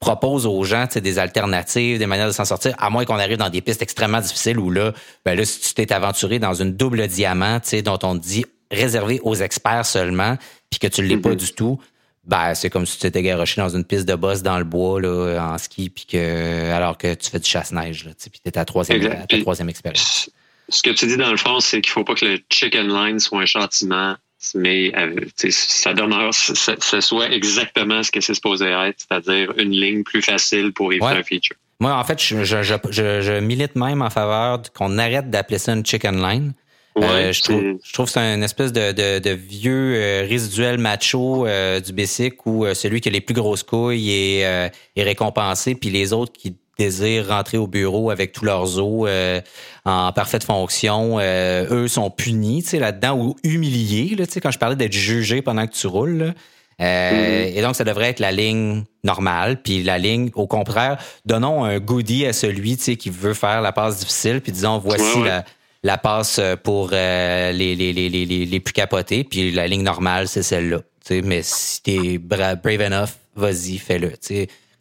propose 0.00 0.46
aux 0.46 0.62
gens 0.64 0.86
des 0.94 1.18
alternatives, 1.18 1.98
des 1.98 2.06
manières 2.06 2.26
de 2.26 2.32
s'en 2.32 2.44
sortir, 2.44 2.74
à 2.78 2.90
moins 2.90 3.04
qu'on 3.04 3.18
arrive 3.18 3.38
dans 3.38 3.48
des 3.48 3.62
pistes 3.62 3.80
extrêmement 3.80 4.20
difficiles 4.20 4.58
où 4.58 4.70
là, 4.70 4.92
ben 5.24 5.34
là, 5.36 5.44
si 5.44 5.60
tu 5.60 5.74
t'es 5.74 5.92
aventuré 5.92 6.38
dans 6.38 6.54
une 6.54 6.76
double 6.76 7.06
diamant, 7.08 7.60
dont 7.84 7.98
on 8.02 8.14
dit 8.14 8.44
réservé 8.70 9.20
aux 9.22 9.34
experts 9.34 9.86
seulement, 9.86 10.36
puis 10.70 10.78
que 10.78 10.86
tu 10.86 11.00
ne 11.00 11.06
l'es 11.06 11.16
pas 11.16 11.30
mm-hmm. 11.30 11.36
du 11.36 11.52
tout, 11.52 11.80
ben, 12.26 12.54
c'est 12.54 12.70
comme 12.70 12.86
si 12.86 12.96
tu 12.96 13.02
t'étais 13.02 13.22
garoché 13.22 13.60
dans 13.60 13.68
une 13.68 13.84
piste 13.84 14.06
de 14.06 14.14
boss 14.14 14.42
dans 14.42 14.58
le 14.58 14.64
bois 14.64 15.00
là, 15.00 15.40
en 15.40 15.58
ski, 15.58 15.90
puis 15.90 16.06
que 16.06 16.70
alors 16.70 16.96
que 16.98 17.14
tu 17.14 17.30
fais 17.30 17.38
du 17.38 17.48
chasse-neige, 17.48 18.08
puis 18.18 18.40
tu 18.42 18.48
es 18.48 18.50
ta 18.50 18.64
troisième, 18.64 19.26
ta 19.26 19.38
troisième 19.38 19.68
expérience. 19.68 20.30
Ce 20.70 20.82
que 20.82 20.90
tu 20.90 21.06
dis 21.06 21.16
dans 21.16 21.30
le 21.30 21.36
fond, 21.36 21.60
c'est 21.60 21.82
qu'il 21.82 21.92
faut 21.92 22.04
pas 22.04 22.14
que 22.14 22.24
le 22.24 22.40
chicken 22.50 22.88
line 22.88 23.18
soit 23.18 23.42
un 23.42 23.46
châtiment 23.46 24.16
mais 24.54 24.92
euh, 24.96 25.14
ça 25.36 25.94
que 25.94 26.84
ce 26.84 27.00
soit 27.00 27.30
exactement 27.30 28.02
ce 28.02 28.10
que 28.10 28.20
c'est 28.20 28.34
supposé 28.34 28.66
être, 28.66 28.96
c'est-à-dire 28.98 29.52
une 29.58 29.72
ligne 29.72 30.02
plus 30.02 30.22
facile 30.22 30.72
pour 30.72 30.92
éviter 30.92 31.06
un 31.06 31.22
feature. 31.22 31.56
Moi, 31.80 31.94
en 31.94 32.04
fait, 32.04 32.22
je, 32.22 32.44
je, 32.44 32.62
je, 32.62 33.40
milite 33.40 33.76
même 33.76 34.02
en 34.02 34.10
faveur 34.10 34.62
qu'on 34.76 34.96
arrête 34.98 35.28
d'appeler 35.30 35.58
ça 35.58 35.72
une 35.72 35.84
chicken 35.84 36.22
line. 36.22 36.52
Euh, 36.96 37.32
je, 37.32 37.42
trouve, 37.42 37.78
je 37.82 37.92
trouve 37.92 38.06
que 38.06 38.12
c'est 38.12 38.34
une 38.34 38.44
espèce 38.44 38.72
de, 38.72 38.92
de, 38.92 39.18
de 39.18 39.30
vieux 39.30 39.94
euh, 39.96 40.26
résiduel 40.28 40.78
macho 40.78 41.44
du 41.84 41.92
basic 41.92 42.46
où 42.46 42.66
celui 42.72 43.00
qui 43.00 43.08
a 43.08 43.12
les 43.12 43.20
plus 43.20 43.34
grosses 43.34 43.64
couilles 43.64 44.10
est, 44.10 44.70
est 44.96 45.02
récompensé, 45.02 45.74
puis 45.74 45.90
les 45.90 46.12
autres 46.12 46.32
qui 46.32 46.56
désirent 46.78 47.28
rentrer 47.28 47.58
au 47.58 47.66
bureau 47.66 48.10
avec 48.10 48.32
tous 48.32 48.44
leurs 48.44 48.78
os 48.78 49.06
euh, 49.08 49.40
en 49.84 50.12
parfaite 50.12 50.44
fonction, 50.44 51.18
euh, 51.20 51.66
eux 51.70 51.88
sont 51.88 52.10
punis 52.10 52.64
là-dedans 52.72 53.18
ou 53.18 53.36
humiliés. 53.44 54.14
Là, 54.16 54.24
quand 54.42 54.50
je 54.50 54.58
parlais 54.58 54.76
d'être 54.76 54.92
jugé 54.92 55.42
pendant 55.42 55.66
que 55.66 55.72
tu 55.72 55.86
roules. 55.86 56.34
Euh, 56.80 57.44
mm-hmm. 57.46 57.56
Et 57.56 57.62
donc, 57.62 57.76
ça 57.76 57.84
devrait 57.84 58.08
être 58.08 58.18
la 58.20 58.32
ligne 58.32 58.84
normale. 59.04 59.62
Puis 59.62 59.82
la 59.82 59.98
ligne, 59.98 60.30
au 60.34 60.46
contraire, 60.46 60.98
donnons 61.24 61.64
un 61.64 61.78
goodie 61.78 62.26
à 62.26 62.32
celui 62.32 62.76
qui 62.76 63.10
veut 63.10 63.34
faire 63.34 63.60
la 63.60 63.72
passe 63.72 63.98
difficile. 64.00 64.40
Puis 64.40 64.52
disons, 64.52 64.78
voici 64.78 65.22
La, 65.22 65.44
la, 65.84 65.98
passe 65.98 66.40
pour 66.64 66.90
les, 66.90 67.52
les, 67.52 67.76
les, 67.76 68.08
les, 68.08 68.26
les 68.26 68.60
plus 68.60 68.72
capotés. 68.72 69.22
Puis 69.22 69.52
la 69.52 69.68
ligne 69.68 69.82
normale, 69.82 70.26
c'est 70.26 70.42
celle-là. 70.42 70.80
Mais 71.22 71.42
si 71.42 71.82
t'es 71.82 72.18
brave 72.18 72.80
enough, 72.80 73.10
vas-y, 73.36 73.78
fais-le 73.78 74.12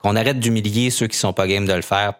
qu'on 0.04 0.16
arrête 0.16 0.39
d'humilier 0.39 0.89
ceux 0.89 1.08
qui 1.08 1.18
sont 1.18 1.34
pas 1.34 1.47
game 1.47 1.66
de 1.66 1.74
le 1.74 1.82
faire. 1.82 2.14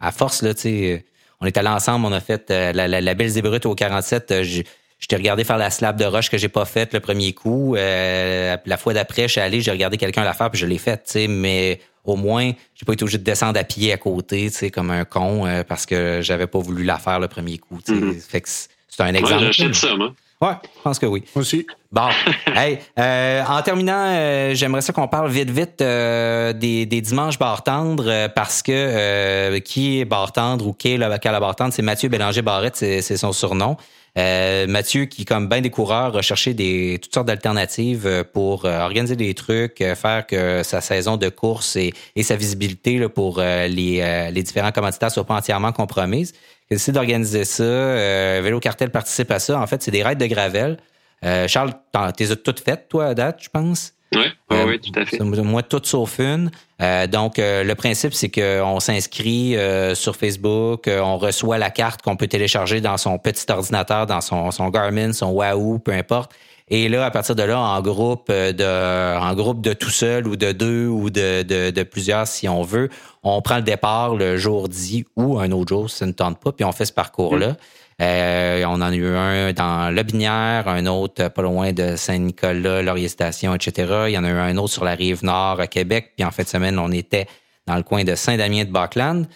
À 0.00 0.10
force, 0.10 0.42
là, 0.42 0.54
tu 0.54 0.62
sais, 0.62 1.04
on 1.40 1.46
est 1.46 1.56
allé 1.56 1.68
ensemble, 1.68 2.06
on 2.06 2.12
a 2.12 2.20
fait 2.20 2.50
euh, 2.50 2.72
la, 2.72 2.88
la, 2.88 3.14
belle 3.14 3.28
zébrute 3.28 3.66
au 3.66 3.74
47. 3.74 4.30
Euh, 4.30 4.42
je, 4.42 4.62
je 4.98 5.06
t'ai 5.06 5.16
regardé 5.16 5.44
faire 5.44 5.58
la 5.58 5.70
slab 5.70 5.98
de 5.98 6.04
roche 6.06 6.30
que 6.30 6.38
j'ai 6.38 6.48
pas 6.48 6.64
faite 6.64 6.94
le 6.94 7.00
premier 7.00 7.34
coup. 7.34 7.74
la 7.74 8.76
fois 8.78 8.94
d'après, 8.94 9.22
je 9.22 9.32
suis 9.32 9.40
allé, 9.40 9.60
j'ai 9.60 9.70
regardé 9.70 9.98
quelqu'un 9.98 10.24
la 10.24 10.32
faire 10.32 10.50
puis 10.50 10.58
je 10.58 10.66
l'ai 10.66 10.78
faite, 10.78 11.02
tu 11.04 11.12
sais, 11.12 11.28
mais 11.28 11.80
au 12.04 12.16
moins, 12.16 12.52
j'ai 12.74 12.86
pas 12.86 12.94
été 12.94 13.02
obligé 13.02 13.18
de 13.18 13.24
descendre 13.24 13.60
à 13.60 13.64
pied 13.64 13.92
à 13.92 13.98
côté, 13.98 14.48
tu 14.50 14.56
sais, 14.56 14.70
comme 14.70 14.90
un 14.90 15.04
con, 15.04 15.44
parce 15.68 15.84
que 15.84 16.20
j'avais 16.22 16.46
pas 16.46 16.60
voulu 16.60 16.84
la 16.84 16.98
faire 16.98 17.20
le 17.20 17.28
premier 17.28 17.58
coup. 17.58 17.78
Tu 17.84 17.92
sais. 17.92 18.00
Mm-hmm. 18.00 18.20
Fait 18.20 18.40
que 18.40 18.48
c'est 18.48 19.02
un 19.02 19.12
exemple. 19.12 19.44
Ouais, 19.44 19.72
ça, 19.74 19.96
moi. 19.96 20.14
Ouais, 20.42 20.52
je 20.76 20.82
pense 20.82 20.98
que 20.98 21.06
oui. 21.06 21.24
Aussi. 21.34 21.66
Bon, 21.90 22.08
hey, 22.54 22.78
euh, 22.98 23.42
en 23.48 23.62
terminant, 23.62 24.04
euh, 24.06 24.54
j'aimerais 24.54 24.82
ça 24.82 24.92
qu'on 24.92 25.08
parle 25.08 25.30
vite, 25.30 25.48
vite 25.48 25.80
euh, 25.80 26.52
des, 26.52 26.84
des 26.84 27.00
dimanches 27.00 27.38
bartendre 27.38 28.28
parce 28.34 28.62
que 28.62 29.58
qui 29.60 30.00
est 30.00 30.04
bartendre 30.04 30.66
ou 30.66 30.72
qui 30.74 30.92
est 30.92 30.98
le 30.98 31.08
local 31.08 31.34
à 31.34 31.40
bartendre, 31.40 31.72
c'est 31.72 31.82
Mathieu 31.82 32.10
Bélanger 32.10 32.42
Barrette, 32.42 32.76
c'est 32.76 33.16
son 33.16 33.32
surnom. 33.32 33.76
Mathieu 34.14 35.04
qui, 35.04 35.24
comme 35.26 35.48
bien 35.48 35.60
des 35.60 35.70
coureurs, 35.70 36.16
a 36.16 36.22
cherché 36.22 36.54
des 36.54 36.98
toutes 37.02 37.12
sortes 37.12 37.26
d'alternatives 37.26 38.24
pour 38.32 38.64
organiser 38.64 39.14
des 39.14 39.34
trucs, 39.34 39.78
faire 39.94 40.26
que 40.26 40.62
sa 40.62 40.80
saison 40.80 41.18
de 41.18 41.28
course 41.28 41.76
et, 41.76 41.92
et 42.14 42.22
sa 42.22 42.36
visibilité 42.36 42.98
là, 42.98 43.10
pour 43.10 43.40
les, 43.40 44.30
les 44.32 44.42
différents 44.42 44.72
commanditaires 44.72 45.10
soient 45.10 45.24
pas 45.24 45.36
entièrement 45.36 45.72
compromises 45.72 46.32
décidé 46.70 46.92
d'organiser 46.92 47.44
ça. 47.44 47.62
Euh, 47.62 48.40
Vélo 48.42 48.60
Cartel 48.60 48.90
participe 48.90 49.30
à 49.30 49.38
ça. 49.38 49.60
En 49.60 49.66
fait, 49.66 49.82
c'est 49.82 49.90
des 49.90 50.02
raids 50.02 50.16
de 50.16 50.26
gravel. 50.26 50.76
Euh, 51.24 51.48
Charles, 51.48 51.72
as 51.94 52.12
toutes 52.12 52.60
faites, 52.60 52.88
toi, 52.88 53.06
à 53.06 53.14
date, 53.14 53.40
je 53.42 53.48
pense? 53.48 53.92
Oui, 54.14 54.26
oui, 54.50 54.56
oui, 54.66 54.80
tout 54.80 54.98
à 54.98 55.04
fait. 55.04 55.18
Moi, 55.20 55.62
toutes 55.62 55.86
sauf 55.86 56.18
une. 56.20 56.50
Euh, 56.80 57.06
donc, 57.06 57.34
le 57.38 57.74
principe, 57.74 58.14
c'est 58.14 58.30
qu'on 58.30 58.80
s'inscrit 58.80 59.56
sur 59.94 60.16
Facebook, 60.16 60.88
on 60.88 61.18
reçoit 61.18 61.58
la 61.58 61.70
carte 61.70 62.02
qu'on 62.02 62.16
peut 62.16 62.28
télécharger 62.28 62.80
dans 62.80 62.96
son 62.96 63.18
petit 63.18 63.50
ordinateur, 63.50 64.06
dans 64.06 64.20
son, 64.20 64.50
son 64.50 64.68
Garmin, 64.68 65.12
son 65.12 65.30
Wahoo, 65.30 65.78
peu 65.78 65.92
importe. 65.92 66.32
Et 66.68 66.88
là, 66.88 67.04
à 67.04 67.10
partir 67.12 67.36
de 67.36 67.42
là, 67.44 67.60
en 67.60 67.80
groupe 67.80 68.26
euh, 68.28 68.52
de, 68.52 69.18
en 69.18 69.34
groupe 69.34 69.60
de 69.60 69.72
tout 69.72 69.90
seul 69.90 70.26
ou 70.26 70.34
de 70.34 70.50
deux 70.50 70.88
ou 70.88 71.10
de, 71.10 71.42
de, 71.42 71.70
de, 71.70 71.82
plusieurs, 71.84 72.26
si 72.26 72.48
on 72.48 72.62
veut, 72.62 72.88
on 73.22 73.40
prend 73.40 73.56
le 73.56 73.62
départ 73.62 74.16
le 74.16 74.36
jour 74.36 74.68
dit 74.68 75.04
ou 75.14 75.38
un 75.38 75.52
autre 75.52 75.68
jour 75.68 75.88
si 75.88 75.98
ça 75.98 76.06
ne 76.06 76.12
tente 76.12 76.40
pas, 76.40 76.50
puis 76.50 76.64
on 76.64 76.72
fait 76.72 76.84
ce 76.84 76.92
parcours-là. 76.92 77.56
Euh, 78.02 78.64
on 78.66 78.74
en 78.74 78.82
a 78.82 78.94
eu 78.94 79.06
un 79.06 79.52
dans 79.52 79.94
Lobinière, 79.94 80.68
un 80.68 80.84
autre 80.86 81.28
pas 81.28 81.42
loin 81.42 81.72
de 81.72 81.96
Saint-Nicolas, 81.96 82.82
Laurier 82.82 83.08
Station, 83.08 83.54
etc. 83.54 84.04
Il 84.08 84.12
y 84.12 84.18
en 84.18 84.24
a 84.24 84.28
eu 84.28 84.38
un 84.38 84.56
autre 84.58 84.72
sur 84.72 84.84
la 84.84 84.94
rive 84.94 85.24
nord 85.24 85.60
à 85.60 85.66
Québec. 85.66 86.12
Puis 86.16 86.24
en 86.24 86.30
fin 86.30 86.42
de 86.42 86.48
semaine, 86.48 86.78
on 86.78 86.90
était 86.90 87.26
dans 87.66 87.76
le 87.76 87.82
coin 87.82 88.04
de 88.04 88.14
Saint-Damien 88.14 88.64
de 88.64 88.70
Bachland. 88.70 89.26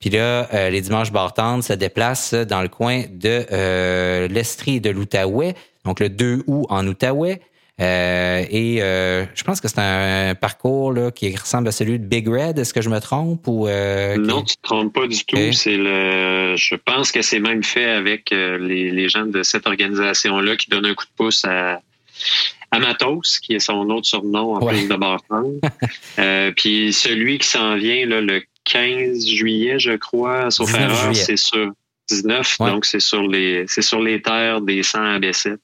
Puis 0.00 0.10
là, 0.10 0.48
euh, 0.52 0.70
les 0.70 0.80
dimanches 0.80 1.12
bartantes 1.12 1.62
se 1.62 1.72
déplacent 1.72 2.34
dans 2.34 2.62
le 2.62 2.68
coin 2.68 3.04
de 3.10 3.46
euh, 3.52 4.28
l'Estrie 4.28 4.80
de 4.80 4.90
l'Outaouais 4.90 5.54
donc 5.84 6.00
le 6.00 6.08
2 6.08 6.44
août 6.46 6.66
en 6.68 6.86
Outaouais. 6.86 7.40
Euh, 7.80 8.44
et 8.50 8.82
euh, 8.82 9.24
je 9.34 9.42
pense 9.42 9.60
que 9.60 9.68
c'est 9.68 9.78
un 9.78 10.34
parcours 10.34 10.92
là, 10.92 11.10
qui 11.10 11.34
ressemble 11.34 11.68
à 11.68 11.72
celui 11.72 11.98
de 11.98 12.04
Big 12.04 12.28
Red. 12.28 12.58
Est-ce 12.58 12.74
que 12.74 12.82
je 12.82 12.90
me 12.90 13.00
trompe 13.00 13.46
ou 13.46 13.66
euh, 13.68 14.16
Non, 14.16 14.42
tu 14.42 14.56
te 14.56 14.62
trompes 14.62 14.92
pas 14.92 15.06
du 15.06 15.24
tout. 15.24 15.52
C'est 15.52 15.78
le. 15.78 16.56
Je 16.56 16.74
pense 16.74 17.10
que 17.10 17.22
c'est 17.22 17.40
même 17.40 17.62
fait 17.62 17.86
avec 17.86 18.30
les, 18.30 18.90
les, 18.90 19.08
gens 19.08 19.24
de 19.24 19.42
cette 19.42 19.66
organisation-là 19.66 20.56
qui 20.56 20.68
donnent 20.68 20.86
un 20.86 20.94
coup 20.94 21.06
de 21.06 21.16
pouce 21.16 21.44
à, 21.46 21.80
Matos, 22.78 23.40
qui 23.40 23.54
est 23.54 23.60
son 23.60 23.88
autre 23.88 24.06
surnom 24.06 24.56
en 24.56 24.62
ouais. 24.62 24.86
de 24.86 24.96
Barton. 24.96 25.58
puis 26.56 26.92
celui 26.92 27.38
qui 27.38 27.48
s'en 27.48 27.76
vient 27.76 28.04
là, 28.04 28.20
le 28.20 28.42
15 28.64 29.26
juillet, 29.26 29.78
je 29.78 29.92
crois, 29.92 30.50
sauf 30.50 30.74
erreur, 30.74 31.14
c'est 31.14 31.38
sûr. 31.38 31.72
19, 32.10 32.58
donc 32.58 32.84
c'est 32.84 33.00
sur 33.00 33.22
les 33.22 33.64
c'est 33.68 33.82
sur 33.82 34.00
les 34.00 34.20
terres 34.20 34.60
des 34.60 34.82
100 34.82 35.22
à 35.22 35.32
7 35.32 35.60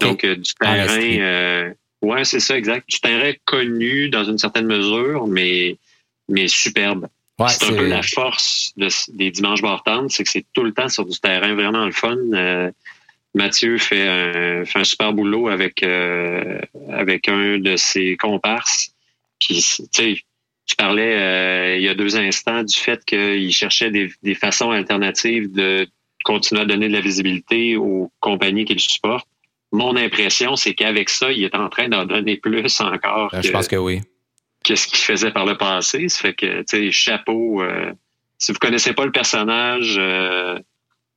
Donc 0.00 0.24
euh, 0.24 0.36
du 0.36 0.54
terrain 0.54 1.00
euh, 1.00 1.72
ouais, 2.02 2.24
c'est 2.24 2.40
ça 2.40 2.56
exact, 2.56 2.88
du 2.88 3.00
terrain 3.00 3.32
connu 3.44 4.08
dans 4.08 4.24
une 4.24 4.38
certaine 4.38 4.66
mesure 4.66 5.26
mais 5.26 5.76
mais 6.28 6.48
superbe. 6.48 7.08
c'est 7.48 7.64
un 7.64 7.76
peu 7.76 7.88
la 7.88 8.02
force 8.02 8.72
des 8.76 9.30
dimanches 9.30 9.62
Bartan, 9.62 10.08
c'est 10.08 10.24
que 10.24 10.30
c'est 10.30 10.46
tout 10.52 10.62
le 10.62 10.72
temps 10.72 10.88
sur 10.88 11.04
du 11.04 11.18
terrain 11.18 11.54
vraiment 11.54 11.84
le 11.84 11.92
fun. 11.92 12.16
Euh, 12.34 12.70
Mathieu 13.34 13.78
fait 13.78 14.08
un, 14.08 14.64
fait 14.64 14.80
un 14.80 14.84
super 14.84 15.12
boulot 15.12 15.48
avec 15.48 15.84
avec 15.84 17.28
un 17.28 17.58
de 17.58 17.76
ses 17.76 18.16
comparses. 18.16 18.92
Qui 19.38 19.54
tu 19.54 19.84
sais 19.92 20.22
tu 20.70 20.76
parlais 20.76 21.16
euh, 21.16 21.76
il 21.78 21.82
y 21.82 21.88
a 21.88 21.94
deux 21.94 22.16
instants 22.16 22.62
du 22.62 22.76
fait 22.76 23.04
qu'il 23.04 23.52
cherchait 23.52 23.90
des, 23.90 24.34
façons 24.36 24.70
alternatives 24.70 25.50
de 25.50 25.88
continuer 26.24 26.62
à 26.62 26.64
donner 26.64 26.86
de 26.86 26.92
la 26.92 27.00
visibilité 27.00 27.76
aux 27.76 28.12
compagnies 28.20 28.64
qu'il 28.64 28.78
supporte. 28.78 29.26
Mon 29.72 29.96
impression, 29.96 30.54
c'est 30.54 30.74
qu'avec 30.74 31.08
ça, 31.08 31.32
il 31.32 31.42
est 31.42 31.56
en 31.56 31.68
train 31.68 31.88
d'en 31.88 32.04
donner 32.04 32.36
plus 32.36 32.80
encore. 32.80 33.34
Euh, 33.34 33.42
je 33.42 33.50
pense 33.50 33.66
que 33.66 33.74
oui. 33.74 34.00
Qu'est-ce 34.62 34.86
qu'il 34.86 34.98
faisait 34.98 35.32
par 35.32 35.44
le 35.44 35.56
passé? 35.56 36.08
Ça 36.08 36.20
fait 36.20 36.34
que, 36.34 36.60
tu 36.60 36.64
sais, 36.66 36.90
chapeau. 36.92 37.62
Euh, 37.62 37.92
si 38.38 38.52
vous 38.52 38.58
connaissez 38.58 38.92
pas 38.92 39.04
le 39.04 39.12
personnage, 39.12 39.98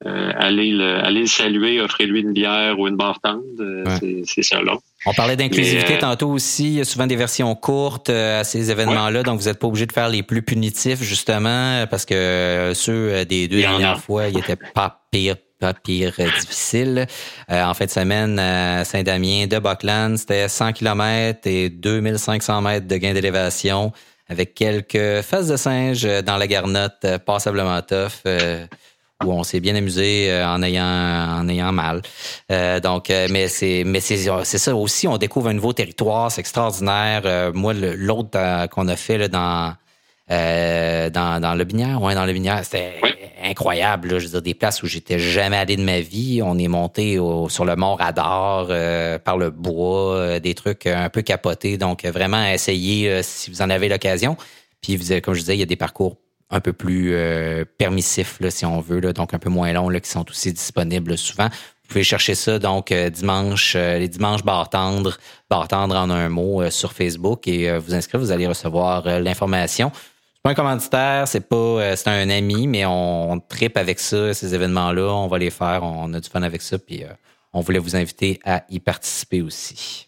euh, 0.06 0.32
allez, 0.38 0.72
le, 0.72 1.26
saluer, 1.26 1.80
offrez-lui 1.80 2.22
une 2.22 2.34
bière 2.34 2.78
ou 2.78 2.88
une 2.88 2.98
barre 2.98 3.20
euh, 3.26 3.84
c'est 4.26 4.44
ça 4.44 4.62
là. 4.62 4.74
On 5.06 5.14
parlait 5.14 5.36
d'inclusivité 5.36 5.96
euh, 5.96 6.00
tantôt 6.00 6.30
aussi. 6.30 6.66
Il 6.66 6.74
y 6.74 6.82
a 6.82 6.86
souvent 6.86 7.08
des 7.08 7.16
versions 7.16 7.54
courtes 7.56 8.10
à 8.10 8.44
ces 8.44 8.72
événements-là, 8.72 9.24
donc 9.24 9.40
vous 9.40 9.48
n'êtes 9.48 9.60
pas 9.60 9.68
obligé 9.68 9.86
de 9.86 9.94
faire 9.94 10.10
les 10.10 10.24
plus 10.24 10.42
punitifs, 10.42 11.02
justement, 11.02 11.86
parce 11.90 12.06
que 12.06 12.74
ceux 12.76 13.26
des 13.26 13.48
deux 13.48 13.60
dernières 13.60 14.00
fois, 14.00 14.28
ils 14.28 14.38
étaient 14.38 14.58
pas 14.74 15.04
pire 15.12 15.36
pas 15.60 15.74
pire 15.74 16.14
difficile. 16.42 17.08
en 17.50 17.74
fin 17.74 17.86
de 17.86 17.90
semaine, 17.90 18.38
à 18.38 18.84
Saint-Damien 18.84 19.48
de 19.48 19.60
Buckland, 19.60 20.18
c'était 20.18 20.50
100 20.50 20.74
km 20.74 21.40
et 21.46 21.70
2500 21.70 22.62
mètres 22.62 22.88
de 22.88 22.98
gain 22.98 23.14
d'élévation 23.14 23.94
avec 24.28 24.56
quelques 24.56 25.22
faces 25.22 25.48
de 25.48 25.56
singe 25.56 26.04
dans 26.26 26.36
la 26.36 26.48
garnotte, 26.48 27.06
passablement 27.26 27.82
tough 27.82 28.26
où 29.24 29.32
on 29.32 29.44
s'est 29.44 29.60
bien 29.60 29.76
amusé 29.76 30.32
euh, 30.32 30.48
en 30.48 30.62
ayant 30.62 30.86
en 30.86 31.48
ayant 31.48 31.72
mal. 31.72 32.02
Euh, 32.52 32.80
donc, 32.80 33.10
euh, 33.10 33.28
mais 33.30 33.48
c'est 33.48 33.84
mais 33.86 34.00
c'est 34.00 34.18
c'est 34.44 34.58
ça 34.58 34.76
aussi. 34.76 35.08
On 35.08 35.18
découvre 35.18 35.50
un 35.50 35.54
nouveau 35.54 35.74
territoire, 35.74 36.32
c'est 36.32 36.42
extraordinaire. 36.42 37.52
moi, 37.54 37.74
l'autre 37.74 38.68
qu'on 38.68 38.88
a 38.88 38.96
fait 38.96 39.18
là, 39.18 39.28
dans 39.28 39.76
dans, 40.30 41.42
dans 41.42 41.54
le 41.56 41.64
Binière, 41.64 42.02
ouais, 42.02 42.16
dans 42.16 42.26
le 42.26 42.34
Binière, 42.34 42.64
c'était 42.64 42.94
incroyable. 43.44 44.14
Là, 44.14 44.20
je 44.20 44.26
veux 44.26 44.32
dire, 44.32 44.42
des 44.42 44.54
places 44.54 44.82
où 44.82 44.88
j'étais 44.88 45.20
jamais 45.20 45.58
allé 45.58 45.76
de 45.76 45.84
ma 45.84 46.00
vie. 46.00 46.42
On 46.44 46.58
est 46.58 46.68
monté 46.68 47.20
sur 47.50 47.66
le 47.66 47.76
mont 47.76 47.96
Radar 47.96 48.68
par 49.20 49.38
le 49.38 49.52
bois, 49.52 50.40
des 50.40 50.56
trucs 50.56 50.88
un 50.88 51.10
peu 51.10 51.22
capotés. 51.22 51.78
Donc, 51.78 52.06
vraiment, 52.06 52.44
essayez 52.46 53.22
si 53.22 53.52
vous 53.52 53.62
en 53.62 53.70
avez 53.70 53.90
l'occasion. 53.90 54.38
Puis, 54.82 54.98
comme 55.22 55.34
je 55.34 55.42
disais, 55.42 55.56
il 55.56 55.60
y 55.60 55.64
a 55.64 55.68
des 55.68 55.76
parcours 55.76 56.18
un 56.50 56.60
peu 56.60 56.74
plus 56.74 57.12
euh, 57.14 57.66
permissif, 57.78 58.40
là, 58.40 58.52
si 58.52 58.66
on 58.66 58.80
veut, 58.80 59.02
donc 59.14 59.34
un 59.34 59.40
peu 59.40 59.50
moins 59.50 59.74
long, 59.74 59.90
là, 59.90 60.00
qui 60.00 60.10
sont 60.10 60.30
aussi 60.30 60.54
disponibles 60.54 61.18
souvent. 61.18 61.48
Vous 61.48 61.88
pouvez 61.90 62.04
chercher 62.04 62.36
ça 62.36 62.60
donc 62.60 62.92
euh, 62.92 63.10
dimanche, 63.10 63.74
euh, 63.76 64.00
les 64.00 64.08
dimanches 64.08 64.44
bartendre, 64.44 65.18
bartendre 65.50 65.96
en 65.96 66.10
un 66.10 66.30
mot 66.30 66.70
sur 66.70 66.94
Facebook 66.94 67.48
et 67.48 67.78
vous 67.78 67.94
inscrire, 67.94 68.20
vous 68.20 68.32
allez 68.32 68.48
recevoir 68.48 69.06
l'information. 69.20 69.92
C'est 69.94 70.42
pas 70.44 70.52
un 70.52 70.56
commanditaire, 70.56 71.28
c'est 71.28 71.48
pas, 71.48 71.96
c'est 71.96 72.10
un 72.10 72.30
ami, 72.30 72.68
mais 72.68 72.86
on, 72.86 73.32
on 73.32 73.40
tripe 73.40 73.78
avec 73.78 74.00
ça, 74.00 74.34
ces 74.34 74.56
événements-là, 74.56 75.14
on 75.14 75.28
va 75.28 75.38
les 75.38 75.50
faire, 75.50 75.84
on 75.84 76.14
a 76.14 76.20
du 76.20 76.30
fun 76.30 76.42
avec 76.42 76.62
ça, 76.62 76.78
puis 76.78 77.04
on 77.54 77.62
voulait 77.62 77.80
vous 77.80 77.96
inviter 77.96 78.40
à 78.44 78.64
y 78.70 78.80
participer 78.80 79.42
aussi. 79.42 80.08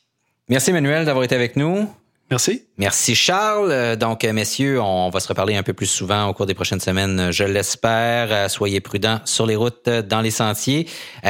Merci 0.50 0.72
Emmanuel 0.72 1.06
d'avoir 1.06 1.24
été 1.24 1.36
avec 1.36 1.56
nous. 1.56 1.90
Merci. 2.32 2.64
Merci 2.80 3.14
Charles. 3.14 3.70
Euh, 3.72 3.96
donc, 3.96 4.24
euh, 4.24 4.34
messieurs, 4.34 4.82
on 4.82 5.12
va 5.12 5.20
se 5.20 5.28
reparler 5.28 5.56
un 5.56 5.62
peu 5.62 5.74
plus 5.74 5.86
souvent 5.86 6.28
au 6.28 6.34
cours 6.34 6.48
des 6.48 6.56
prochaines 6.56 6.80
semaines, 6.80 7.32
je 7.32 7.44
l'espère. 7.44 8.28
Euh, 8.32 8.50
soyez 8.50 8.82
prudents 8.82 9.20
sur 9.26 9.46
les 9.46 9.56
routes, 9.56 9.88
dans 9.88 10.22
les 10.22 10.32
sentiers. 10.32 10.88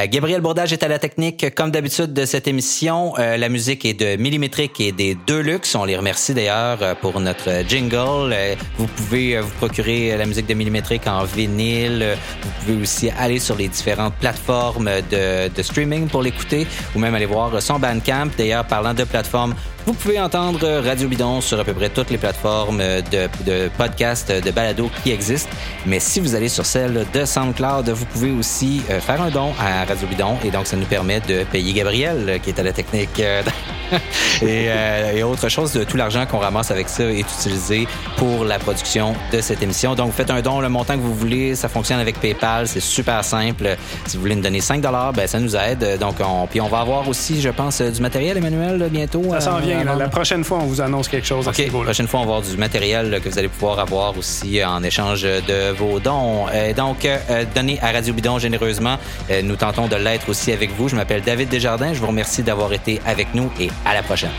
Gabriel 0.08 0.40
Bourdage 0.40 0.72
est 0.72 0.84
à 0.84 0.88
la 0.88 0.98
technique, 0.98 1.54
comme 1.54 1.70
d'habitude, 1.70 2.14
de 2.14 2.26
cette 2.26 2.48
émission. 2.48 3.14
La 3.18 3.50
musique 3.50 3.86
est 3.86 3.94
de 3.94 4.22
Millimétrique 4.22 4.80
et 4.80 4.92
des 4.92 5.18
Deluxe. 5.28 5.76
On 5.76 5.86
les 5.86 5.98
remercie 5.98 6.34
d'ailleurs 6.34 6.98
pour 6.98 7.20
notre 7.20 7.68
jingle. 7.68 8.36
Vous 8.78 8.88
pouvez 8.88 9.40
vous 9.40 9.52
procurer 9.58 10.18
la 10.18 10.26
musique 10.26 10.48
de 10.48 10.54
Millimétrique 10.54 11.08
en 11.08 11.24
vinyle. 11.24 12.18
Vous 12.42 12.50
pouvez 12.60 12.82
aussi 12.82 13.10
aller 13.18 13.40
sur 13.40 13.56
les 13.56 13.68
différentes 13.68 14.16
plateformes 14.16 14.90
de, 15.12 15.50
de 15.50 15.62
streaming 15.62 16.08
pour 16.08 16.22
l'écouter 16.24 16.68
ou 16.96 17.00
même 17.00 17.16
aller 17.16 17.26
voir 17.26 17.62
son 17.62 17.80
Bandcamp. 17.80 18.30
D'ailleurs, 18.38 18.66
parlant 18.66 18.94
de 18.94 19.04
plateformes, 19.04 19.56
vous 19.86 19.94
pouvez 19.94 20.20
entendre 20.20 20.82
Radio 20.84 21.08
Bidon 21.08 21.42
sur 21.42 21.60
à 21.60 21.64
peu 21.64 21.74
près 21.74 21.90
toutes 21.90 22.10
les 22.10 22.18
plateformes 22.18 22.80
de, 22.80 23.30
de 23.46 23.70
podcasts, 23.78 24.32
de 24.32 24.52
balado 24.52 24.90
qui 25.04 25.12
existent. 25.12 25.52
Mais 25.86 26.00
si 26.00 26.20
vous 26.20 26.34
allez 26.34 26.50
sur 26.50 26.66
celle 26.66 27.06
de 27.14 27.26
SoundCloud, 27.26 27.90
vous 27.90 28.06
pouvez 28.06 28.32
aussi 28.32 28.82
euh, 28.90 29.00
faire 29.00 29.22
un 29.22 29.30
don 29.30 29.54
à 29.60 29.86
Radio 29.86 30.08
Bidon 30.08 30.38
et 30.44 30.50
donc 30.50 30.66
ça 30.66 30.76
nous 30.76 30.86
permet 30.86 31.20
de 31.20 31.44
payer 31.44 31.74
Gabriel 31.74 32.40
qui 32.42 32.50
est 32.50 32.60
à 32.60 32.64
la 32.64 32.74
technique. 32.74 33.20
et, 34.42 34.66
euh, 34.70 35.14
et, 35.16 35.24
autre 35.24 35.50
chose, 35.50 35.80
tout 35.88 35.98
l'argent 35.98 36.26
qu'on 36.26 36.40
ramasse 36.40 36.72
avec 36.72 36.90
ça 36.90 37.04
est 37.04 37.20
utilisé 37.20 37.88
pour 38.18 38.44
la 38.44 38.58
production 38.58 39.14
de 39.32 39.42
cette 39.42 39.62
émission. 39.62 39.94
Donc, 39.96 40.14
faites 40.14 40.32
un 40.32 40.42
don, 40.42 40.60
le 40.60 40.70
montant 40.70 40.96
que 40.96 41.02
vous 41.02 41.14
voulez. 41.14 41.56
Ça 41.56 41.70
fonctionne 41.70 42.00
avec 42.00 42.20
PayPal. 42.20 42.68
C'est 42.68 42.80
super 42.80 43.24
simple. 43.24 43.76
Si 44.08 44.18
vous 44.18 44.24
voulez 44.24 44.36
nous 44.36 44.42
donner 44.42 44.62
5 44.62 44.82
ben, 44.82 45.28
ça 45.28 45.40
nous 45.40 45.56
aide. 45.56 46.00
Donc, 46.00 46.16
on, 46.20 46.48
puis 46.48 46.62
on 46.62 46.68
va 46.68 46.80
avoir 46.80 47.08
aussi, 47.08 47.42
je 47.42 47.50
pense, 47.50 47.82
du 47.82 48.02
matériel, 48.02 48.38
Emmanuel, 48.38 48.90
bientôt. 48.92 49.24
Ça 49.32 49.42
s'en 49.42 49.60
vient. 49.60 49.75
La 49.84 50.08
prochaine 50.08 50.44
fois, 50.44 50.60
on 50.62 50.66
vous 50.66 50.82
annonce 50.82 51.08
quelque 51.08 51.28
chose 51.28 51.48
OK. 51.48 51.58
La 51.58 51.70
prochaine 51.70 52.08
fois, 52.08 52.22
on 52.22 52.26
va 52.26 52.36
avoir 52.36 52.50
du 52.50 52.58
matériel 52.58 53.20
que 53.24 53.30
vous 53.30 53.38
allez 53.38 53.48
pouvoir 53.48 53.80
avoir 53.80 54.18
aussi 54.18 54.64
en 54.64 54.84
échange 54.84 55.24
de 55.24 55.72
vos 55.72 56.00
dons. 56.00 56.46
donc, 56.76 57.08
donnez 57.54 57.80
à 57.82 57.92
Radio 57.92 58.14
Bidon 58.14 58.40
généreusement. 58.40 58.98
nous 59.44 59.56
tentons 59.56 59.88
de 59.88 59.96
l'être 59.96 60.30
aussi 60.30 60.52
avec 60.52 60.72
vous. 60.72 60.90
Je 60.90 60.96
m'appelle 60.96 61.22
David 61.22 61.50
Desjardins. 61.50 61.94
Je 61.94 62.00
vous 62.00 62.08
remercie 62.08 62.44
d'avoir 62.44 62.74
été 62.74 63.02
avec 63.06 63.34
nous 63.34 63.50
et 63.60 63.70
à 63.86 63.94
la 63.94 64.04
prochaine. 64.04 64.32